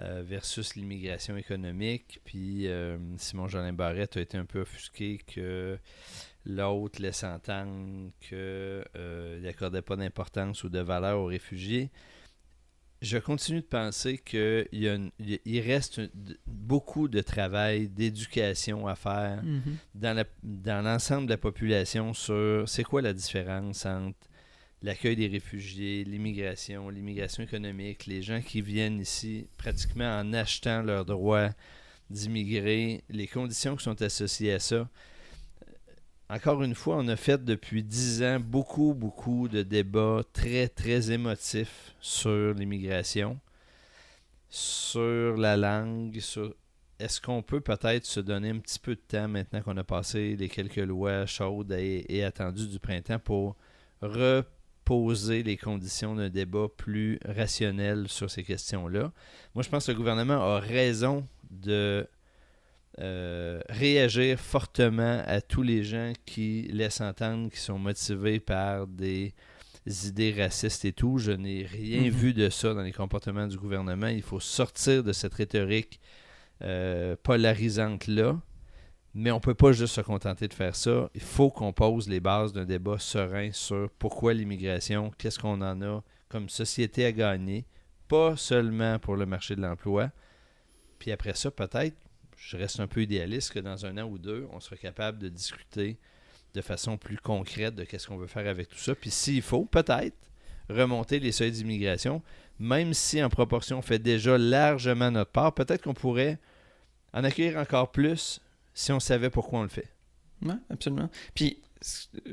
euh, 0.00 0.22
versus 0.24 0.74
l'immigration 0.76 1.36
économique. 1.36 2.20
Puis 2.24 2.68
euh, 2.68 2.98
Simon 3.16 3.48
Jolin 3.48 3.72
Barrette 3.72 4.16
a 4.16 4.20
été 4.20 4.36
un 4.38 4.44
peu 4.44 4.60
offusqué 4.60 5.18
que 5.26 5.78
l'autre 6.46 7.02
laisse 7.02 7.24
entendre 7.24 8.10
qu'il 8.20 8.84
n'accordait 9.42 9.82
pas 9.82 9.96
d'importance 9.96 10.64
ou 10.64 10.68
de 10.68 10.78
valeur 10.80 11.18
aux 11.20 11.26
réfugiés. 11.26 11.90
Je 13.00 13.16
continue 13.18 13.60
de 13.60 13.66
penser 13.66 14.18
qu'il 14.18 15.60
reste 15.60 16.00
un- 16.00 16.08
beaucoup 16.48 17.06
de 17.06 17.20
travail, 17.20 17.88
d'éducation 17.88 18.88
à 18.88 18.96
faire 18.96 19.40
la- 20.16 20.24
dans 20.42 20.84
l'ensemble 20.84 21.26
de 21.26 21.30
la 21.32 21.36
population 21.38 22.12
sur 22.12 22.68
c'est 22.68 22.82
quoi 22.82 23.00
la 23.00 23.12
différence 23.12 23.86
entre 23.86 24.18
l'accueil 24.82 25.16
des 25.16 25.26
réfugiés, 25.26 26.04
l'immigration, 26.04 26.88
l'immigration 26.88 27.42
économique, 27.42 28.06
les 28.06 28.22
gens 28.22 28.40
qui 28.40 28.62
viennent 28.62 29.00
ici 29.00 29.48
pratiquement 29.56 30.18
en 30.18 30.32
achetant 30.32 30.82
leur 30.82 31.04
droit 31.04 31.48
d'immigrer, 32.10 33.02
les 33.08 33.26
conditions 33.26 33.76
qui 33.76 33.84
sont 33.84 34.00
associées 34.02 34.52
à 34.54 34.58
ça. 34.58 34.88
Encore 36.30 36.62
une 36.62 36.74
fois, 36.74 36.96
on 36.98 37.08
a 37.08 37.16
fait 37.16 37.42
depuis 37.42 37.82
dix 37.82 38.22
ans 38.22 38.38
beaucoup, 38.38 38.94
beaucoup 38.94 39.48
de 39.48 39.62
débats 39.62 40.22
très, 40.32 40.68
très 40.68 41.10
émotifs 41.10 41.94
sur 42.00 42.52
l'immigration, 42.54 43.38
sur 44.50 45.36
la 45.36 45.56
langue, 45.56 46.20
sur 46.20 46.54
est-ce 46.98 47.20
qu'on 47.20 47.42
peut 47.42 47.60
peut-être 47.60 48.04
se 48.04 48.20
donner 48.20 48.50
un 48.50 48.58
petit 48.58 48.78
peu 48.78 48.94
de 48.94 49.00
temps 49.00 49.28
maintenant 49.28 49.62
qu'on 49.62 49.76
a 49.76 49.84
passé 49.84 50.36
les 50.36 50.48
quelques 50.48 50.76
lois 50.76 51.26
chaudes 51.26 51.72
et, 51.72 52.24
attendues 52.24 52.66
du 52.66 52.78
printemps 52.78 53.20
pour 53.20 53.56
reposer 54.88 55.42
les 55.42 55.56
conditions 55.56 56.14
d'un 56.14 56.30
débat 56.30 56.66
plus 56.76 57.18
rationnel 57.24 58.08
sur 58.08 58.30
ces 58.30 58.42
questions-là. 58.42 59.12
Moi, 59.54 59.62
je 59.62 59.68
pense 59.68 59.86
que 59.86 59.92
le 59.92 59.98
gouvernement 59.98 60.40
a 60.40 60.60
raison 60.60 61.26
de 61.50 62.06
euh, 63.00 63.60
réagir 63.68 64.40
fortement 64.40 65.22
à 65.26 65.40
tous 65.40 65.62
les 65.62 65.84
gens 65.84 66.12
qui 66.26 66.62
laissent 66.72 67.00
entendre 67.00 67.50
qu'ils 67.50 67.58
sont 67.60 67.78
motivés 67.78 68.40
par 68.40 68.86
des 68.86 69.34
idées 69.86 70.34
racistes 70.36 70.84
et 70.84 70.92
tout. 70.92 71.18
Je 71.18 71.32
n'ai 71.32 71.64
rien 71.64 72.02
Mhm. 72.02 72.08
vu 72.08 72.32
de 72.34 72.48
ça 72.50 72.74
dans 72.74 72.82
les 72.82 72.92
comportements 72.92 73.46
du 73.46 73.56
gouvernement. 73.58 74.08
Il 74.08 74.22
faut 74.22 74.40
sortir 74.40 75.04
de 75.04 75.12
cette 75.12 75.34
rhétorique 75.34 76.00
euh, 76.62 77.14
polarisante 77.22 78.06
là. 78.08 78.36
Mais 79.20 79.32
on 79.32 79.38
ne 79.38 79.40
peut 79.40 79.54
pas 79.54 79.72
juste 79.72 79.96
se 79.96 80.00
contenter 80.00 80.46
de 80.46 80.54
faire 80.54 80.76
ça. 80.76 81.10
Il 81.12 81.20
faut 81.20 81.50
qu'on 81.50 81.72
pose 81.72 82.08
les 82.08 82.20
bases 82.20 82.52
d'un 82.52 82.64
débat 82.64 83.00
serein 83.00 83.50
sur 83.50 83.90
pourquoi 83.98 84.32
l'immigration, 84.32 85.10
qu'est-ce 85.18 85.40
qu'on 85.40 85.60
en 85.60 85.82
a 85.82 86.04
comme 86.28 86.48
société 86.48 87.04
à 87.04 87.10
gagner, 87.10 87.64
pas 88.06 88.36
seulement 88.36 89.00
pour 89.00 89.16
le 89.16 89.26
marché 89.26 89.56
de 89.56 89.60
l'emploi. 89.60 90.12
Puis 91.00 91.10
après 91.10 91.34
ça, 91.34 91.50
peut-être, 91.50 91.96
je 92.36 92.56
reste 92.56 92.78
un 92.78 92.86
peu 92.86 93.02
idéaliste 93.02 93.54
que 93.54 93.58
dans 93.58 93.86
un 93.86 93.98
an 93.98 94.04
ou 94.04 94.18
deux, 94.18 94.46
on 94.52 94.60
sera 94.60 94.76
capable 94.76 95.18
de 95.18 95.28
discuter 95.28 95.96
de 96.54 96.60
façon 96.60 96.96
plus 96.96 97.18
concrète 97.18 97.74
de 97.74 97.82
qu'est-ce 97.82 98.06
qu'on 98.06 98.18
veut 98.18 98.28
faire 98.28 98.46
avec 98.46 98.68
tout 98.68 98.78
ça. 98.78 98.94
Puis 98.94 99.10
s'il 99.10 99.42
faut, 99.42 99.64
peut-être, 99.64 100.16
remonter 100.68 101.18
les 101.18 101.32
seuils 101.32 101.50
d'immigration, 101.50 102.22
même 102.60 102.94
si 102.94 103.20
en 103.20 103.30
proportion 103.30 103.78
on 103.78 103.82
fait 103.82 103.98
déjà 103.98 104.38
largement 104.38 105.10
notre 105.10 105.32
part, 105.32 105.54
peut-être 105.54 105.82
qu'on 105.82 105.94
pourrait 105.94 106.38
en 107.12 107.24
accueillir 107.24 107.58
encore 107.58 107.90
plus 107.90 108.40
si 108.78 108.92
on 108.92 109.00
savait 109.00 109.28
pourquoi 109.28 109.58
on 109.58 109.62
le 109.64 109.68
fait. 109.68 109.88
Oui, 110.40 110.54
absolument. 110.70 111.10
Puis, 111.34 111.60
euh, 112.28 112.32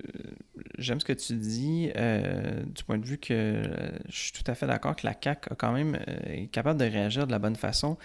j'aime 0.77 0.99
ce 0.99 1.05
que 1.05 1.13
tu 1.13 1.33
dis 1.33 1.91
euh, 1.95 2.61
du 2.61 2.83
point 2.83 2.99
de 2.99 3.05
vue 3.05 3.17
que 3.17 3.33
euh, 3.33 3.97
je 4.09 4.15
suis 4.15 4.31
tout 4.31 4.43
à 4.45 4.53
fait 4.53 4.67
d'accord 4.67 4.95
que 4.95 5.07
la 5.07 5.15
CAQ 5.19 5.49
a 5.49 5.55
quand 5.55 5.71
même 5.71 5.97
est 6.27 6.45
capable 6.51 6.79
de 6.79 6.85
réagir 6.85 7.25
de 7.25 7.31
la 7.31 7.39
bonne 7.39 7.55
façon 7.55 7.97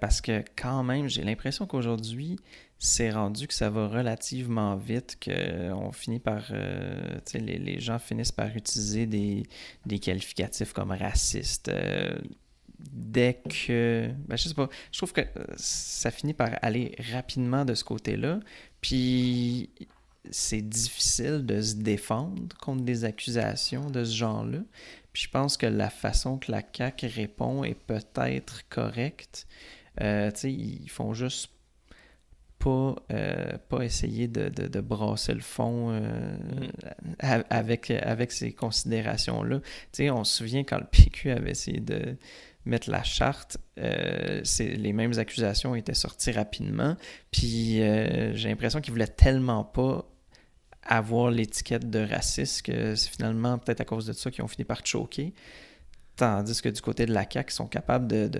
parce 0.00 0.22
que 0.22 0.42
quand 0.56 0.82
même, 0.82 1.08
j'ai 1.08 1.22
l'impression 1.22 1.66
qu'aujourd'hui, 1.66 2.38
c'est 2.78 3.10
rendu 3.10 3.46
que 3.46 3.52
ça 3.52 3.68
va 3.68 3.86
relativement 3.86 4.76
vite, 4.76 5.18
qu'on 5.22 5.92
finit 5.92 6.20
par... 6.20 6.50
les, 7.34 7.58
les 7.58 7.80
gens 7.80 7.98
finissent 7.98 8.32
par 8.32 8.56
utiliser 8.56 9.04
des, 9.04 9.42
des 9.84 9.98
qualificatifs 9.98 10.72
comme 10.72 10.92
racistes. 10.92 11.70
Dès 12.78 13.40
que. 13.48 14.10
Ben, 14.26 14.36
je 14.36 14.48
sais 14.48 14.54
pas. 14.54 14.68
Je 14.92 14.98
trouve 14.98 15.12
que 15.12 15.20
euh, 15.20 15.44
ça 15.56 16.10
finit 16.10 16.34
par 16.34 16.50
aller 16.62 16.94
rapidement 17.12 17.64
de 17.64 17.74
ce 17.74 17.84
côté-là. 17.84 18.40
Puis 18.80 19.70
c'est 20.30 20.62
difficile 20.62 21.46
de 21.46 21.60
se 21.60 21.76
défendre 21.76 22.56
contre 22.60 22.82
des 22.82 23.04
accusations 23.04 23.90
de 23.90 24.04
ce 24.04 24.14
genre-là. 24.14 24.60
Puis 25.12 25.24
je 25.24 25.30
pense 25.30 25.56
que 25.56 25.66
la 25.66 25.90
façon 25.90 26.38
que 26.38 26.52
la 26.52 26.62
CAQ 26.72 27.06
répond 27.06 27.64
est 27.64 27.74
peut-être 27.74 28.68
correcte. 28.68 29.46
Euh, 30.00 30.30
tu 30.30 30.40
sais, 30.40 30.52
ils 30.52 30.90
font 30.90 31.14
juste 31.14 31.50
pas 32.58 32.96
euh, 33.12 33.56
pas 33.68 33.82
essayer 33.84 34.26
de, 34.26 34.48
de, 34.48 34.80
brasser 34.80 35.32
le 35.32 35.40
fond 35.40 35.90
euh, 35.90 36.36
mm-hmm. 37.20 37.44
avec, 37.50 37.90
avec 37.90 38.32
ces 38.32 38.52
considérations-là. 38.52 39.60
Tu 39.60 39.66
sais, 39.92 40.10
on 40.10 40.24
se 40.24 40.38
souvient 40.38 40.64
quand 40.64 40.78
le 40.78 40.86
PQ 40.90 41.30
avait 41.30 41.52
essayé 41.52 41.80
de 41.80 42.16
mettre 42.68 42.90
la 42.90 43.02
charte, 43.02 43.58
euh, 43.78 44.42
les 44.58 44.92
mêmes 44.92 45.18
accusations 45.18 45.74
étaient 45.74 45.94
sorties 45.94 46.32
rapidement. 46.32 46.96
Puis 47.30 47.76
j'ai 47.76 48.48
l'impression 48.48 48.80
qu'ils 48.80 48.92
voulaient 48.92 49.06
tellement 49.06 49.64
pas 49.64 50.08
avoir 50.82 51.30
l'étiquette 51.30 51.90
de 51.90 51.98
raciste 51.98 52.62
que 52.62 52.94
c'est 52.94 53.10
finalement 53.10 53.58
peut-être 53.58 53.82
à 53.82 53.84
cause 53.84 54.06
de 54.06 54.12
ça 54.12 54.30
qu'ils 54.30 54.42
ont 54.42 54.48
fini 54.48 54.64
par 54.64 54.84
choquer. 54.86 55.34
Tandis 56.16 56.62
que 56.62 56.68
du 56.68 56.80
côté 56.80 57.06
de 57.06 57.12
la 57.12 57.28
CAQ, 57.30 57.52
ils 57.52 57.54
sont 57.54 57.66
capables 57.66 58.08
de 58.08 58.30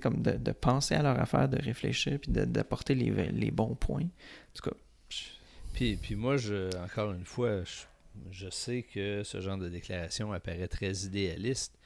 comme 0.00 0.22
de, 0.22 0.52
penser 0.52 0.94
à 0.94 1.02
leur 1.02 1.18
affaire, 1.20 1.48
de 1.48 1.60
réfléchir, 1.62 2.18
puis 2.20 2.30
d'apporter 2.30 2.94
les, 2.94 3.10
les, 3.30 3.50
bons 3.50 3.74
points. 3.74 4.02
En 4.02 4.54
tout 4.54 4.70
cas. 4.70 4.76
Puis, 5.72 5.96
puis 5.96 6.14
moi, 6.14 6.36
encore 6.84 7.12
une 7.12 7.24
fois, 7.24 7.62
je, 8.30 8.50
sais 8.50 8.82
que 8.82 9.22
ce 9.24 9.40
genre 9.40 9.58
de 9.58 9.68
déclaration 9.68 10.32
apparaît 10.32 10.68
très 10.68 10.92
idéaliste, 11.04 11.78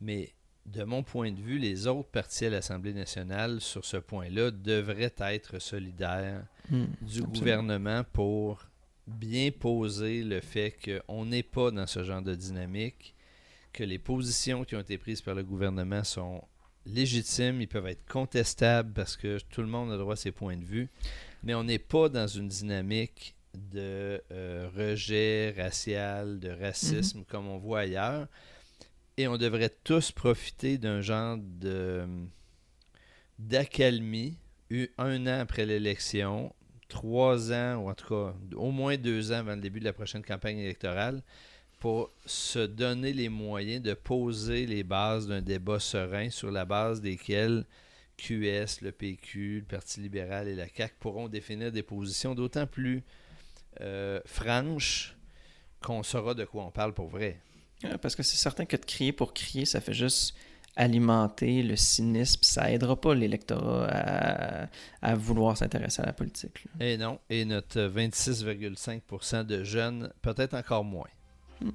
mais 0.00 0.32
de 0.66 0.84
mon 0.84 1.02
point 1.02 1.30
de 1.30 1.40
vue, 1.40 1.58
les 1.58 1.86
autres 1.86 2.08
partis 2.08 2.46
à 2.46 2.50
l'Assemblée 2.50 2.94
nationale 2.94 3.60
sur 3.60 3.84
ce 3.84 3.98
point-là 3.98 4.50
devraient 4.50 5.14
être 5.18 5.58
solidaires 5.58 6.44
hmm, 6.70 6.84
du 7.02 7.22
gouvernement 7.22 8.02
pour 8.12 8.64
bien 9.06 9.50
poser 9.50 10.22
le 10.22 10.40
fait 10.40 10.74
qu'on 10.82 11.26
n'est 11.26 11.42
pas 11.42 11.70
dans 11.70 11.86
ce 11.86 12.02
genre 12.02 12.22
de 12.22 12.34
dynamique, 12.34 13.14
que 13.72 13.84
les 13.84 13.98
positions 13.98 14.64
qui 14.64 14.76
ont 14.76 14.80
été 14.80 14.96
prises 14.96 15.20
par 15.20 15.34
le 15.34 15.42
gouvernement 15.42 16.04
sont 16.04 16.42
légitimes, 16.86 17.60
ils 17.60 17.68
peuvent 17.68 17.86
être 17.86 18.06
contestables 18.06 18.92
parce 18.92 19.16
que 19.16 19.38
tout 19.50 19.60
le 19.60 19.68
monde 19.68 19.92
a 19.92 19.96
droit 19.96 20.14
à 20.14 20.16
ses 20.16 20.32
points 20.32 20.56
de 20.56 20.64
vue, 20.64 20.88
mais 21.42 21.54
on 21.54 21.64
n'est 21.64 21.78
pas 21.78 22.08
dans 22.08 22.26
une 22.26 22.48
dynamique 22.48 23.34
de 23.54 24.22
euh, 24.32 24.68
rejet 24.76 25.54
racial, 25.56 26.38
de 26.40 26.50
racisme 26.50 27.18
mhm. 27.18 27.24
comme 27.26 27.48
on 27.48 27.58
voit 27.58 27.80
ailleurs. 27.80 28.28
Et 29.16 29.28
on 29.28 29.36
devrait 29.36 29.72
tous 29.84 30.10
profiter 30.10 30.78
d'un 30.78 31.00
genre 31.00 31.38
de 31.38 32.04
d'accalmie 33.38 34.36
un 34.98 35.26
an 35.26 35.40
après 35.40 35.66
l'élection, 35.66 36.52
trois 36.88 37.52
ans, 37.52 37.76
ou 37.76 37.90
en 37.90 37.94
tout 37.94 38.08
cas 38.08 38.34
au 38.56 38.70
moins 38.70 38.96
deux 38.96 39.32
ans 39.32 39.36
avant 39.36 39.54
le 39.54 39.60
début 39.60 39.80
de 39.80 39.84
la 39.84 39.92
prochaine 39.92 40.22
campagne 40.22 40.58
électorale, 40.58 41.22
pour 41.78 42.10
se 42.24 42.60
donner 42.60 43.12
les 43.12 43.28
moyens 43.28 43.82
de 43.82 43.94
poser 43.94 44.66
les 44.66 44.82
bases 44.82 45.28
d'un 45.28 45.42
débat 45.42 45.78
serein 45.78 46.30
sur 46.30 46.50
la 46.50 46.64
base 46.64 47.00
desquelles 47.00 47.66
QS, 48.16 48.80
le 48.80 48.90
PQ, 48.90 49.60
le 49.60 49.64
Parti 49.64 50.00
libéral 50.00 50.48
et 50.48 50.54
la 50.54 50.66
CAQ 50.68 50.94
pourront 51.00 51.28
définir 51.28 51.72
des 51.72 51.82
positions 51.82 52.34
d'autant 52.34 52.66
plus 52.66 53.02
euh, 53.80 54.20
franches 54.24 55.16
qu'on 55.82 56.02
saura 56.02 56.34
de 56.34 56.44
quoi 56.44 56.64
on 56.64 56.70
parle 56.70 56.94
pour 56.94 57.08
vrai. 57.08 57.40
Parce 58.00 58.16
que 58.16 58.22
c'est 58.22 58.36
certain 58.36 58.64
que 58.64 58.76
de 58.76 58.84
crier 58.84 59.12
pour 59.12 59.34
crier, 59.34 59.64
ça 59.64 59.80
fait 59.80 59.94
juste 59.94 60.34
alimenter 60.76 61.62
le 61.62 61.76
cynisme, 61.76 62.40
ça 62.42 62.70
aidera 62.70 63.00
pas 63.00 63.14
l'électorat 63.14 63.86
à, 63.88 64.68
à, 65.02 65.14
vouloir 65.14 65.56
s'intéresser 65.56 66.02
à 66.02 66.06
la 66.06 66.12
politique. 66.12 66.66
Et 66.80 66.96
non, 66.96 67.20
et 67.30 67.44
notre 67.44 67.80
26,5% 67.80 69.44
de 69.44 69.62
jeunes, 69.62 70.12
peut-être 70.22 70.54
encore 70.54 70.84
moins. 70.84 71.08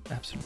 Absolument. 0.10 0.44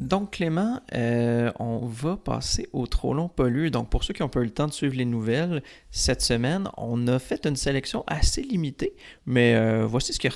Donc 0.00 0.32
Clément, 0.32 0.80
euh, 0.94 1.52
on 1.58 1.84
va 1.84 2.16
passer 2.16 2.68
au 2.72 2.86
trop 2.86 3.12
long 3.12 3.28
pollu. 3.28 3.70
Donc 3.70 3.90
pour 3.90 4.02
ceux 4.02 4.14
qui 4.14 4.22
ont 4.22 4.30
pas 4.30 4.40
eu 4.40 4.44
le 4.44 4.50
temps 4.50 4.66
de 4.66 4.72
suivre 4.72 4.96
les 4.96 5.04
nouvelles, 5.04 5.62
cette 5.90 6.22
semaine, 6.22 6.68
on 6.78 7.06
a 7.06 7.18
fait 7.18 7.46
une 7.46 7.56
sélection 7.56 8.02
assez 8.06 8.40
limitée, 8.42 8.94
mais 9.26 9.54
euh, 9.54 9.84
voici 9.86 10.14
ce 10.14 10.18
qui 10.18 10.26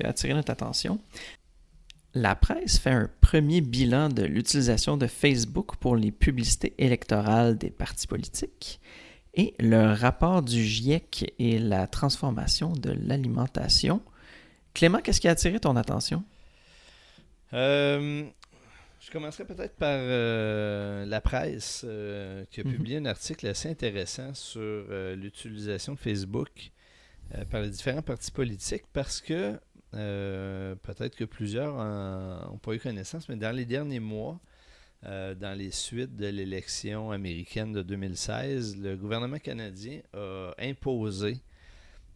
a 0.00 0.08
attiré 0.08 0.34
notre 0.34 0.50
attention. 0.50 0.98
La 2.14 2.34
presse 2.34 2.78
fait 2.78 2.90
un 2.90 3.10
premier 3.20 3.60
bilan 3.60 4.08
de 4.08 4.22
l'utilisation 4.22 4.96
de 4.96 5.06
Facebook 5.06 5.76
pour 5.76 5.94
les 5.94 6.10
publicités 6.10 6.74
électorales 6.78 7.58
des 7.58 7.70
partis 7.70 8.06
politiques 8.06 8.80
et 9.34 9.54
le 9.60 9.92
rapport 9.92 10.42
du 10.42 10.64
GIEC 10.64 11.34
et 11.38 11.58
la 11.58 11.86
transformation 11.86 12.72
de 12.72 12.90
l'alimentation. 12.90 14.00
Clément, 14.72 15.00
qu'est-ce 15.00 15.20
qui 15.20 15.28
a 15.28 15.32
attiré 15.32 15.60
ton 15.60 15.76
attention? 15.76 16.24
Euh, 17.54 18.24
je 19.00 19.10
commencerai 19.10 19.44
peut-être 19.44 19.76
par 19.76 19.96
euh, 19.96 21.06
la 21.06 21.20
presse 21.20 21.82
euh, 21.88 22.44
qui 22.50 22.60
a 22.60 22.64
mhm. 22.64 22.72
publié 22.74 22.96
un 22.98 23.06
article 23.06 23.46
assez 23.46 23.68
intéressant 23.68 24.34
sur 24.34 24.84
l'utilisation 25.16 25.94
de 25.94 25.98
Facebook 25.98 26.70
par 27.50 27.60
les 27.60 27.70
différents 27.70 28.02
partis 28.02 28.30
politiques 28.30 28.84
parce 28.92 29.20
que 29.20 29.58
peut-être 29.92 31.16
que 31.16 31.24
plusieurs 31.24 31.74
n'ont 31.76 32.58
pas 32.58 32.72
eu 32.72 32.78
connaissance, 32.78 33.28
mais 33.28 33.36
dans 33.36 33.54
les 33.54 33.66
derniers 33.66 34.00
mois, 34.00 34.40
dans 35.02 35.56
les 35.56 35.70
suites 35.70 36.16
de 36.16 36.26
l'élection 36.26 37.10
américaine 37.10 37.72
de 37.72 37.82
2016, 37.82 38.78
le 38.78 38.96
gouvernement 38.96 39.38
canadien 39.38 40.00
a 40.14 40.52
imposé 40.58 41.38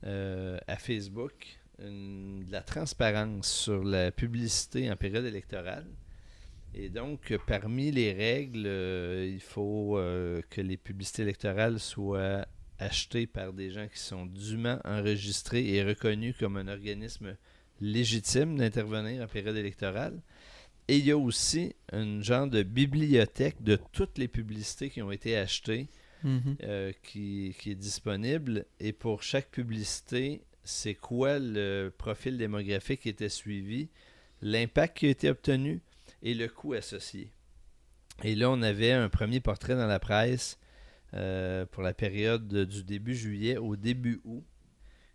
à 0.02 0.76
Facebook 0.78 1.60
de 1.82 2.50
la 2.52 2.62
transparence 2.62 3.50
sur 3.50 3.82
la 3.84 4.10
publicité 4.10 4.90
en 4.90 4.96
période 4.96 5.24
électorale. 5.24 5.86
Et 6.74 6.88
donc, 6.88 7.36
parmi 7.46 7.90
les 7.90 8.12
règles, 8.12 8.66
il 9.26 9.40
faut 9.40 9.98
que 10.48 10.60
les 10.60 10.78
publicités 10.78 11.22
électorales 11.22 11.78
soient 11.78 12.46
achetées 12.78 13.26
par 13.26 13.52
des 13.52 13.70
gens 13.70 13.86
qui 13.88 13.98
sont 13.98 14.26
dûment 14.26 14.78
enregistrés 14.84 15.74
et 15.74 15.82
reconnus 15.82 16.34
comme 16.38 16.56
un 16.56 16.68
organisme 16.68 17.36
légitime 17.80 18.56
d'intervenir 18.56 19.22
en 19.22 19.26
période 19.26 19.56
électorale. 19.56 20.20
Et 20.88 20.98
il 20.98 21.06
y 21.06 21.10
a 21.10 21.16
aussi 21.16 21.74
une 21.92 22.22
genre 22.22 22.48
de 22.48 22.62
bibliothèque 22.62 23.62
de 23.62 23.78
toutes 23.92 24.18
les 24.18 24.28
publicités 24.28 24.90
qui 24.90 25.02
ont 25.02 25.12
été 25.12 25.36
achetées 25.36 25.88
mhm. 26.24 26.56
euh, 26.64 26.92
qui, 27.02 27.54
est 27.66 27.74
disponible. 27.74 28.66
Et 28.80 28.92
pour 28.92 29.22
chaque 29.22 29.50
publicité, 29.50 30.42
c'est 30.64 30.94
quoi 30.94 31.38
le 31.38 31.92
profil 31.96 32.38
démographique 32.38 33.00
qui 33.00 33.08
était 33.08 33.28
suivi, 33.28 33.88
l'impact 34.40 34.98
qui 34.98 35.06
a 35.06 35.10
été 35.10 35.30
obtenu 35.30 35.80
et 36.22 36.34
le 36.34 36.48
coût 36.48 36.74
associé. 36.74 37.32
Et 38.22 38.34
là, 38.34 38.50
on 38.50 38.62
avait 38.62 38.92
un 38.92 39.08
premier 39.08 39.40
portrait 39.40 39.74
dans 39.74 39.86
la 39.86 39.98
presse 39.98 40.58
euh, 41.14 41.66
pour 41.66 41.82
la 41.82 41.94
période 41.94 42.46
du 42.46 42.84
début 42.84 43.14
juillet 43.14 43.56
au 43.56 43.76
début 43.76 44.20
août 44.24 44.44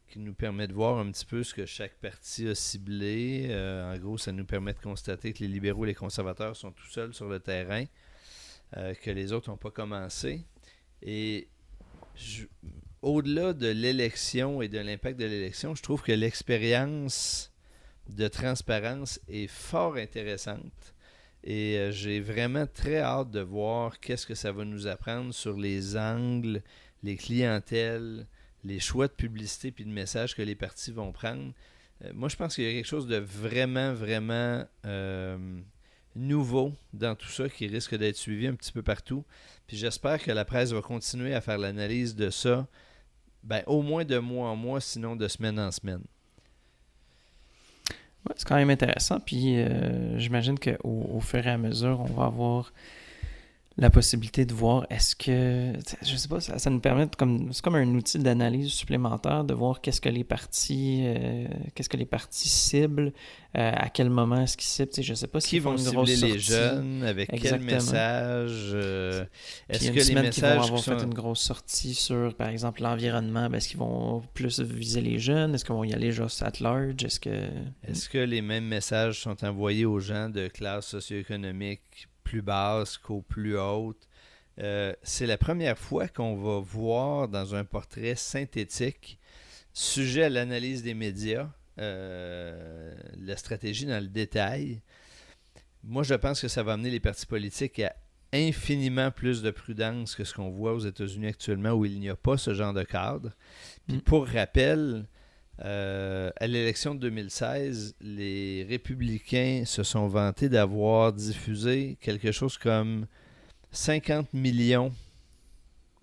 qui 0.07 0.19
nous 0.19 0.33
permet 0.33 0.67
de 0.67 0.73
voir 0.73 0.97
un 0.97 1.11
petit 1.11 1.25
peu 1.25 1.43
ce 1.43 1.53
que 1.53 1.65
chaque 1.65 1.95
parti 1.95 2.47
a 2.47 2.55
ciblé. 2.55 3.47
Euh, 3.49 3.93
en 3.93 3.97
gros, 3.97 4.17
ça 4.17 4.31
nous 4.31 4.45
permet 4.45 4.73
de 4.73 4.79
constater 4.79 5.33
que 5.33 5.39
les 5.39 5.47
libéraux 5.47 5.83
et 5.85 5.89
les 5.89 5.95
conservateurs 5.95 6.55
sont 6.55 6.71
tout 6.71 6.87
seuls 6.87 7.13
sur 7.13 7.27
le 7.27 7.39
terrain, 7.39 7.83
euh, 8.77 8.93
que 8.93 9.11
les 9.11 9.33
autres 9.33 9.49
n'ont 9.49 9.57
pas 9.57 9.71
commencé. 9.71 10.45
Et 11.01 11.49
au-delà 13.01 13.53
de 13.53 13.67
l'élection 13.67 14.61
et 14.61 14.67
de 14.67 14.79
l'impact 14.79 15.19
de 15.19 15.25
l'élection, 15.25 15.75
je 15.75 15.83
trouve 15.83 16.01
que 16.01 16.11
l'expérience 16.11 17.51
de 18.09 18.27
transparence 18.27 19.19
est 19.27 19.47
fort 19.47 19.95
intéressante. 19.95 20.93
Et 21.43 21.77
euh, 21.77 21.91
j'ai 21.91 22.19
vraiment 22.19 22.65
très 22.67 22.99
hâte 22.99 23.31
de 23.31 23.39
voir 23.39 23.99
qu'est-ce 23.99 24.25
que 24.25 24.35
ça 24.35 24.51
va 24.51 24.65
nous 24.65 24.87
apprendre 24.87 25.33
sur 25.33 25.57
les 25.57 25.95
angles, 25.95 26.61
les 27.03 27.15
clientèles, 27.15 28.25
les 28.63 28.79
choix 28.79 29.07
de 29.07 29.13
publicité 29.13 29.71
puis 29.71 29.85
de 29.85 29.89
messages 29.89 30.35
que 30.35 30.41
les 30.41 30.55
partis 30.55 30.91
vont 30.91 31.11
prendre. 31.11 31.53
Euh, 32.03 32.11
moi, 32.13 32.29
je 32.29 32.35
pense 32.35 32.55
qu'il 32.55 32.65
y 32.65 32.67
a 32.67 32.73
quelque 32.73 32.85
chose 32.87 33.07
de 33.07 33.17
vraiment, 33.17 33.93
vraiment 33.93 34.65
euh, 34.85 35.37
nouveau 36.15 36.73
dans 36.93 37.15
tout 37.15 37.29
ça 37.29 37.47
qui 37.47 37.67
risque 37.67 37.95
d'être 37.95 38.17
suivi 38.17 38.47
un 38.47 38.55
petit 38.55 38.71
peu 38.71 38.81
partout. 38.81 39.23
Puis 39.67 39.77
j'espère 39.77 40.21
que 40.21 40.31
la 40.31 40.45
presse 40.45 40.71
va 40.71 40.81
continuer 40.81 41.33
à 41.33 41.41
faire 41.41 41.57
l'analyse 41.57 42.15
de 42.15 42.29
ça, 42.29 42.67
ben, 43.47 43.63
au 43.65 43.81
moins 43.81 44.03
de 44.03 44.17
mois 44.19 44.49
en 44.49 44.55
mois, 44.55 44.81
sinon 44.81 45.15
de 45.15 45.27
semaine 45.27 45.57
en 45.57 45.71
semaine. 45.71 46.01
C'est 48.35 48.45
quand 48.45 48.55
même 48.55 48.69
intéressant. 48.69 49.21
Puis 49.21 49.57
euh, 49.57 50.19
j'imagine 50.19 50.59
qu'au 50.59 50.77
au 50.83 51.21
fur 51.21 51.47
et 51.47 51.49
à 51.49 51.57
mesure, 51.57 52.01
on 52.01 52.13
va 52.13 52.25
avoir 52.25 52.73
la 53.77 53.89
possibilité 53.89 54.45
de 54.45 54.53
voir 54.53 54.87
est-ce 54.89 55.15
que 55.15 55.73
je 56.03 56.15
sais 56.15 56.27
pas 56.27 56.39
ça, 56.39 56.57
ça 56.57 56.69
nous 56.69 56.79
permet 56.79 57.07
comme 57.17 57.51
c'est 57.53 57.63
comme 57.63 57.75
un 57.75 57.95
outil 57.95 58.19
d'analyse 58.19 58.69
supplémentaire 58.69 59.43
de 59.43 59.53
voir 59.53 59.81
qu'est-ce 59.81 60.01
que 60.01 60.09
les 60.09 60.23
partis 60.23 61.03
euh, 61.03 61.47
qu'est-ce 61.75 61.89
que 61.89 61.97
les 61.97 62.05
partis 62.05 62.49
ciblent 62.49 63.13
euh, 63.57 63.71
à 63.73 63.89
quel 63.89 64.09
moment 64.09 64.41
est-ce 64.41 64.57
qu'ils 64.57 64.67
ciblent 64.67 65.03
je 65.03 65.13
sais 65.13 65.27
pas 65.27 65.39
qui 65.39 65.59
vont 65.59 65.77
cibler 65.77 66.15
les 66.15 66.39
jeunes 66.39 67.03
avec 67.03 67.29
quel 67.39 67.61
message 67.61 68.71
euh, 68.73 69.25
est-ce 69.69 69.91
que 69.91 70.13
les 70.13 70.21
messages 70.21 70.57
vont 70.57 70.77
avoir 70.77 70.83
fait 70.83 71.03
une 71.03 71.13
grosse 71.13 71.41
sortie 71.41 71.93
sur 71.93 72.33
par 72.35 72.49
exemple 72.49 72.81
l'environnement 72.81 73.47
ben, 73.49 73.57
est-ce 73.57 73.69
qu'ils 73.69 73.79
vont 73.79 74.23
plus 74.33 74.59
viser 74.59 75.01
les 75.01 75.19
jeunes? 75.19 75.55
Est-ce 75.55 75.65
qu'ils 75.65 75.75
vont 75.75 75.83
y 75.83 75.93
aller 75.93 76.11
juste 76.11 76.41
at 76.43 76.53
large? 76.59 77.03
Est-ce 77.03 77.19
que 77.19 77.49
est-ce 77.87 78.09
que 78.09 78.17
les 78.17 78.41
mêmes 78.41 78.65
messages 78.65 79.21
sont 79.21 79.43
envoyés 79.43 79.85
aux 79.85 79.99
gens 79.99 80.29
de 80.29 80.47
classe 80.47 80.87
socio-économique 80.87 82.07
plus 82.27 82.41
basse 82.41 82.97
qu'aux 82.97 83.21
plus 83.21 83.57
hautes. 83.57 84.07
Euh, 84.59 84.93
c'est 85.01 85.27
la 85.27 85.37
première 85.37 85.77
fois 85.77 86.09
qu'on 86.09 86.35
va 86.35 86.59
voir 86.59 87.29
dans 87.29 87.55
un 87.55 87.63
portrait 87.63 88.15
synthétique, 88.15 89.17
sujet 89.71 90.23
à 90.23 90.29
l'analyse 90.29 90.83
des 90.83 90.93
médias, 90.93 91.49
euh, 91.79 92.93
la 93.17 93.37
stratégie 93.37 93.85
dans 93.85 94.01
le 94.01 94.09
détail. 94.09 94.81
Moi, 95.83 96.03
je 96.03 96.15
pense 96.15 96.41
que 96.41 96.49
ça 96.49 96.63
va 96.63 96.73
amener 96.73 96.89
les 96.89 96.99
partis 96.99 97.25
politiques 97.25 97.79
à 97.79 97.95
infiniment 98.33 99.09
plus 99.09 99.41
de 99.41 99.51
prudence 99.51 100.13
que 100.13 100.25
ce 100.25 100.33
qu'on 100.33 100.49
voit 100.49 100.73
aux 100.73 100.79
États-Unis 100.79 101.27
actuellement 101.27 101.71
où 101.71 101.85
il 101.85 101.97
n'y 101.97 102.09
a 102.09 102.17
pas 102.17 102.37
ce 102.37 102.53
genre 102.53 102.73
de 102.73 102.83
cadre. 102.83 103.31
Puis 103.87 103.97
mm. 103.97 104.01
pour 104.01 104.27
rappel, 104.27 105.05
euh, 105.65 106.29
à 106.39 106.47
l'élection 106.47 106.93
de 106.93 106.99
2016, 106.99 107.95
les 108.01 108.65
républicains 108.69 109.63
se 109.65 109.83
sont 109.83 110.07
vantés 110.07 110.49
d'avoir 110.49 111.13
diffusé 111.13 111.97
quelque 111.99 112.31
chose 112.31 112.57
comme 112.57 113.07
50 113.71 114.33
millions. 114.33 114.93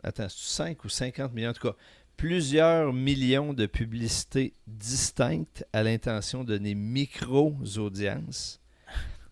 Attends, 0.03 0.29
5 0.29 0.85
ou 0.85 0.89
50 0.89 1.33
millions, 1.33 1.51
en 1.51 1.55
tout 1.55 1.69
cas, 1.69 1.77
plusieurs 2.17 2.93
millions 2.93 3.55
de 3.55 3.67
publicités 3.67 4.55
distinctes 4.67 5.65
à 5.73 5.83
l'intention 5.83 6.45
de 6.45 6.59
des 6.59 6.75
micro-audiences, 6.75 8.61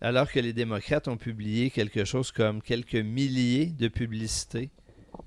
alors 0.01 0.31
que 0.31 0.39
les 0.39 0.53
démocrates 0.53 1.07
ont 1.07 1.17
publié 1.17 1.69
quelque 1.69 2.05
chose 2.05 2.31
comme 2.31 2.61
quelques 2.61 2.95
milliers 2.95 3.67
de 3.67 3.87
publicités, 3.89 4.71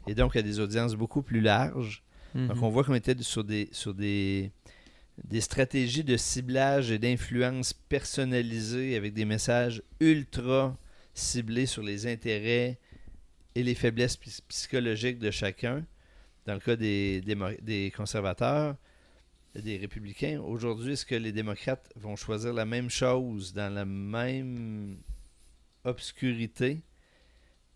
et 0.06 0.14
donc 0.14 0.36
à 0.36 0.42
des 0.42 0.58
audiences 0.58 0.94
beaucoup 0.94 1.22
plus 1.22 1.40
larges. 1.40 2.02
Donc 2.34 2.56
mhm. 2.56 2.64
on 2.64 2.68
voit 2.68 2.84
qu'on 2.84 2.94
était 2.94 3.16
sur 3.22 3.44
des, 3.44 3.68
sur 3.72 3.94
des 3.94 4.52
des 5.24 5.40
stratégies 5.40 6.04
de 6.04 6.16
ciblage 6.16 6.90
et 6.90 6.98
d'influence 6.98 7.72
personnalisées 7.72 8.96
avec 8.96 9.14
des 9.14 9.24
messages 9.24 9.82
ultra 10.00 10.76
ciblés 11.14 11.66
sur 11.66 11.82
les 11.82 12.06
intérêts 12.06 12.78
et 13.54 13.62
les 13.62 13.74
faiblesses 13.74 14.18
psychologiques 14.48 15.18
de 15.18 15.30
chacun. 15.30 15.84
Dans 16.44 16.54
le 16.54 16.60
cas 16.60 16.76
des, 16.76 17.22
des, 17.62 17.90
conservateurs, 17.90 18.76
des 19.54 19.78
républicains, 19.78 20.40
aujourd'hui, 20.40 20.92
est-ce 20.92 21.06
que 21.06 21.14
les 21.14 21.32
démocrates 21.32 21.90
vont 21.96 22.14
choisir 22.14 22.52
la 22.52 22.66
même 22.66 22.90
chose 22.90 23.52
dans 23.52 23.72
la 23.72 23.84
même 23.84 24.98
obscurité 25.84 26.82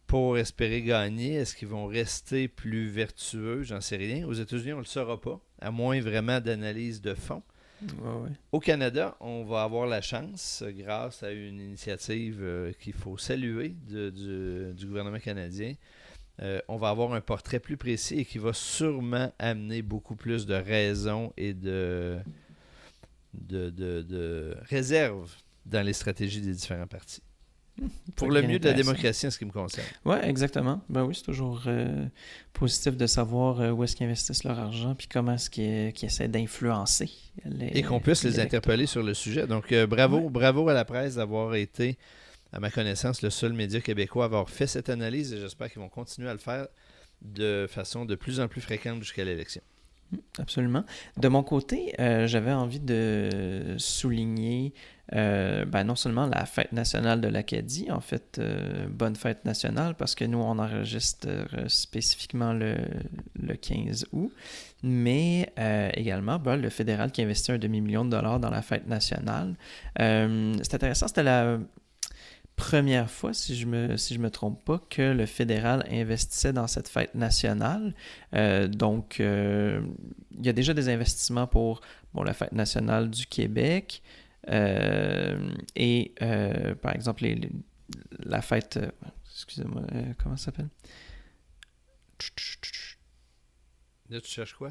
pour 0.07 0.39
espérer 0.39 0.83
gagner? 0.83 1.35
Est-ce 1.35 1.57
qu'ils 1.57 1.69
vont 1.69 1.87
rester 1.87 2.47
plus 2.47 2.89
vertueux? 2.89 3.63
J'en 3.63 3.81
sais 3.81 3.97
rien. 3.97 4.27
Aux 4.29 4.35
États-Unis, 4.35 4.75
on 4.75 4.77
ne 4.77 4.83
le 4.83 4.87
saura 4.87 5.21
pas, 5.21 5.41
à 5.61 5.71
moins 5.71 6.01
vraiment 6.01 6.41
d'analyse 6.41 7.01
de 7.01 7.15
fond. 7.15 7.43
Au 8.53 8.61
Canada, 8.61 9.17
on 9.21 9.45
va 9.45 9.63
avoir 9.63 9.87
la 9.87 10.03
chance, 10.03 10.63
grâce 10.69 11.23
à 11.23 11.33
une 11.33 11.61
initiative 11.61 12.41
euh, 12.43 12.73
qu'il 12.79 12.93
faut 12.93 13.17
saluer 13.17 13.75
du, 13.89 14.87
gouvernement 14.87 15.19
canadien, 15.19 15.75
euh, 16.43 16.61
on 16.69 16.77
va 16.77 16.91
avoir 16.91 17.15
un 17.15 17.23
portrait 17.23 17.59
plus 17.59 17.79
précis 17.79 18.21
et 18.21 18.25
qui 18.25 18.39
va 18.39 18.53
sûrement 18.53 19.33
amener 19.39 19.81
beaucoup 19.83 20.15
plus 20.15 20.45
de 20.45 20.55
raisons 20.55 21.33
et 21.39 21.55
de, 21.55 22.19
de, 23.33 23.71
de 23.71 24.57
réserves 24.69 25.35
dans 25.65 25.85
les 25.85 25.93
stratégies 25.93 26.41
des 26.41 26.53
différents 26.53 26.87
partis. 26.87 27.23
Pour 28.17 28.31
le 28.31 28.43
mieux 28.43 28.59
de 28.59 28.69
la 28.69 28.75
démocratie 28.75 29.27
en 29.27 29.31
ce 29.31 29.39
qui 29.39 29.45
me 29.45 29.53
concerne. 29.53 29.87
Oui, 30.05 30.17
exactement. 30.23 30.83
Ben 30.89 31.05
oui, 31.05 31.15
c'est 31.15 31.25
toujours 31.25 31.63
euh, 31.67 32.07
positif 32.53 32.97
de 32.97 33.07
savoir 33.07 33.61
euh, 33.61 33.71
où 33.71 33.85
est-ce 33.85 33.97
qu'ils 33.97 34.07
investissent 34.07 34.45
leur 34.45 34.59
argent 34.59 34.95
puis 34.95 35.09
comment 35.09 35.35
est-ce 35.35 35.51
qu'ils 35.51 36.05
essaient 36.05 36.29
d'influencer. 36.29 37.11
Et 37.73 37.83
qu'on 37.83 38.01
puisse 38.01 38.25
les, 38.25 38.41
interpeller 38.41 38.87
sur 38.87 39.03
le 39.03 39.15
sujet. 39.15 39.47
Donc, 39.47 39.73
euh, 39.73 39.87
bravo, 39.87 40.29
bravo 40.29 40.69
à 40.69 40.75
la 40.75 40.85
presse 40.85 41.15
d'avoir 41.15 41.55
été, 41.55 41.97
à 42.53 42.61
ma 42.61 42.71
connaissance, 42.71 43.23
le 43.23 43.31
seul 43.31 43.53
média 43.53 43.81
québécois 43.81 44.25
à 44.25 44.27
avoir 44.27 44.51
fait 44.51 44.67
cette 44.67 44.91
analyse 44.91 45.33
et 45.33 45.41
j'espère 45.41 45.71
qu'ils 45.71 45.81
vont 45.81 45.89
continuer 45.89 46.29
à 46.29 46.33
le 46.33 46.39
faire 46.39 46.67
de 47.23 47.67
façon 47.69 48.05
de 48.05 48.15
plus 48.15 48.41
en 48.41 48.49
plus 48.49 48.61
fréquente 48.61 49.03
jusqu'à 49.03 49.25
l'élection. 49.25 49.63
Absolument. 50.39 50.85
De 51.19 51.29
mon 51.29 51.45
côté, 51.45 51.95
j'avais 51.99 52.53
envie 52.53 52.81
de 52.81 53.77
souligner 53.79 54.75
euh, 55.15 55.65
ben, 55.65 55.85
non 55.85 55.97
seulement 55.97 56.27
la 56.27 56.47
fête 56.47 56.73
nationale 56.73 57.21
de 57.21 57.29
l'Acadie, 57.29 57.91
en 57.91 58.01
fait, 58.01 58.39
euh, 58.39 58.87
bonne 58.89 59.17
fête 59.17 59.45
nationale, 59.45 59.95
parce 59.97 60.15
que 60.15 60.25
nous, 60.25 60.39
on 60.39 60.59
enregistre 60.59 61.29
euh, 61.29 61.69
spécifiquement 61.69 62.53
le, 62.53 62.77
le 63.41 63.55
15 63.55 64.07
août, 64.13 64.33
mais 64.83 65.53
également 65.95 66.39
ben, 66.39 66.57
le 66.57 66.71
fédéral 66.71 67.11
qui 67.11 67.23
investit 67.23 67.53
un 67.53 67.59
demi-million 67.59 68.05
de 68.05 68.11
dollars 68.11 68.41
dans 68.41 68.51
la 68.51 68.63
fête 68.63 68.87
nationale. 68.87 69.55
c'est 69.99 70.75
intéressant, 70.75 71.09
c'était 71.09 71.23
la 71.23 71.59
première 72.57 73.11
fois, 73.11 73.35
si 73.35 73.57
je 73.57 73.67
me 73.67 73.97
si 73.99 74.19
me 74.19 74.31
trompe 74.31 74.65
pas, 74.65 74.81
que 74.89 75.03
le 75.03 75.27
fédéral 75.27 75.85
investissait 75.91 76.55
dans 76.55 76.67
cette 76.67 76.89
fête 76.89 77.15
nationale. 77.15 77.95
donc, 78.69 79.17
il 79.19 79.83
y 80.43 80.49
a 80.49 80.53
déjà 80.55 80.73
des 80.73 80.89
investissements 80.89 81.47
pour 81.47 81.83
bon, 82.15 82.23
la 82.23 82.33
fête 82.33 82.53
nationale 82.53 83.11
du 83.11 83.27
Québec, 83.27 84.03
et 84.47 86.15
euh, 86.23 86.75
par 86.75 86.95
exemple, 86.95 87.25
la 88.19 88.43
fête. 88.43 88.79
Euh, 88.79 88.91
excusez-moi, 89.33 89.83
comment 90.19 90.37
ça 90.37 90.47
s'appelle? 90.47 90.69
Là, 94.09 94.21
tu 94.21 94.31
cherches 94.31 94.55
quoi? 94.55 94.71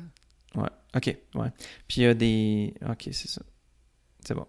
Ouais, 0.56 0.70
ok, 0.96 1.18
ouais. 1.36 1.50
Puis 1.88 2.02
il 2.02 2.04
y 2.04 2.06
a 2.08 2.14
des. 2.14 2.74
Ok, 2.88 3.10
c'est 3.12 3.30
ça. 3.30 3.42
C'est 4.26 4.34
bon. 4.34 4.46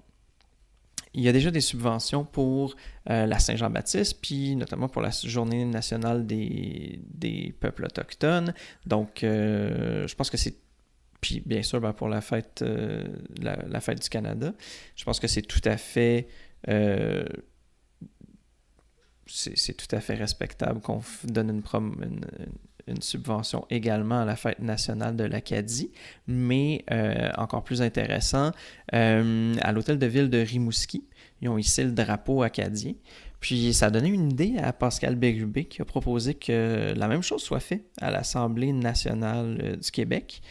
Il 1.13 1.23
y 1.23 1.29
a 1.29 1.33
déjà 1.33 1.51
des 1.51 1.61
subventions 1.61 2.25
pour 2.25 2.77
la 3.07 3.39
Saint-Jean-Baptiste, 3.41 4.21
puis 4.23 4.55
notamment 4.55 4.89
pour 4.89 5.03
la 5.03 5.11
Journée 5.11 5.65
nationale 5.65 6.25
des, 6.25 7.01
des 7.05 7.53
peuples 7.59 7.85
autochtones. 7.85 8.55
Donc, 8.87 9.19
je 9.23 10.15
pense 10.15 10.31
que 10.31 10.37
c'est 10.37 10.57
puis 11.21 11.43
bien 11.45 11.63
sûr, 11.63 11.81
ben, 11.81 11.93
pour 11.93 12.09
la 12.09 12.21
fête, 12.21 12.63
euh, 12.63 13.05
la, 13.41 13.81
fête 13.81 14.03
du 14.03 14.09
Canada, 14.09 14.53
je 14.97 15.05
pense 15.05 15.21
que 15.21 15.27
c'est 15.27 15.43
tout 15.43 15.61
à 15.65 15.77
fait 15.77 16.29
euh, 16.69 17.25
respectable 20.09 20.81
qu'on 20.81 21.03
donne 21.25 21.51
une, 21.51 21.63
une, 22.87 23.03
subvention 23.03 23.67
également 23.71 24.23
à 24.23 24.25
la 24.25 24.35
fête 24.35 24.59
nationale 24.59 25.15
de 25.15 25.25
l'Acadie, 25.25 25.93
mais 26.27 26.85
euh, 26.91 27.31
encore 27.37 27.63
plus 27.63 27.83
intéressant, 27.83 28.51
à 28.91 29.73
l'hôtel 29.73 29.99
de 29.99 30.07
ville 30.07 30.31
de 30.31 30.39
Rimouski, 30.39 31.05
ils 31.43 31.49
ont 31.49 31.59
ici 31.59 31.85
le 31.85 31.93
drapeau 31.93 32.43
acadien. 32.43 32.95
Puis 33.39 33.73
ça 33.73 33.87
a 33.87 33.91
donné 33.91 34.09
une 34.11 34.33
idée 34.33 34.57
à 34.59 34.73
Pascal 34.73 35.15
Bérubé 35.15 35.65
qui 35.65 35.81
a 35.81 35.87
proposé 35.87 36.35
que 36.35 36.93
la 36.95 37.09
même 37.09 37.23
chose 37.23 37.43
soit 37.43 37.61
faite 37.61 37.87
à 37.99 38.11
l'Assemblée 38.11 38.73
nationale 38.73 39.79
du 39.81 39.91
Québec. 39.91 40.43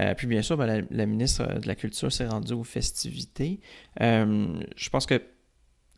Euh, 0.00 0.14
puis 0.14 0.26
bien 0.26 0.42
sûr, 0.42 0.56
ben, 0.56 0.86
la, 0.90 1.06
ministre 1.06 1.60
de 1.60 1.66
la 1.66 1.74
Culture 1.74 2.12
s'est 2.12 2.26
rendue 2.26 2.52
aux 2.52 2.64
festivités. 2.64 3.60
Euh, 4.00 4.60
je 4.76 4.88
pense 4.90 5.06
que 5.06 5.22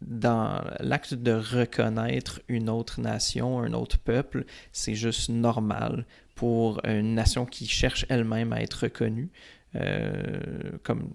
dans 0.01 0.65
l'acte 0.81 1.13
de 1.15 1.33
reconnaître 1.33 2.41
une 2.49 2.71
autre 2.71 3.01
nation, 3.01 3.61
un 3.61 3.75
autre 3.75 3.99
peuple, 3.99 4.47
c'est 4.73 4.95
juste 4.95 5.29
normal 5.29 6.07
pour 6.35 6.81
une 6.87 7.15
nation 7.15 7.45
qui 7.45 7.67
cherche 7.67 8.07
elle-même 8.09 8.53
à 8.55 8.63
être 8.63 8.85
reconnue. 8.85 9.31
Euh, 9.77 10.41
comme 10.83 11.13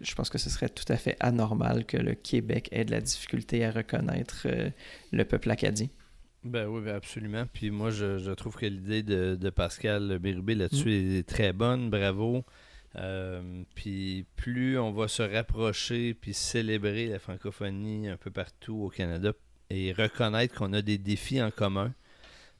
je 0.00 0.14
pense 0.14 0.28
que 0.28 0.38
ce 0.38 0.50
serait 0.50 0.68
tout 0.68 0.84
à 0.92 0.96
fait 0.96 1.16
anormal 1.20 1.86
que 1.86 1.96
le 1.96 2.14
Québec 2.14 2.68
ait 2.70 2.84
de 2.84 2.90
la 2.90 3.00
difficulté 3.00 3.64
à 3.64 3.70
reconnaître 3.70 4.46
le 5.10 5.24
peuple 5.24 5.50
acadien. 5.50 5.88
Ben 6.42 6.66
oui, 6.66 6.80
ben 6.82 6.94
absolument. 6.94 7.44
Puis 7.52 7.70
moi, 7.70 7.90
je, 7.90 8.32
trouve 8.32 8.56
que 8.56 8.66
l'idée 8.66 9.02
de, 9.02 9.50
Pascal 9.50 10.18
Bérubé 10.18 10.54
là-dessus 10.54 10.88
mm. 10.88 11.16
est 11.18 11.28
très 11.28 11.52
bonne. 11.52 11.90
Bravo. 11.90 12.44
Euh, 12.96 13.62
puis 13.76 14.26
plus 14.34 14.76
on 14.76 14.90
va 14.90 15.06
se 15.06 15.22
rapprocher 15.22 16.12
puis 16.12 16.34
célébrer 16.34 17.06
la 17.06 17.20
francophonie 17.20 18.08
un 18.08 18.16
peu 18.16 18.32
partout 18.32 18.82
au 18.82 18.88
Canada 18.88 19.32
et 19.70 19.92
reconnaître 19.92 20.56
qu'on 20.56 20.72
a 20.72 20.82
des 20.82 20.98
défis 20.98 21.40
en 21.40 21.52
commun, 21.52 21.94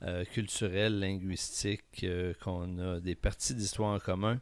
euh, 0.02 0.24
culturels, 0.24 1.00
linguistiques, 1.00 2.04
euh, 2.04 2.32
qu'on 2.40 2.78
a 2.78 3.00
des 3.00 3.16
parties 3.16 3.54
d'histoire 3.54 3.92
en 3.92 3.98
commun, 3.98 4.40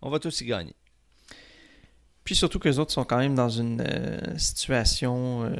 on 0.00 0.10
va 0.10 0.20
tous 0.20 0.40
y 0.42 0.46
gagner. 0.46 0.76
Puis 2.26 2.34
surtout 2.34 2.58
que 2.58 2.68
les 2.68 2.80
autres 2.80 2.90
sont 2.90 3.04
quand 3.04 3.18
même 3.18 3.36
dans 3.36 3.48
une 3.48 3.80
euh, 3.80 4.18
situation 4.36 5.44
euh, 5.44 5.54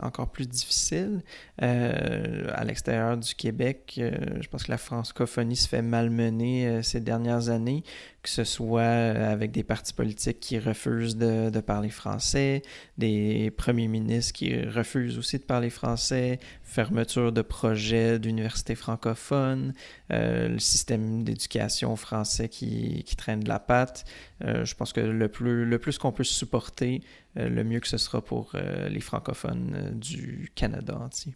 encore 0.00 0.28
plus 0.28 0.48
difficile. 0.48 1.22
Euh, 1.62 2.48
à 2.52 2.64
l'extérieur 2.64 3.16
du 3.16 3.32
Québec, 3.36 3.92
je 3.96 4.48
pense 4.48 4.64
que 4.64 4.72
la 4.72 4.76
francophonie 4.76 5.54
se 5.54 5.68
fait 5.68 5.82
malmener 5.82 6.82
ces 6.82 6.98
dernières 6.98 7.48
années, 7.48 7.84
que 8.24 8.30
ce 8.30 8.42
soit 8.42 8.82
avec 8.82 9.52
des 9.52 9.62
partis 9.62 9.92
politiques 9.92 10.40
qui 10.40 10.58
refusent 10.58 11.16
de, 11.16 11.50
de, 11.50 11.60
parler 11.60 11.90
français, 11.90 12.62
des 12.98 13.52
premiers 13.52 13.86
ministres 13.86 14.32
qui 14.32 14.60
refusent 14.64 15.18
aussi 15.18 15.38
de 15.38 15.44
parler 15.44 15.70
français, 15.70 16.40
fermeture 16.62 17.30
de 17.30 17.42
projets 17.42 18.18
d'universités 18.18 18.74
francophones, 18.74 19.74
le 20.10 20.58
système 20.58 21.22
d'éducation 21.22 21.94
français 21.94 22.48
qui, 22.48 23.04
qui, 23.04 23.14
traîne 23.14 23.40
de 23.40 23.48
la 23.48 23.60
patte. 23.60 24.04
je 24.40 24.74
pense 24.74 24.92
que 24.92 25.00
le 25.00 25.28
plus, 25.28 25.64
le 25.64 25.78
plus 25.78 25.98
qu'on 25.98 26.12
peut 26.12 26.24
supporter, 26.24 27.02
euh, 27.36 27.48
le 27.48 27.64
mieux 27.64 27.80
que 27.80 27.88
ce 27.88 27.98
sera 27.98 28.22
pour 28.22 28.52
euh, 28.54 28.88
les 28.88 29.00
francophones 29.00 29.74
euh, 29.74 29.90
du 29.90 30.52
Canada 30.54 30.96
entier. 30.96 31.34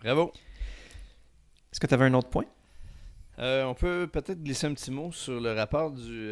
Bravo. 0.00 0.32
Est-ce 1.72 1.80
que 1.80 1.86
tu 1.86 1.94
avais 1.94 2.06
un 2.06 2.14
autre 2.14 2.30
point? 2.30 2.46
On 3.38 3.74
peut 3.74 4.08
peut-être 4.10 4.42
glisser 4.42 4.66
un 4.66 4.74
petit 4.74 4.90
mot 4.90 5.12
sur 5.12 5.40
le 5.40 5.52
rapport 5.52 5.92
du, 5.92 6.30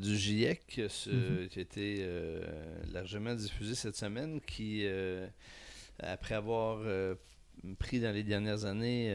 du 0.00 0.16
GIEC 0.16 0.78
mm-hmm. 0.78 1.48
qui 1.48 1.58
a 1.58 1.62
été 1.62 2.06
largement 2.92 3.34
diffusé 3.34 3.74
cette 3.74 3.96
semaine, 3.96 4.40
qui, 4.40 4.86
après 5.98 6.34
avoir 6.34 6.80
pris 7.78 8.00
dans 8.00 8.12
les 8.12 8.22
dernières 8.22 8.64
années 8.64 9.10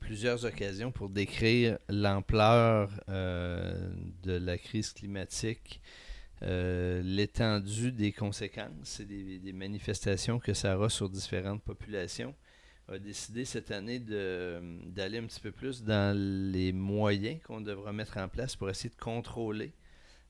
plusieurs 0.00 0.44
occasions 0.44 0.92
pour 0.92 1.08
décrire 1.08 1.78
l'ampleur 1.88 2.90
euh, 3.08 3.90
de 4.22 4.32
la 4.32 4.58
crise 4.58 4.92
climatique, 4.92 5.80
euh, 6.42 7.02
l'étendue 7.04 7.92
des 7.92 8.12
conséquences 8.12 9.00
et 9.00 9.04
des, 9.38 9.52
manifestations 9.52 10.38
que 10.38 10.54
ça 10.54 10.76
aura 10.76 10.88
sur 10.88 11.08
différentes 11.08 11.62
populations, 11.62 12.34
a 12.88 12.98
décidé 12.98 13.44
cette 13.44 13.70
année 13.70 13.98
d'aller 13.98 15.18
un 15.18 15.24
petit 15.24 15.40
peu 15.40 15.52
plus 15.52 15.82
dans 15.82 16.16
les 16.16 16.72
moyens 16.72 17.40
qu'on 17.44 17.60
devra 17.60 17.92
mettre 17.92 18.18
en 18.18 18.28
place 18.28 18.56
pour 18.56 18.68
essayer 18.70 18.90
de 18.90 19.00
contrôler 19.00 19.72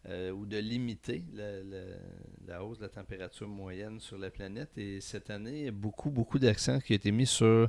euh, 0.09 0.33
ou 0.33 0.47
de 0.47 0.59
limiter 0.59 1.25
la, 1.33 2.65
hausse 2.65 2.79
de 2.79 2.83
la 2.83 2.89
température 2.89 3.47
moyenne 3.47 4.01
sur 4.01 4.19
la 4.19 4.31
planète. 4.31 4.77
Et 4.77 5.01
cette 5.01 5.31
année, 5.31 5.59
il 5.61 5.65
y 5.65 5.69
a 5.69 5.73
beaucoup, 5.73 6.11
beaucoup 6.11 6.41
d'accent 6.41 6.81
qui 6.81 6.93
a 6.93 6.97
été 6.97 7.13
mis 7.13 7.27
sur 7.27 7.69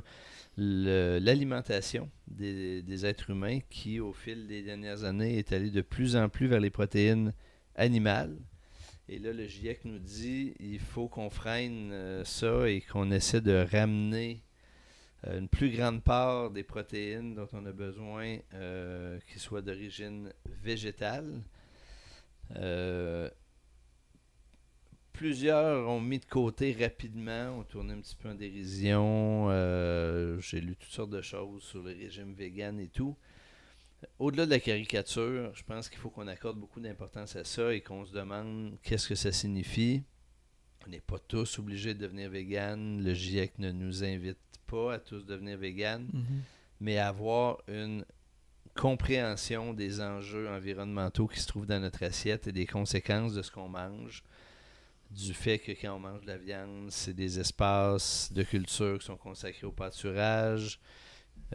l'alimentation 0.56 2.10
des, 2.26 3.06
êtres 3.06 3.30
humains 3.30 3.60
qui, 3.70 4.00
au 4.00 4.12
fil 4.12 4.48
des 4.48 4.62
dernières 4.62 5.04
années, 5.04 5.38
est 5.38 5.52
allé 5.52 5.70
de 5.70 5.80
plus 5.80 6.16
en 6.16 6.28
plus 6.28 6.48
vers 6.48 6.60
les 6.60 6.70
protéines 6.70 7.32
animales. 7.76 8.36
Et 9.08 9.20
là, 9.20 9.32
le 9.32 9.46
GIEC 9.46 9.84
nous 9.84 10.00
dit 10.00 10.54
il 10.58 10.80
faut 10.80 11.06
qu'on 11.06 11.30
freine 11.30 11.90
euh, 11.92 12.24
ça 12.24 12.68
et 12.68 12.80
qu'on 12.80 13.12
essaie 13.12 13.42
de 13.42 13.64
ramener 13.70 14.42
une 15.26 15.48
plus 15.48 15.70
grande 15.70 16.02
part 16.02 16.50
des 16.50 16.62
protéines 16.62 17.34
dont 17.34 17.48
on 17.52 17.64
a 17.66 17.72
besoin 17.72 18.38
euh, 18.54 19.18
qui 19.32 19.38
soient 19.38 19.62
d'origine 19.62 20.32
végétale. 20.62 21.42
Plusieurs 25.14 25.88
ont 25.88 26.00
mis 26.00 26.18
de 26.18 26.24
côté 26.24 26.72
rapidement, 26.72 27.60
ont 27.60 27.62
tourné 27.62 27.92
un 27.94 28.00
petit 28.00 28.16
peu 28.16 28.30
en 28.30 28.34
dérision. 28.34 29.46
Euh, 29.48 30.40
j'ai 30.40 30.60
lu 30.60 30.74
toutes 30.74 30.90
sortes 30.90 31.10
de 31.10 31.22
choses 31.22 31.62
sur 31.62 31.84
le 31.84 31.92
régime 31.92 32.34
vegan 32.34 32.80
et 32.80 32.88
tout. 32.88 33.16
Au-delà 34.18 34.44
de 34.44 34.50
la 34.50 34.58
caricature, 34.58 35.54
je 35.54 35.62
pense 35.62 35.88
qu'il 35.88 36.00
faut 36.00 36.10
qu'on 36.10 36.26
accorde 36.26 36.58
beaucoup 36.58 36.80
d'importance 36.80 37.36
à 37.36 37.44
ça 37.44 37.72
et 37.72 37.80
qu'on 37.80 38.04
se 38.04 38.12
demande 38.12 38.76
qu'est-ce 38.82 39.08
que 39.08 39.14
ça 39.14 39.30
signifie. 39.30 40.02
On 40.84 40.90
n'est 40.90 40.98
pas 40.98 41.20
tous 41.20 41.60
obligés 41.60 41.94
de 41.94 42.00
devenir 42.00 42.28
vegan. 42.28 43.00
Le 43.00 43.14
GIEC 43.14 43.60
ne 43.60 43.70
nous 43.70 44.02
invite 44.02 44.36
pas 44.66 44.94
à 44.94 44.98
tous 44.98 45.24
devenir 45.26 45.58
vegan, 45.58 46.06
mm-hmm. 46.12 46.40
mais 46.80 46.98
avoir 46.98 47.58
une 47.68 48.04
compréhension 48.74 49.72
des 49.72 50.00
enjeux 50.00 50.48
environnementaux 50.48 51.28
qui 51.28 51.40
se 51.40 51.46
trouvent 51.46 51.66
dans 51.66 51.80
notre 51.80 52.02
assiette 52.02 52.48
et 52.48 52.52
des 52.52 52.66
conséquences 52.66 53.34
de 53.34 53.42
ce 53.42 53.50
qu'on 53.50 53.68
mange 53.68 54.24
du 55.10 55.32
fait 55.32 55.58
que 55.58 55.72
quand 55.72 55.94
on 55.94 56.00
mange 56.00 56.22
de 56.22 56.26
la 56.26 56.36
viande, 56.36 56.90
c'est 56.90 57.14
des 57.14 57.38
espaces 57.38 58.32
de 58.32 58.42
culture 58.42 58.98
qui 58.98 59.06
sont 59.06 59.16
consacrés 59.16 59.66
au 59.66 59.72
pâturage, 59.72 60.80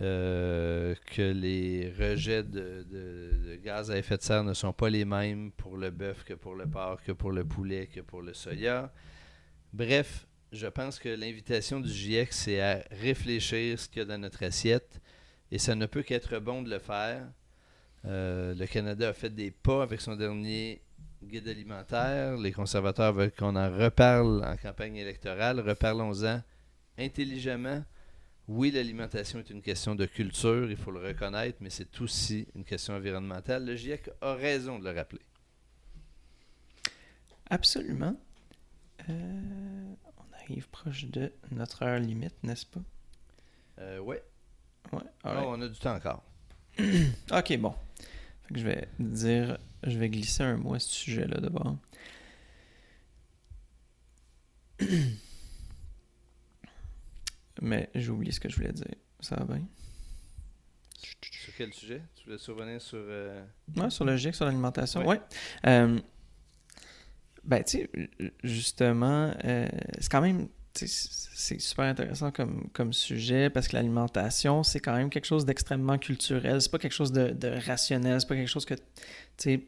euh, 0.02 0.96
que 1.14 1.22
les 1.22 1.92
rejets 1.92 2.44
de, 2.44 3.60
gaz 3.64 3.92
à 3.92 3.98
effet 3.98 4.18
de 4.18 4.22
serre 4.22 4.44
ne 4.44 4.54
sont 4.54 4.72
pas 4.72 4.90
les 4.90 5.04
mêmes 5.04 5.52
pour 5.52 5.76
le 5.76 5.90
bœuf 5.90 6.24
que 6.24 6.34
pour 6.34 6.56
le 6.56 6.68
porc, 6.68 7.02
que 7.04 7.12
pour 7.12 7.32
le 7.32 7.44
poulet, 7.44 7.88
que 7.88 8.00
pour 8.00 8.22
le 8.22 8.34
soya. 8.34 8.94
Bref, 9.74 10.26
je 10.52 10.68
pense 10.68 11.00
que 11.00 11.10
l'invitation 11.10 11.80
du 11.80 11.90
GIEC, 11.90 12.34
c'est 12.34 12.62
à 12.62 12.84
réfléchir 12.92 13.80
ce 13.80 13.88
qu'il 13.88 14.00
y 14.00 14.02
a 14.02 14.06
dans 14.06 14.18
notre 14.18 14.44
assiette, 14.44 15.00
et 15.52 15.60
ça 15.60 15.76
ne 15.76 15.86
peut 15.86 16.04
qu'être 16.04 16.40
bon 16.40 16.62
de 16.62 16.70
le 16.70 16.80
faire. 16.80 17.28
Euh, 18.06 18.54
le 18.56 18.66
Canada 18.66 19.10
a 19.10 19.14
fait 19.14 19.30
des 19.30 19.52
pas 19.52 19.84
avec 19.84 20.02
son 20.02 20.16
dernier 20.16 20.82
guide 21.24 21.48
alimentaire. 21.48 22.38
Les 22.38 22.52
conservateurs 22.52 23.14
veulent 23.14 23.32
qu'on 23.32 23.56
en 23.56 23.70
reparle 23.70 24.44
en 24.46 24.56
campagne 24.58 24.96
électorale. 24.96 25.60
Reparlons-en 25.60 26.42
intelligemment. 26.98 27.84
Oui, 28.48 28.72
l'alimentation 28.72 29.40
est 29.40 29.50
une 29.52 29.62
question 29.62 29.94
de 29.94 30.08
culture, 30.08 30.72
il 30.72 30.78
faut 30.78 30.90
le 30.90 31.00
reconnaître, 31.00 31.60
mais 31.62 31.70
c'est 31.70 32.02
aussi 32.02 32.48
une 32.56 32.64
question 32.64 32.96
environnementale. 32.96 33.64
Le 33.64 33.76
GIEC 33.76 34.10
a 34.22 34.34
raison 34.34 34.80
de 34.80 34.86
le 34.86 34.98
rappeler. 34.98 35.22
Absolument. 37.48 38.20
Euh, 39.08 39.94
arrive 40.50 40.70
proche 40.70 41.06
de 41.06 41.32
notre 41.52 41.84
heure 41.84 42.00
limite, 42.00 42.44
n'est-ce 42.44 42.66
pas? 42.66 42.82
Euh, 43.80 44.00
ouais. 44.00 44.24
ouais 44.92 45.04
ah, 45.24 45.44
on 45.46 45.62
a 45.62 45.68
du 45.68 45.78
temps 45.78 45.96
encore. 45.96 46.24
ok, 46.80 47.58
bon. 47.58 47.76
je 48.54 48.64
vais 48.64 48.88
dire 49.00 49.58
je 49.84 49.98
vais 49.98 50.10
glisser 50.10 50.44
un 50.44 50.58
mot 50.58 50.74
à 50.74 50.80
ce 50.80 50.90
sujet-là 50.90 51.40
d'abord. 51.40 51.78
Mais 57.62 57.90
j'ai 57.94 58.10
oublié 58.10 58.32
ce 58.32 58.40
que 58.40 58.50
je 58.50 58.56
voulais 58.56 58.72
dire. 58.72 58.96
Ça 59.20 59.36
va 59.36 59.44
bien? 59.46 59.68
Sur 60.98 61.54
quel 61.58 61.74
sujet? 61.74 62.02
Tu 62.16 62.24
voulais 62.26 62.38
survenir 62.38 62.82
sur... 62.82 63.00
Euh... 63.02 63.44
sur 63.90 64.06
le 64.06 64.16
GIEC, 64.16 64.36
sur 64.36 64.46
l'alimentation. 64.46 65.06
Ouais. 65.06 65.20
Euh, 65.66 66.00
ben, 67.50 67.64
tu 67.64 67.80
sais, 67.80 67.90
justement, 68.44 69.34
euh, 69.44 69.68
c'est 70.00 70.12
quand 70.12 70.22
même 70.22 70.48
c'est 70.76 71.60
super 71.60 71.86
intéressant 71.86 72.32
comme, 72.32 72.70
comme 72.74 72.94
sujet 72.94 73.50
parce 73.50 73.68
que 73.68 73.76
l'alimentation, 73.76 74.62
c'est 74.64 74.80
quand 74.80 74.96
même 74.96 75.10
quelque 75.10 75.26
chose 75.26 75.44
d'extrêmement 75.44 75.98
culturel. 75.98 76.62
C'est 76.62 76.72
pas 76.72 76.78
quelque 76.78 76.94
chose 76.94 77.12
de, 77.12 77.32
de 77.32 77.50
rationnel. 77.66 78.22
C'est 78.22 78.28
pas 78.28 78.36
quelque 78.36 78.48
chose 78.48 78.66
que, 78.66 78.76
tu 78.76 78.82
sais, 79.38 79.68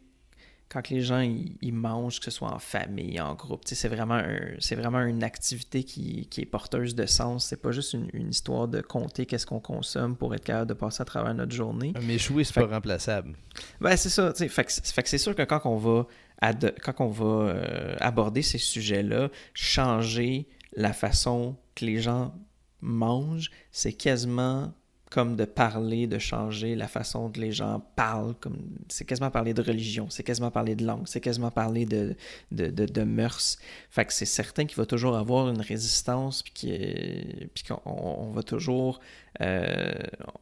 quand 0.70 0.90
les 0.90 1.02
gens 1.02 1.20
ils, 1.20 1.74
mangent, 1.74 2.20
que 2.20 2.26
ce 2.26 2.32
soit 2.32 2.54
en 2.54 2.60
famille, 2.60 3.20
en 3.20 3.36
groupe, 3.36 3.64
c'est 3.66 3.90
vraiment, 3.90 4.22
c'est 4.60 4.76
vraiment 4.76 5.02
une 5.02 5.22
activité 5.22 5.84
qui, 5.84 6.28
qui, 6.28 6.42
est 6.42 6.46
porteuse 6.46 6.96
de 6.96 7.06
sens. 7.06 7.48
C'est 7.48 7.62
pas 7.62 7.72
juste 7.72 7.92
une, 7.92 8.10
une 8.14 8.30
histoire 8.30 8.70
de 8.70 8.80
compter 8.80 9.26
qu'est-ce 9.26 9.46
qu'on 9.46 9.60
consomme 9.60 10.16
pour 10.16 10.34
être 10.34 10.46
capable 10.46 10.70
de 10.70 10.74
passer 10.74 11.02
à 11.02 11.06
travers 11.06 11.34
notre 11.34 11.54
journée. 11.54 11.92
Mais 12.04 12.18
jouer, 12.18 12.46
c'est 12.46 12.54
pas 12.54 12.68
remplaçable. 12.68 13.36
Ben, 13.82 13.98
c'est 13.98 14.10
ça. 14.10 14.34
Fait 14.34 14.48
que, 14.64 14.72
fait 14.72 15.04
que 15.04 15.10
c'est 15.10 15.18
sûr 15.18 15.36
que 15.36 15.44
quand 15.44 15.62
on 15.66 15.76
va, 15.76 16.08
quand 16.42 17.00
on 17.00 17.10
va 17.10 17.26
euh, 17.26 17.96
aborder 18.00 18.42
ces 18.42 18.58
sujets-là, 18.58 19.30
changer 19.54 20.48
la 20.74 20.94
façon 20.94 21.56
que 21.76 21.86
les 21.86 22.00
gens 22.00 22.34
mangent, 22.82 23.52
c'est 23.72 23.94
quasiment 23.94 24.74
comme 25.12 25.36
de 25.36 25.44
parler, 25.44 26.08
de 26.08 26.18
changer 26.18 26.74
la 26.74 26.88
façon 26.88 27.28
dont 27.28 27.42
les 27.42 27.52
gens 27.52 27.84
parlent. 27.98 28.34
Comme, 28.39 28.58
c'est 28.88 29.04
quasiment 29.04 29.30
parler 29.30 29.54
de 29.54 29.62
religion, 29.62 30.10
c'est 30.10 30.24
quasiment 30.24 30.52
parler 30.52 30.74
de 30.74 30.86
langue, 30.86 31.06
c'est 31.06 31.20
quasiment 31.20 31.52
parler 31.52 31.86
de, 31.86 32.16
de, 32.52 32.70
de, 32.70 33.04
mœurs. 33.04 33.58
Fait 33.89 34.06
que 34.06 34.14
c'est 34.14 34.26
certain 34.26 34.66
qu'il 34.66 34.78
va 34.78 34.86
toujours 34.86 35.18
avoir 35.18 35.50
une 35.50 35.60
résistance, 35.60 36.42
puis, 36.42 37.52
qu'on 37.68 37.82
on 37.86 38.32
va 38.32 38.42
toujours 38.42 39.02
euh, 39.42 39.92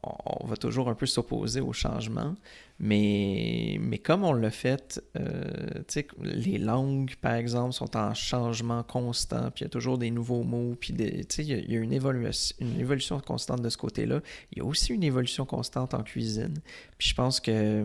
on 0.02 0.46
va 0.46 0.56
toujours 0.56 0.88
un 0.88 0.94
peu 0.94 1.06
s'opposer 1.06 1.60
au 1.60 1.72
changement. 1.72 2.36
Mais, 2.82 3.76
mais 3.78 3.98
comme 3.98 4.24
on 4.24 4.32
l'a 4.32 4.50
fait, 4.50 5.02
euh, 5.18 5.82
les 6.22 6.56
langues, 6.56 7.14
par 7.20 7.34
exemple, 7.34 7.74
sont 7.74 7.94
en 7.94 8.14
changement 8.14 8.82
constant, 8.82 9.50
puis 9.50 9.60
il 9.60 9.64
y 9.64 9.66
a 9.66 9.68
toujours 9.68 9.98
des 9.98 10.10
nouveaux 10.10 10.44
mots, 10.44 10.74
puis 10.80 10.94
il 10.94 11.00
y, 11.00 11.52
a, 11.52 11.58
il 11.58 11.70
y 11.70 11.76
a 11.76 11.80
une, 11.80 11.92
évolution, 11.92 12.56
une 12.58 12.80
évolution 12.80 13.20
constante 13.20 13.60
de 13.60 13.68
ce 13.68 13.76
côté-là. 13.76 14.22
Il 14.52 14.58
y 14.58 14.60
a 14.62 14.64
aussi 14.64 14.94
une 14.94 15.04
évolution 15.04 15.44
constante 15.44 15.92
en 15.92 16.02
cuisine. 16.02 16.54
Puis 16.96 17.10
je 17.10 17.14
pense 17.14 17.38
que 17.38 17.84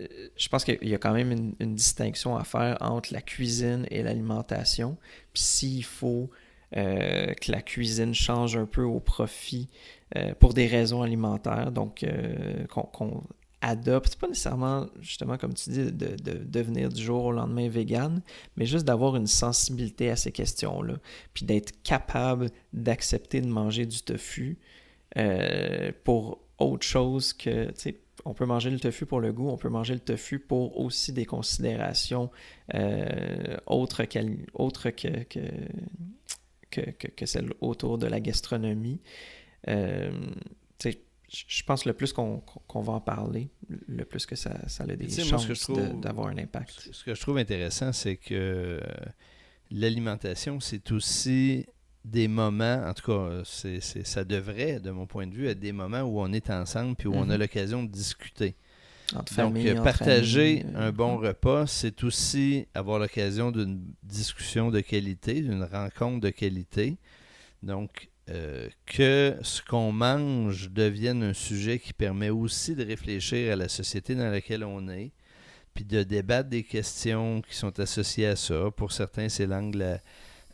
euh, 0.00 0.28
je 0.36 0.48
pense 0.48 0.64
qu'il 0.64 0.76
y 0.82 0.94
a 0.94 0.98
quand 0.98 1.14
même 1.14 1.54
une, 1.58 1.74
distinction 1.74 2.36
à 2.36 2.44
faire 2.44 2.76
entre 2.80 3.14
la 3.14 3.22
cuisine 3.22 3.86
et 3.90 4.02
l'alimentation. 4.02 4.98
Puis 5.32 5.42
s'il 5.42 5.84
faut 5.84 6.30
euh, 6.76 7.32
que 7.32 7.50
la 7.50 7.62
cuisine 7.62 8.12
change 8.12 8.56
un 8.58 8.66
peu 8.66 8.82
au 8.82 9.00
profit 9.00 9.68
euh, 10.16 10.34
pour 10.34 10.54
des 10.54 10.66
raisons 10.66 11.02
alimentaires, 11.02 11.72
donc 11.72 12.04
qu'on 12.68 13.24
adoptent, 13.66 14.10
c'est 14.12 14.20
pas 14.20 14.28
nécessairement, 14.28 14.86
justement, 15.00 15.36
comme 15.36 15.54
tu 15.54 15.70
dis, 15.70 15.92
de, 15.92 16.16
devenir 16.44 16.88
du 16.88 17.02
jour 17.02 17.24
au 17.24 17.32
lendemain 17.32 17.68
vegan, 17.68 18.22
mais 18.56 18.64
juste 18.64 18.84
d'avoir 18.84 19.16
une 19.16 19.26
sensibilité 19.26 20.10
à 20.10 20.16
ces 20.16 20.32
questions-là, 20.32 20.94
puis 21.34 21.44
d'être 21.44 21.82
capable 21.82 22.50
d'accepter 22.72 23.40
de 23.40 23.48
manger 23.48 23.86
du 23.86 24.02
tofu 24.02 24.58
euh, 25.16 25.90
pour 26.04 26.40
autre 26.58 26.86
chose 26.86 27.32
que, 27.32 27.66
tu 27.66 27.80
sais, 27.80 28.00
on 28.24 28.34
peut 28.34 28.46
manger 28.46 28.70
le 28.70 28.80
tofu 28.80 29.04
pour 29.04 29.20
le 29.20 29.32
goût, 29.32 29.48
on 29.48 29.56
peut 29.56 29.68
manger 29.68 29.94
le 29.94 30.00
tofu 30.00 30.38
pour 30.38 30.78
aussi 30.80 31.12
des 31.12 31.26
considérations 31.26 32.30
euh, 32.74 33.56
autres, 33.66 34.02
autres 34.54 34.90
que, 34.90 35.24
que, 35.24 35.40
que, 36.70 37.08
que, 37.08 37.26
celles 37.26 37.52
autour 37.60 37.98
de 37.98 38.06
la 38.06 38.20
gastronomie. 38.20 39.00
Euh, 39.68 40.10
je 41.28 41.62
pense 41.64 41.84
le 41.84 41.92
plus 41.92 42.12
qu'on 42.12 42.42
va 42.74 42.92
en 42.92 43.00
parler, 43.00 43.48
le 43.68 44.04
plus 44.04 44.26
que 44.26 44.36
ça, 44.36 44.68
ça 44.68 44.84
a 44.84 44.86
des 44.86 45.08
chances 45.08 45.70
d'avoir 46.00 46.28
un 46.28 46.38
impact. 46.38 46.88
Ce 46.92 47.04
que 47.04 47.14
je 47.14 47.20
trouve 47.20 47.38
intéressant, 47.38 47.92
c'est 47.92 48.16
que 48.16 48.34
euh, 48.34 48.80
l'alimentation, 49.70 50.60
c'est 50.60 50.92
aussi 50.92 51.66
des 52.04 52.28
moments, 52.28 52.84
en 52.86 52.94
tout 52.94 53.10
cas, 53.10 53.42
c'est 53.44 53.80
ça 53.80 54.24
devrait, 54.24 54.78
de 54.78 54.90
mon 54.90 55.06
point 55.06 55.26
de 55.26 55.34
vue, 55.34 55.48
être 55.48 55.58
des 55.58 55.72
moments 55.72 56.02
où 56.02 56.20
on 56.20 56.32
est 56.32 56.50
ensemble 56.50 56.94
puis 56.94 57.08
où 57.08 57.14
on 57.14 57.28
a 57.28 57.34
mm-hmm. 57.34 57.38
l'occasion 57.40 57.82
de 57.82 57.90
discuter. 57.90 58.54
Donc, 59.12 59.82
partager 59.82 60.64
un 60.74 60.90
bon 60.90 61.18
mm. 61.18 61.26
repas, 61.26 61.66
c'est 61.66 62.02
aussi 62.04 62.66
avoir 62.74 62.98
l'occasion 62.98 63.50
d'une 63.50 63.80
discussion 64.02 64.70
de 64.70 64.80
qualité, 64.80 65.40
d'une 65.40 65.62
rencontre 65.62 66.20
de 66.20 66.30
qualité. 66.30 66.98
Donc, 67.62 68.10
euh, 68.28 68.68
que 68.86 69.36
ce 69.42 69.62
qu'on 69.62 69.92
mange 69.92 70.70
devienne 70.70 71.22
un 71.22 71.32
sujet 71.32 71.78
qui 71.78 71.92
permet 71.92 72.30
aussi 72.30 72.74
de 72.74 72.84
réfléchir 72.84 73.52
à 73.52 73.56
la 73.56 73.68
société 73.68 74.16
dans 74.16 74.30
laquelle 74.30 74.64
on 74.64 74.88
est, 74.88 75.12
puis 75.74 75.84
de 75.84 76.02
débattre 76.02 76.48
des 76.48 76.64
questions 76.64 77.40
qui 77.42 77.54
sont 77.54 77.78
associées 77.78 78.26
à 78.26 78.36
ça. 78.36 78.70
Pour 78.76 78.90
certains, 78.90 79.28
c'est 79.28 79.46
l'angle 79.46 80.00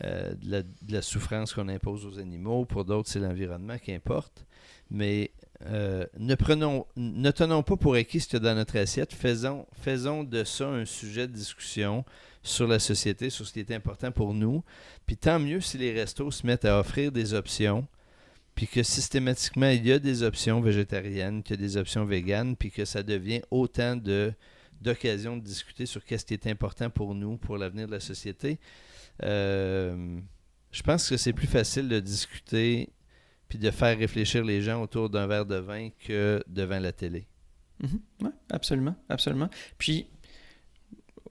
euh, 0.05 0.35
de, 0.35 0.65
la, 0.89 1.01
souffrance 1.01 1.55
qu'on 1.55 1.69
impose 1.69 2.05
aux 2.05 2.19
animaux, 2.19 2.67
pour 2.67 2.85
d'autres, 2.85 3.09
c'est 3.09 3.21
l'environnement, 3.21 3.79
qu'importe. 3.79 4.45
Mais 4.91 5.31
euh, 5.67 6.05
ne, 6.19 6.35
prenons, 6.35 6.87
ne 6.97 7.31
tenons 7.31 7.63
pas 7.63 7.77
pour 7.77 7.95
acquis 7.95 8.21
ce 8.21 8.37
dans 8.37 8.55
notre 8.55 8.77
assiette, 8.77 9.15
faisons 9.15 10.25
de 10.25 10.45
ça 10.45 10.67
un 10.67 10.85
sujet 10.85 11.27
de 11.27 11.33
discussion 11.33 12.05
sur 12.43 12.67
la 12.67 12.79
société, 12.79 13.31
sur 13.31 13.47
ce 13.47 13.53
qui 13.53 13.61
est 13.61 13.71
important 13.71 14.11
pour 14.11 14.35
nous. 14.35 14.65
Puis 15.07 15.17
tant 15.17 15.39
mieux 15.39 15.61
si 15.61 15.79
les 15.79 15.93
restos 15.93 16.31
se 16.31 16.47
mettent 16.47 16.65
à 16.65 16.79
offrir 16.79 17.13
des 17.13 17.35
options, 17.35 17.87
puis 18.55 18.67
que 18.67 18.83
systématiquement 18.83 19.69
il 19.69 19.87
y 19.87 19.93
a 19.93 19.99
des 19.99 20.23
options 20.23 20.61
végétariennes, 20.61 21.43
a 21.49 21.57
des 21.57 21.77
options 21.77 22.05
véganes, 22.05 22.57
puis 22.57 22.71
que 22.71 22.85
ça 22.85 23.03
devient 23.03 23.43
autant 23.51 23.97
de 23.97 24.33
d'occasions 24.81 25.37
de 25.37 25.43
discuter 25.43 25.87
sur 25.87 26.05
qu'est-ce 26.05 26.25
qui 26.27 26.35
est 26.35 26.49
important 26.49 26.91
pour 26.91 27.15
nous, 27.15 27.37
pour 27.37 27.57
l'avenir 27.57 27.87
de 27.87 27.93
la 27.93 28.01
société. 28.01 28.59
Euh, 29.23 30.19
je 30.73 30.83
pense 30.83 31.09
que 31.09 31.17
c'est 31.17 31.33
plus 31.33 31.47
facile 31.47 31.89
de 31.89 32.01
discuter 32.01 32.91
puis 33.49 33.59
de 33.59 33.71
faire 33.71 33.97
réfléchir 33.97 34.45
les 34.45 34.63
gens 34.63 34.83
autour 34.83 35.11
d'un 35.11 35.27
verre 35.27 35.47
de 35.47 35.57
vin 35.57 35.91
que 35.91 36.43
devant 36.49 36.81
la 36.81 36.91
télé. 36.91 37.27
Mhm. 37.81 38.01
Oui, 38.23 38.31
absolument, 38.51 38.97
absolument. 39.09 39.51
Puis, 39.77 40.07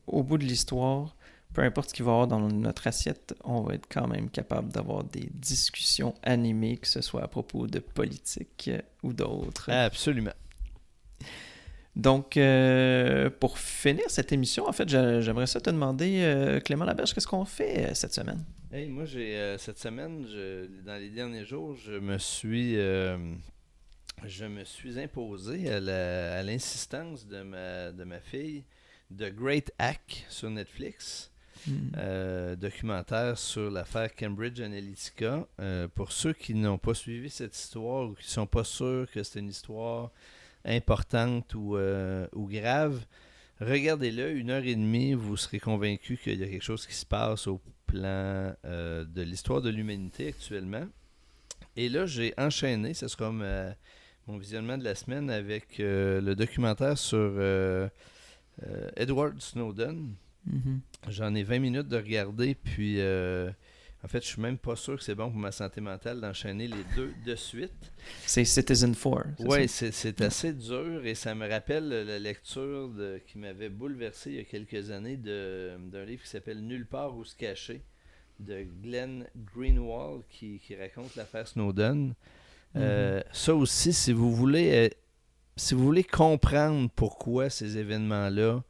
au 0.08 0.24
bout 0.24 0.38
de 0.38 0.46
l'histoire, 0.46 1.16
peu 1.54 1.62
importe 1.62 1.90
ce 1.90 1.94
qu'il 1.94 2.06
va 2.06 2.12
y 2.12 2.14
avoir 2.14 2.28
dans 2.28 2.40
notre 2.40 2.88
assiette, 2.88 3.36
on 3.44 3.62
va 3.62 3.76
être 3.76 3.88
quand 3.90 4.08
même 4.08 4.30
capable 4.30 4.72
d'avoir 4.72 5.04
des 5.04 5.30
discussions 5.34 6.16
animées, 6.24 6.78
que 6.78 6.88
ce 6.88 7.02
soit 7.02 7.24
à 7.24 7.28
propos 7.28 7.68
de 7.68 7.80
politique 7.80 8.72
ou 9.04 9.14
d'autres. 9.14 9.70
Absolument. 9.70 10.32
Donc, 11.96 12.38
euh, 12.38 13.30
pour 13.30 13.58
finir 13.58 14.06
cette 14.08 14.32
émission, 14.32 14.68
en 14.68 14.72
fait, 14.72 14.88
j'aimerais 14.88 15.48
ça 15.48 15.60
te 15.60 15.70
demander, 15.70 16.22
euh, 16.22 16.62
Clément 16.62 16.86
Laberge, 16.86 17.14
qu'est-ce 17.14 17.28
qu'on 17.28 17.44
fait 17.44 17.90
euh, 17.90 17.94
cette 17.94 18.14
semaine? 18.14 18.46
Hey, 18.72 18.88
moi, 18.88 19.04
j'ai 19.04 19.58
cette 19.58 19.80
semaine, 19.80 20.26
dans 20.86 20.96
les 20.96 21.10
derniers 21.10 21.44
jours, 21.44 21.76
je 21.76 21.92
me 21.92 22.18
suis, 22.18 22.76
je 22.76 24.46
me 24.46 24.64
suis 24.64 24.98
imposé 24.98 25.70
à 25.70 26.42
l'insistance 26.42 27.28
de 27.28 27.42
ma, 27.42 27.92
de 27.92 28.06
ma 28.06 28.22
fille 28.22 28.64
The 29.18 29.34
Great 29.34 29.72
Hack 29.80 30.26
sur 30.30 30.50
Netflix. 30.50 31.30
Hmm. 31.68 32.56
documentaire 32.56 33.38
sur 33.38 33.70
l'affaire 33.70 34.16
Cambridge 34.16 34.60
Analytica. 34.62 35.48
pour 35.94 36.12
ceux 36.12 36.34
qui 36.34 36.56
n'ont 36.56 36.80
pas 36.80 36.96
suivi 36.96 37.30
cette 37.30 37.56
histoire 37.56 38.10
ou 38.10 38.16
qui 38.16 38.26
ne 38.26 38.32
sont 38.32 38.48
pas 38.48 38.64
sûrs 38.64 39.06
que 39.12 39.22
c'est 39.22 39.40
une 39.40 39.50
histoire 39.50 40.10
importante 40.66 41.54
ou, 41.56 41.76
euh, 41.76 42.28
ou 42.34 42.48
grave, 42.48 43.04
regardez-le, 43.60 44.32
une 44.32 44.50
heure 44.50 44.64
et 44.64 44.76
demie, 44.76 45.14
vous 45.14 45.38
serez 45.38 45.60
convaincu 45.60 46.18
qu'il 46.18 46.40
y 46.40 46.44
a 46.44 46.48
quelque 46.48 46.64
chose 46.64 46.86
qui 46.86 46.94
se 46.94 47.06
passe 47.06 47.48
au 47.48 47.62
plan 47.88 48.54
euh, 48.66 49.06
de 49.06 49.22
l'histoire 49.22 49.62
de 49.62 49.70
l'humanité 49.70 50.30
actuellement. 50.30 50.88
Et 51.76 51.90
là, 51.90 52.06
j'ai 52.06 52.34
enchaîné, 52.38 52.94
ce 52.94 53.08
sera 53.08 53.32
mon 53.32 54.38
visionnement 54.38 54.78
de 54.78 54.84
la 54.84 54.96
semaine 54.96 55.30
avec 55.30 55.80
euh, 55.80 56.22
le 56.22 56.36
documentaire 56.36 56.98
sur 56.98 57.34
Edward 58.96 59.40
Snowden. 59.42 60.16
Mm-hmm. 60.50 60.80
J'en 61.10 61.36
ai 61.36 61.44
20 61.44 61.60
minutes 61.60 61.88
de 61.88 61.98
regarder, 61.98 62.56
puis 62.56 63.00
en 64.04 64.08
fait, 64.08 64.24
je 64.24 64.30
suis 64.30 64.42
même 64.42 64.58
pas 64.58 64.76
sûr 64.76 64.98
que 64.98 65.04
c'est 65.04 65.14
bon 65.14 65.30
pour 65.30 65.40
ma 65.40 65.52
santé 65.52 65.80
mentale 65.80 66.20
d'enchaîner 66.22 66.68
les 66.68 66.84
deux 66.96 67.14
de 67.24 67.36
suite. 67.36 67.72
C'est 68.26 68.46
Citizen 68.46 68.96
4. 68.96 69.26
Oui, 69.42 69.68
c'est 69.68 70.22
assez 70.22 70.54
dur 70.54 71.06
et 71.06 71.14
ça 71.14 71.36
me 71.36 71.48
rappelle 71.48 71.88
la 71.90 72.18
lecture 72.18 72.90
de, 72.90 73.22
qui 73.28 73.38
m'avait 73.38 73.70
bouleversé 73.70 74.32
il 74.32 74.36
y 74.38 74.40
a 74.40 74.44
quelques 74.44 74.90
années 74.90 75.18
d'un 75.18 76.06
livre 76.06 76.24
qui 76.24 76.30
s'appelle 76.30 76.62
Nulle 76.62 76.88
part 76.88 77.16
où 77.16 77.24
se 77.24 77.36
cacher 77.36 77.84
de 78.40 78.66
Glenn 78.82 79.28
Greenwald 79.54 80.24
qui, 80.30 80.60
raconte 80.80 81.16
l'affaire 81.16 81.48
Snowden. 81.48 82.16
Euh, 82.76 83.20
mm-hmm. 83.20 83.24
ça 83.34 83.54
aussi, 83.54 83.94
si 83.94 84.14
vous 84.14 84.34
voulez, 84.34 84.72
euh, 84.74 84.90
si 85.56 85.74
vous 85.74 85.84
voulez 85.84 86.04
comprendre 86.04 86.90
pourquoi 86.96 87.50
ces 87.50 87.78
événements-là 87.78 88.64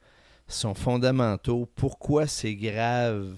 sont 0.47 0.73
fondamentaux, 0.73 1.69
pourquoi 1.75 2.27
c'est 2.27 2.55
grave 2.55 3.35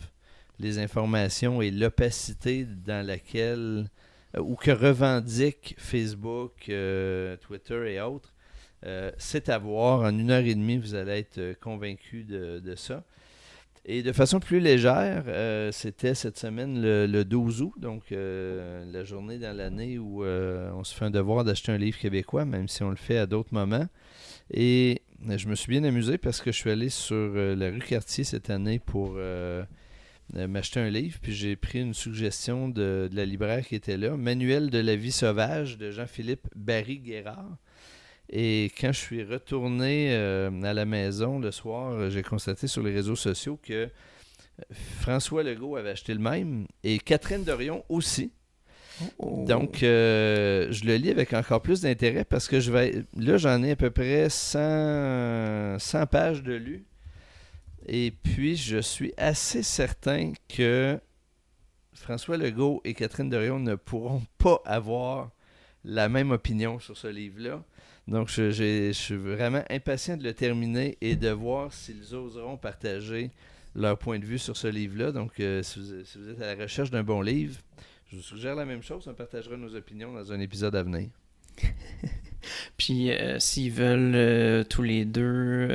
les 0.60 0.80
informations 0.80 1.62
et 1.62 1.72
l'opacité 1.72 2.66
dans 2.66 3.06
laquelle 3.06 3.90
euh, 4.36 4.42
ou 4.42 4.56
que 4.56 4.72
revendiquent 4.72 5.76
Facebook, 5.78 6.70
euh, 6.70 7.38
Twitter 7.38 7.94
et 7.94 8.02
autres, 8.02 8.34
euh, 8.86 9.12
c'est 9.18 9.50
à 9.50 9.58
voir. 9.58 10.02
En 10.02 10.18
une 10.18 10.32
heure 10.32 10.44
et 10.44 10.56
demie, 10.56 10.78
vous 10.78 10.96
allez 10.96 11.20
être 11.20 11.60
convaincu 11.60 12.24
de, 12.24 12.76
ça. 12.76 13.04
Et 13.86 14.02
de 14.02 14.14
façon 14.14 14.40
plus 14.40 14.62
légère, 14.62 15.24
c'était 15.74 16.16
cette 16.16 16.38
semaine 16.38 16.82
le, 16.82 17.24
12 17.24 17.62
août, 17.64 17.74
donc 17.78 18.04
la 18.12 19.04
journée 19.04 19.38
dans 19.40 19.56
l'année 19.56 19.98
où 20.00 20.24
on 20.24 20.84
se 20.86 20.96
fait 20.96 21.06
un 21.06 21.12
devoir 21.12 21.44
d'acheter 21.44 21.74
un 21.74 21.78
livre 21.78 21.98
québécois, 21.98 22.46
même 22.46 22.70
si 22.70 22.82
on 22.84 22.90
le 22.90 22.96
fait 22.96 23.18
à 23.18 23.26
d'autres 23.26 23.54
moments. 23.54 23.88
Et 24.52 25.02
je 25.30 25.48
me 25.48 25.56
suis 25.56 25.70
bien 25.70 25.84
amusé 25.84 26.18
parce 26.18 26.42
que 26.42 26.52
je 26.52 26.58
suis 26.58 26.72
allé 26.72 26.88
sur 26.88 27.34
la 27.34 27.70
rue 27.70 27.80
Cartier 27.80 28.24
cette 28.24 28.50
année 28.50 28.80
pour 28.80 29.16
euh, 30.36 30.48
m'acheter 30.48 30.80
un 30.80 30.90
livre, 30.90 31.20
puis 31.22 31.34
j'ai 31.34 31.56
pris 31.56 31.80
une 31.80 31.94
suggestion 31.94 32.70
de, 32.70 33.10
la 33.14 33.26
libraire 33.26 33.66
qui 33.66 33.76
était 33.76 33.98
là, 33.98 34.18
Manuel 34.18 34.70
de 34.70 34.80
la 34.80 34.96
vie 34.96 35.12
sauvage 35.12 35.78
de 35.78 35.92
Jean-Philippe 35.92 36.48
Barry-Guérard. 36.56 37.58
Et 38.30 38.72
quand 38.80 38.92
je 38.92 39.00
suis 39.00 39.24
retourné 39.24 40.14
euh, 40.14 40.50
à 40.64 40.74
la 40.74 40.86
maison 40.86 41.40
le 41.40 41.52
soir, 41.52 42.10
j'ai 42.10 42.24
constaté 42.24 42.68
sur 42.68 42.82
les 42.82 42.92
réseaux 42.92 43.16
sociaux 43.16 43.60
que 43.62 43.74
euh, 43.74 43.88
François 45.02 45.44
Legault 45.44 45.76
avait 45.76 45.92
acheté 45.92 46.14
le 46.14 46.20
même 46.20 46.68
et 46.84 47.00
Catherine 47.00 47.44
Dorion 47.44 47.84
aussi. 47.90 48.32
Oh. 49.18 49.44
Donc, 49.48 49.80
je 49.82 50.86
le 50.86 50.96
lis 50.96 51.10
avec 51.10 51.34
encore 51.34 51.62
plus 51.62 51.82
d'intérêt 51.82 52.24
parce 52.24 52.48
que 52.48 52.60
je 52.60 52.72
vais. 52.72 53.04
Là, 53.18 53.38
j'en 53.38 53.64
ai 53.64 53.72
à 53.72 53.76
peu 53.76 53.90
près 53.90 54.30
100, 54.30 55.80
100 55.80 56.06
pages 56.06 56.44
de 56.44 56.54
lu. 56.54 56.86
Et 57.88 58.12
puis, 58.12 58.56
je 58.56 58.78
suis 58.78 59.14
assez 59.18 59.64
certain 59.64 60.34
que 60.48 61.00
François 61.94 62.38
Legault 62.38 62.82
et 62.84 62.94
Catherine 62.94 63.30
Dorion 63.30 63.60
ne 63.60 63.76
pourront 63.76 64.24
pas 64.38 64.62
avoir 64.66 65.32
la 65.84 66.10
même 66.10 66.32
opinion 66.32 66.80
sur 66.80 66.98
ce 66.98 67.08
livre-là. 67.08 67.64
Donc, 68.08 68.30
je, 68.30 68.92
suis 68.92 69.16
vraiment 69.16 69.64
impatient 69.70 70.18
de 70.18 70.24
le 70.24 70.34
terminer 70.34 70.98
et 71.02 71.16
de 71.16 71.30
voir 71.30 71.72
s'ils 71.72 72.14
oseront 72.14 72.58
partager 72.58 73.32
leur 73.76 73.98
point 73.98 74.20
de 74.20 74.26
vue 74.26 74.40
sur 74.40 74.58
ce 74.58 74.68
livre-là. 74.68 75.12
Donc, 75.12 75.40
euh, 75.40 75.64
si, 75.64 75.80
vous, 75.80 76.30
êtes 76.30 76.42
à 76.42 76.56
la 76.56 76.64
recherche 76.64 76.92
d'un 76.92 77.04
bon 77.04 77.22
livre, 77.22 77.58
je 78.12 78.18
vous 78.18 78.22
suggère 78.22 78.56
la 78.56 78.66
même 78.66 78.84
chose. 78.84 79.08
On 79.08 79.14
partagera 79.14 79.56
nos 79.56 79.74
opinions 79.76 80.14
dans 80.14 80.32
un 80.34 80.40
épisode 80.40 80.76
à 80.76 80.84
venir. 80.84 81.10
Puis, 82.78 83.12
euh, 83.12 83.40
s'ils 83.40 83.72
veulent 83.72 84.16
euh, 84.16 84.64
tous 84.66 84.84
les 84.84 85.06
deux 85.06 85.70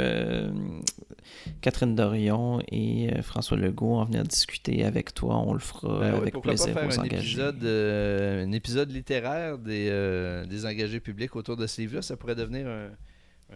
Catherine 1.61 1.95
Dorion 1.95 2.61
et 2.70 3.11
euh, 3.12 3.22
François 3.22 3.57
Legault 3.57 3.95
en 3.97 4.05
venir 4.05 4.22
discuter 4.24 4.84
avec 4.84 5.14
toi. 5.14 5.39
On 5.39 5.53
le 5.53 5.59
fera 5.59 6.01
ben 6.01 6.14
avec 6.14 6.41
plaisir 6.41 6.74
pas 6.74 6.89
faire 6.89 7.01
un 7.01 7.05
Épisode, 7.05 7.64
euh, 7.64 8.45
un 8.45 8.53
épisode 8.53 8.91
littéraire 8.93 9.59
des, 9.59 9.89
euh, 9.91 10.45
des 10.47 10.66
engagés 10.66 11.01
publics 11.01 11.34
autour 11.36 11.57
de 11.57 11.66
ce 11.66 11.80
livre-là. 11.80 12.03
Ça 12.03 12.16
pourrait 12.16 12.34
devenir 12.36 12.66
un, 12.66 12.89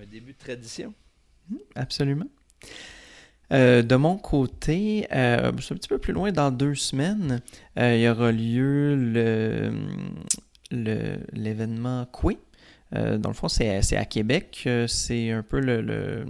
Un 0.01 0.07
début 0.11 0.33
de 0.33 0.39
tradition. 0.39 0.95
Absolument. 1.74 2.26
Euh, 3.53 3.83
de 3.83 3.97
mon 3.97 4.16
côté, 4.16 5.07
euh, 5.12 5.53
c'est 5.61 5.74
un 5.74 5.76
petit 5.76 5.89
peu 5.89 5.99
plus 5.99 6.14
loin, 6.14 6.33
dans 6.33 6.51
deux 6.51 6.74
semaines, 6.74 7.43
euh, 7.78 7.95
il 7.97 8.01
y 8.03 8.09
aura 8.09 8.33
lieu 8.33 8.97
le, 8.97 9.72
le- 10.70 11.18
l'événement 11.35 12.07
Coué. 12.07 12.39
Euh, 12.95 13.18
dans 13.18 13.28
le 13.28 13.35
fond, 13.35 13.49
c'est, 13.49 13.83
c'est 13.83 13.97
à 13.99 14.07
Québec. 14.07 14.66
C'est 14.87 15.30
un 15.30 15.43
peu 15.43 15.61
le, 15.61 15.83
le, 15.83 16.24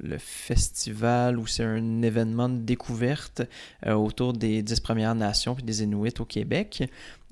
le 0.00 0.18
festival 0.18 1.38
ou 1.38 1.46
c'est 1.46 1.64
un 1.64 2.02
événement 2.02 2.48
de 2.48 2.58
découverte 2.58 3.42
euh, 3.86 3.94
autour 3.94 4.32
des 4.32 4.62
dix 4.62 4.80
Premières 4.80 5.14
Nations 5.14 5.56
et 5.58 5.62
des 5.62 5.82
Inuits 5.82 6.14
au 6.20 6.24
Québec. 6.24 6.88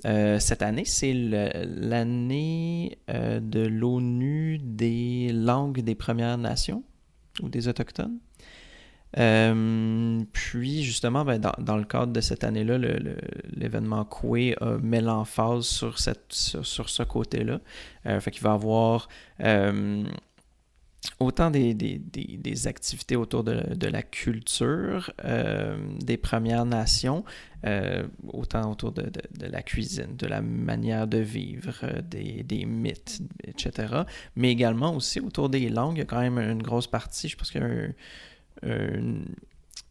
Euh, 0.06 0.38
cette 0.38 0.62
année, 0.62 0.84
c'est 0.84 1.12
l'année 1.14 2.98
euh, 3.10 3.40
de 3.40 3.60
l'ONU 3.60 4.58
des 4.62 5.32
langues 5.32 5.80
des 5.80 5.94
Premières 5.94 6.38
Nations 6.38 6.82
ou 7.42 7.48
des 7.48 7.68
Autochtones. 7.68 8.18
Puis, 9.12 10.84
justement, 10.84 11.24
ben, 11.24 11.40
dans, 11.40 11.54
dans 11.58 11.76
le 11.76 11.84
cadre 11.84 12.12
de 12.12 12.20
cette 12.20 12.44
année-là, 12.44 12.78
l'événement 13.56 14.04
Coué 14.04 14.54
met 14.80 15.00
l'emphase 15.00 15.64
sur, 15.64 15.98
sur, 15.98 16.88
ce 16.88 17.02
côté-là. 17.02 17.60
Fait 18.20 18.30
qu'il 18.30 18.44
va 18.44 18.52
avoir 18.52 19.08
autant 21.18 21.50
des, 21.50 22.66
activités 22.66 23.16
autour 23.16 23.44
de, 23.44 23.86
la 23.86 24.02
culture 24.02 25.12
euh, 25.24 25.78
des 25.98 26.16
Premières 26.16 26.66
Nations, 26.66 27.24
euh, 27.66 28.06
autant 28.28 28.70
autour 28.70 28.92
de, 28.92 29.10
la 29.40 29.62
cuisine, 29.62 30.16
de 30.16 30.26
la 30.26 30.40
manière 30.40 31.06
de 31.06 31.18
vivre, 31.18 31.74
euh, 31.84 32.00
des, 32.02 32.64
mythes, 32.64 33.20
etc. 33.44 34.02
Mais 34.36 34.50
également 34.50 34.94
aussi 34.94 35.20
autour 35.20 35.48
des 35.48 35.68
langues, 35.68 35.96
il 35.96 36.00
y 36.00 36.02
a 36.02 36.06
quand 36.06 36.20
même 36.20 36.38
une 36.38 36.62
grosse 36.62 36.86
partie, 36.86 37.28
je 37.28 37.36
pense 37.36 37.50
qu'il 37.50 37.60
y 37.60 37.64
a 37.64 37.68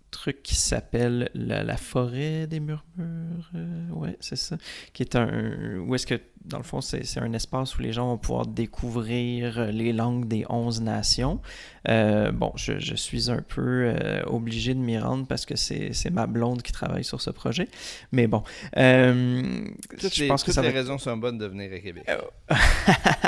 truc 0.09 0.43
qui 0.43 0.55
s'appelle 0.55 1.29
la, 1.33 1.63
la 1.63 1.77
forêt 1.77 2.47
des 2.47 2.59
murmures, 2.59 3.49
euh, 3.55 3.89
ouais, 3.91 4.17
c'est 4.19 4.35
ça, 4.35 4.57
qui 4.93 5.03
est 5.03 5.15
un, 5.15 5.77
où 5.79 5.95
est-ce 5.95 6.05
que, 6.07 6.19
dans 6.45 6.57
le 6.57 6.63
fond, 6.63 6.81
c'est 6.81 7.05
c'est 7.05 7.19
un 7.19 7.33
espace 7.33 7.77
où 7.77 7.81
les 7.81 7.91
gens 7.93 8.07
vont 8.07 8.17
pouvoir 8.17 8.47
découvrir 8.47 9.67
les 9.71 9.93
langues 9.93 10.27
des 10.27 10.45
11 10.49 10.81
nations. 10.81 11.41
Euh, 11.87 12.31
bon, 12.31 12.51
je, 12.55 12.79
je 12.79 12.95
suis 12.95 13.29
un 13.29 13.41
peu 13.41 13.93
euh, 13.95 14.23
obligé 14.25 14.73
de 14.73 14.79
m'y 14.79 14.97
rendre 14.97 15.27
parce 15.27 15.45
que 15.45 15.55
c'est 15.55 15.93
c'est 15.93 16.09
ma 16.09 16.27
blonde 16.27 16.61
qui 16.61 16.71
travaille 16.71 17.03
sur 17.03 17.21
ce 17.21 17.29
projet, 17.29 17.67
mais 18.11 18.27
bon, 18.27 18.43
euh, 18.77 19.63
Toutes 19.99 20.15
je 20.15 20.21
les, 20.21 20.27
pense 20.27 20.43
que 20.43 20.47
toutes 20.47 20.55
ça 20.55 20.61
les 20.61 20.69
va 20.69 20.73
raisons 20.79 20.97
sont 20.97 21.17
bonnes 21.17 21.37
de 21.37 21.45
venir 21.45 21.71
à 21.73 21.79
Québec. 21.79 22.09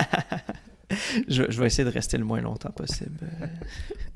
je, 1.28 1.43
je 1.49 1.59
vais 1.59 1.68
essayer 1.68 1.84
de 1.84 1.93
rester 1.93 2.18
le 2.18 2.26
moins 2.26 2.41
longtemps 2.41 2.72
possible. 2.72 3.18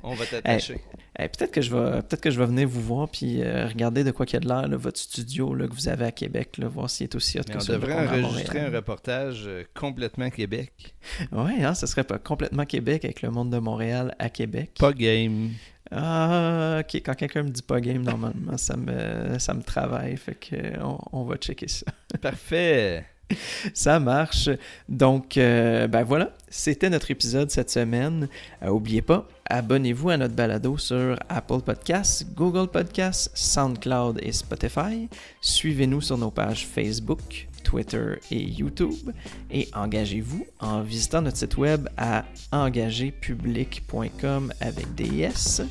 On 0.04 0.14
va 0.14 0.26
t'attacher. 0.26 0.82
Peut-être 1.18 1.52
que 1.52 1.62
je 1.62 1.76
vais 1.76 2.02
peut-être 2.02 2.22
que 2.22 2.30
je 2.30 2.40
vais 2.40 2.46
venir 2.46 2.68
vous 2.68 2.82
voir 2.82 3.10
puis 3.10 3.42
euh, 3.42 3.68
regarder 3.68 4.04
de 4.04 4.12
quoi 4.12 4.26
qu'il 4.26 4.36
y 4.36 4.38
a 4.38 4.40
de 4.42 4.48
l'air 4.48 4.68
là, 4.68 4.78
votre 4.78 5.00
studio 5.00 5.54
là, 5.56 5.68
que 5.68 5.74
vous 5.74 5.88
avez 5.88 6.06
à 6.06 6.12
Québec 6.12 6.58
là, 6.58 6.68
voir 6.68 6.90
s'il 6.90 7.06
est 7.06 7.16
aussi 7.16 7.40
hot 7.40 7.44
Mais 7.48 7.56
que 7.56 7.64
on 7.64 7.74
devrait 7.74 8.08
enregistrer 8.08 8.60
un 8.60 8.70
reportage 8.70 9.44
euh, 9.48 9.64
complètement 9.74 10.30
Québec. 10.30 10.96
Ouais, 11.32 11.64
hein, 11.64 11.74
ce 11.74 11.88
serait 11.88 12.04
pas 12.04 12.20
complètement 12.20 12.66
Québec 12.66 13.06
avec 13.06 13.22
le 13.22 13.32
monde 13.32 13.50
de 13.50 13.58
Montréal 13.58 14.14
à 14.20 14.30
Québec. 14.30 14.72
Pas 14.80 14.94
game. 14.94 15.52
Ah, 15.92 16.82
ok. 16.82 16.96
Quand 16.96 17.14
quelqu'un 17.16 17.44
me 17.44 17.50
dit 17.50 17.62
pas 17.62 17.80
game, 17.80 18.02
normalement, 18.02 18.58
ça 18.58 18.76
me, 18.76 19.40
ça 19.40 19.54
me 19.54 19.62
travaille. 19.62 20.18
Fait 20.18 20.36
que 20.36 20.80
on, 20.82 21.00
on 21.12 21.24
va 21.24 21.38
checker 21.38 21.68
ça. 21.68 21.86
Parfait. 22.22 23.06
Ça 23.74 24.00
marche. 24.00 24.50
Donc, 24.90 25.38
euh, 25.38 25.88
ben 25.88 26.04
voilà, 26.04 26.34
c'était 26.50 26.90
notre 26.90 27.12
épisode 27.12 27.52
cette 27.52 27.70
semaine. 27.70 28.28
Euh, 28.64 28.70
oubliez 28.70 29.02
pas, 29.02 29.28
abonnez-vous 29.50 30.10
à 30.10 30.18
notre 30.18 30.36
balado 30.36 30.78
sur 30.78 31.18
Apple 31.30 31.62
Podcasts, 31.62 32.28
Google 32.34 32.70
Podcasts, 32.70 33.32
SoundCloud 33.36 34.20
et 34.22 34.32
Spotify. 34.32 35.10
Suivez-nous 35.42 36.02
sur 36.02 36.18
nos 36.18 36.32
pages 36.32 36.68
Facebook, 36.68 37.48
Twitter 37.64 38.14
et 38.32 38.42
YouTube. 38.42 39.12
Et 39.52 39.68
engagez-vous 39.74 40.46
en 40.60 40.82
visitant 40.82 41.22
notre 41.22 41.38
site 41.38 41.58
web 41.58 41.90
à 41.98 42.26
engagépublic.com 42.52 44.54
avec 44.62 44.94
des 44.96 45.22
S. 45.22 45.62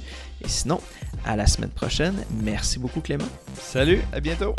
Et 0.43 0.49
sinon, 0.49 0.81
à 1.25 1.37
la 1.37 1.47
semaine 1.47 1.71
prochaine. 1.71 2.17
Merci 2.43 2.79
beaucoup 2.79 3.01
Clément. 3.01 3.29
Salut, 3.55 4.01
à 4.13 4.21
bientôt. 4.21 4.55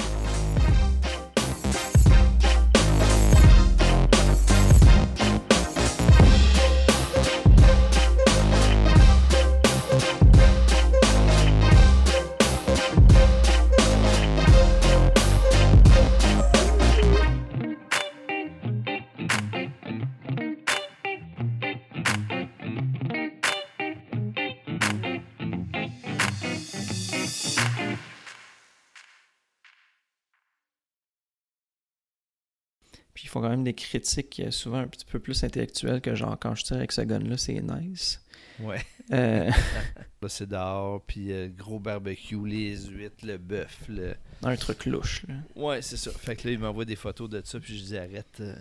Font 33.36 33.42
quand 33.42 33.50
même 33.50 33.66
des 33.66 33.74
critiques 33.74 34.42
euh, 34.46 34.50
souvent 34.50 34.78
un 34.78 34.88
petit 34.88 35.04
peu 35.04 35.20
plus 35.20 35.44
intellectuelles 35.44 36.00
que 36.00 36.16
genre 36.16 36.38
quand 36.40 36.56
je 36.56 36.64
tire 36.64 36.78
avec 36.78 36.94
ce 36.94 37.02
gun-là, 37.02 37.36
c'est 37.36 37.62
nice. 37.62 38.22
Ouais. 38.62 38.82
Euh, 39.12 39.52
Là, 40.22 40.30
c'est 40.30 40.48
dehors, 40.48 41.04
puis 41.06 41.34
euh, 41.34 41.50
gros 41.50 41.80
barbecue, 41.80 42.48
les 42.48 42.78
huîtres, 42.86 43.26
le 43.26 43.38
bœuf. 43.38 43.82
Le... 43.90 44.16
un 44.42 44.56
truc 44.56 44.86
louche. 44.86 45.26
Là. 45.28 45.36
Ouais, 45.56 45.82
c'est 45.82 45.98
ça. 45.98 46.12
Fait 46.12 46.38
que 46.38 46.48
là, 46.48 46.54
il 46.54 46.60
m'envoie 46.60 46.86
des 46.86 46.96
photos 46.96 47.30
de 47.30 47.42
ça, 47.44 47.60
puis 47.60 47.78
je 47.78 47.84
dis 47.84 47.98
arrête. 47.98 48.40
Euh... 48.40 48.56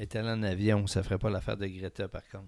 Allée 0.00 0.30
en 0.30 0.42
avion, 0.42 0.86
ça 0.86 1.02
ferait 1.02 1.18
pas 1.18 1.28
l'affaire 1.28 1.56
de 1.56 1.66
Greta 1.66 2.08
par 2.08 2.22
contre. 2.28 2.46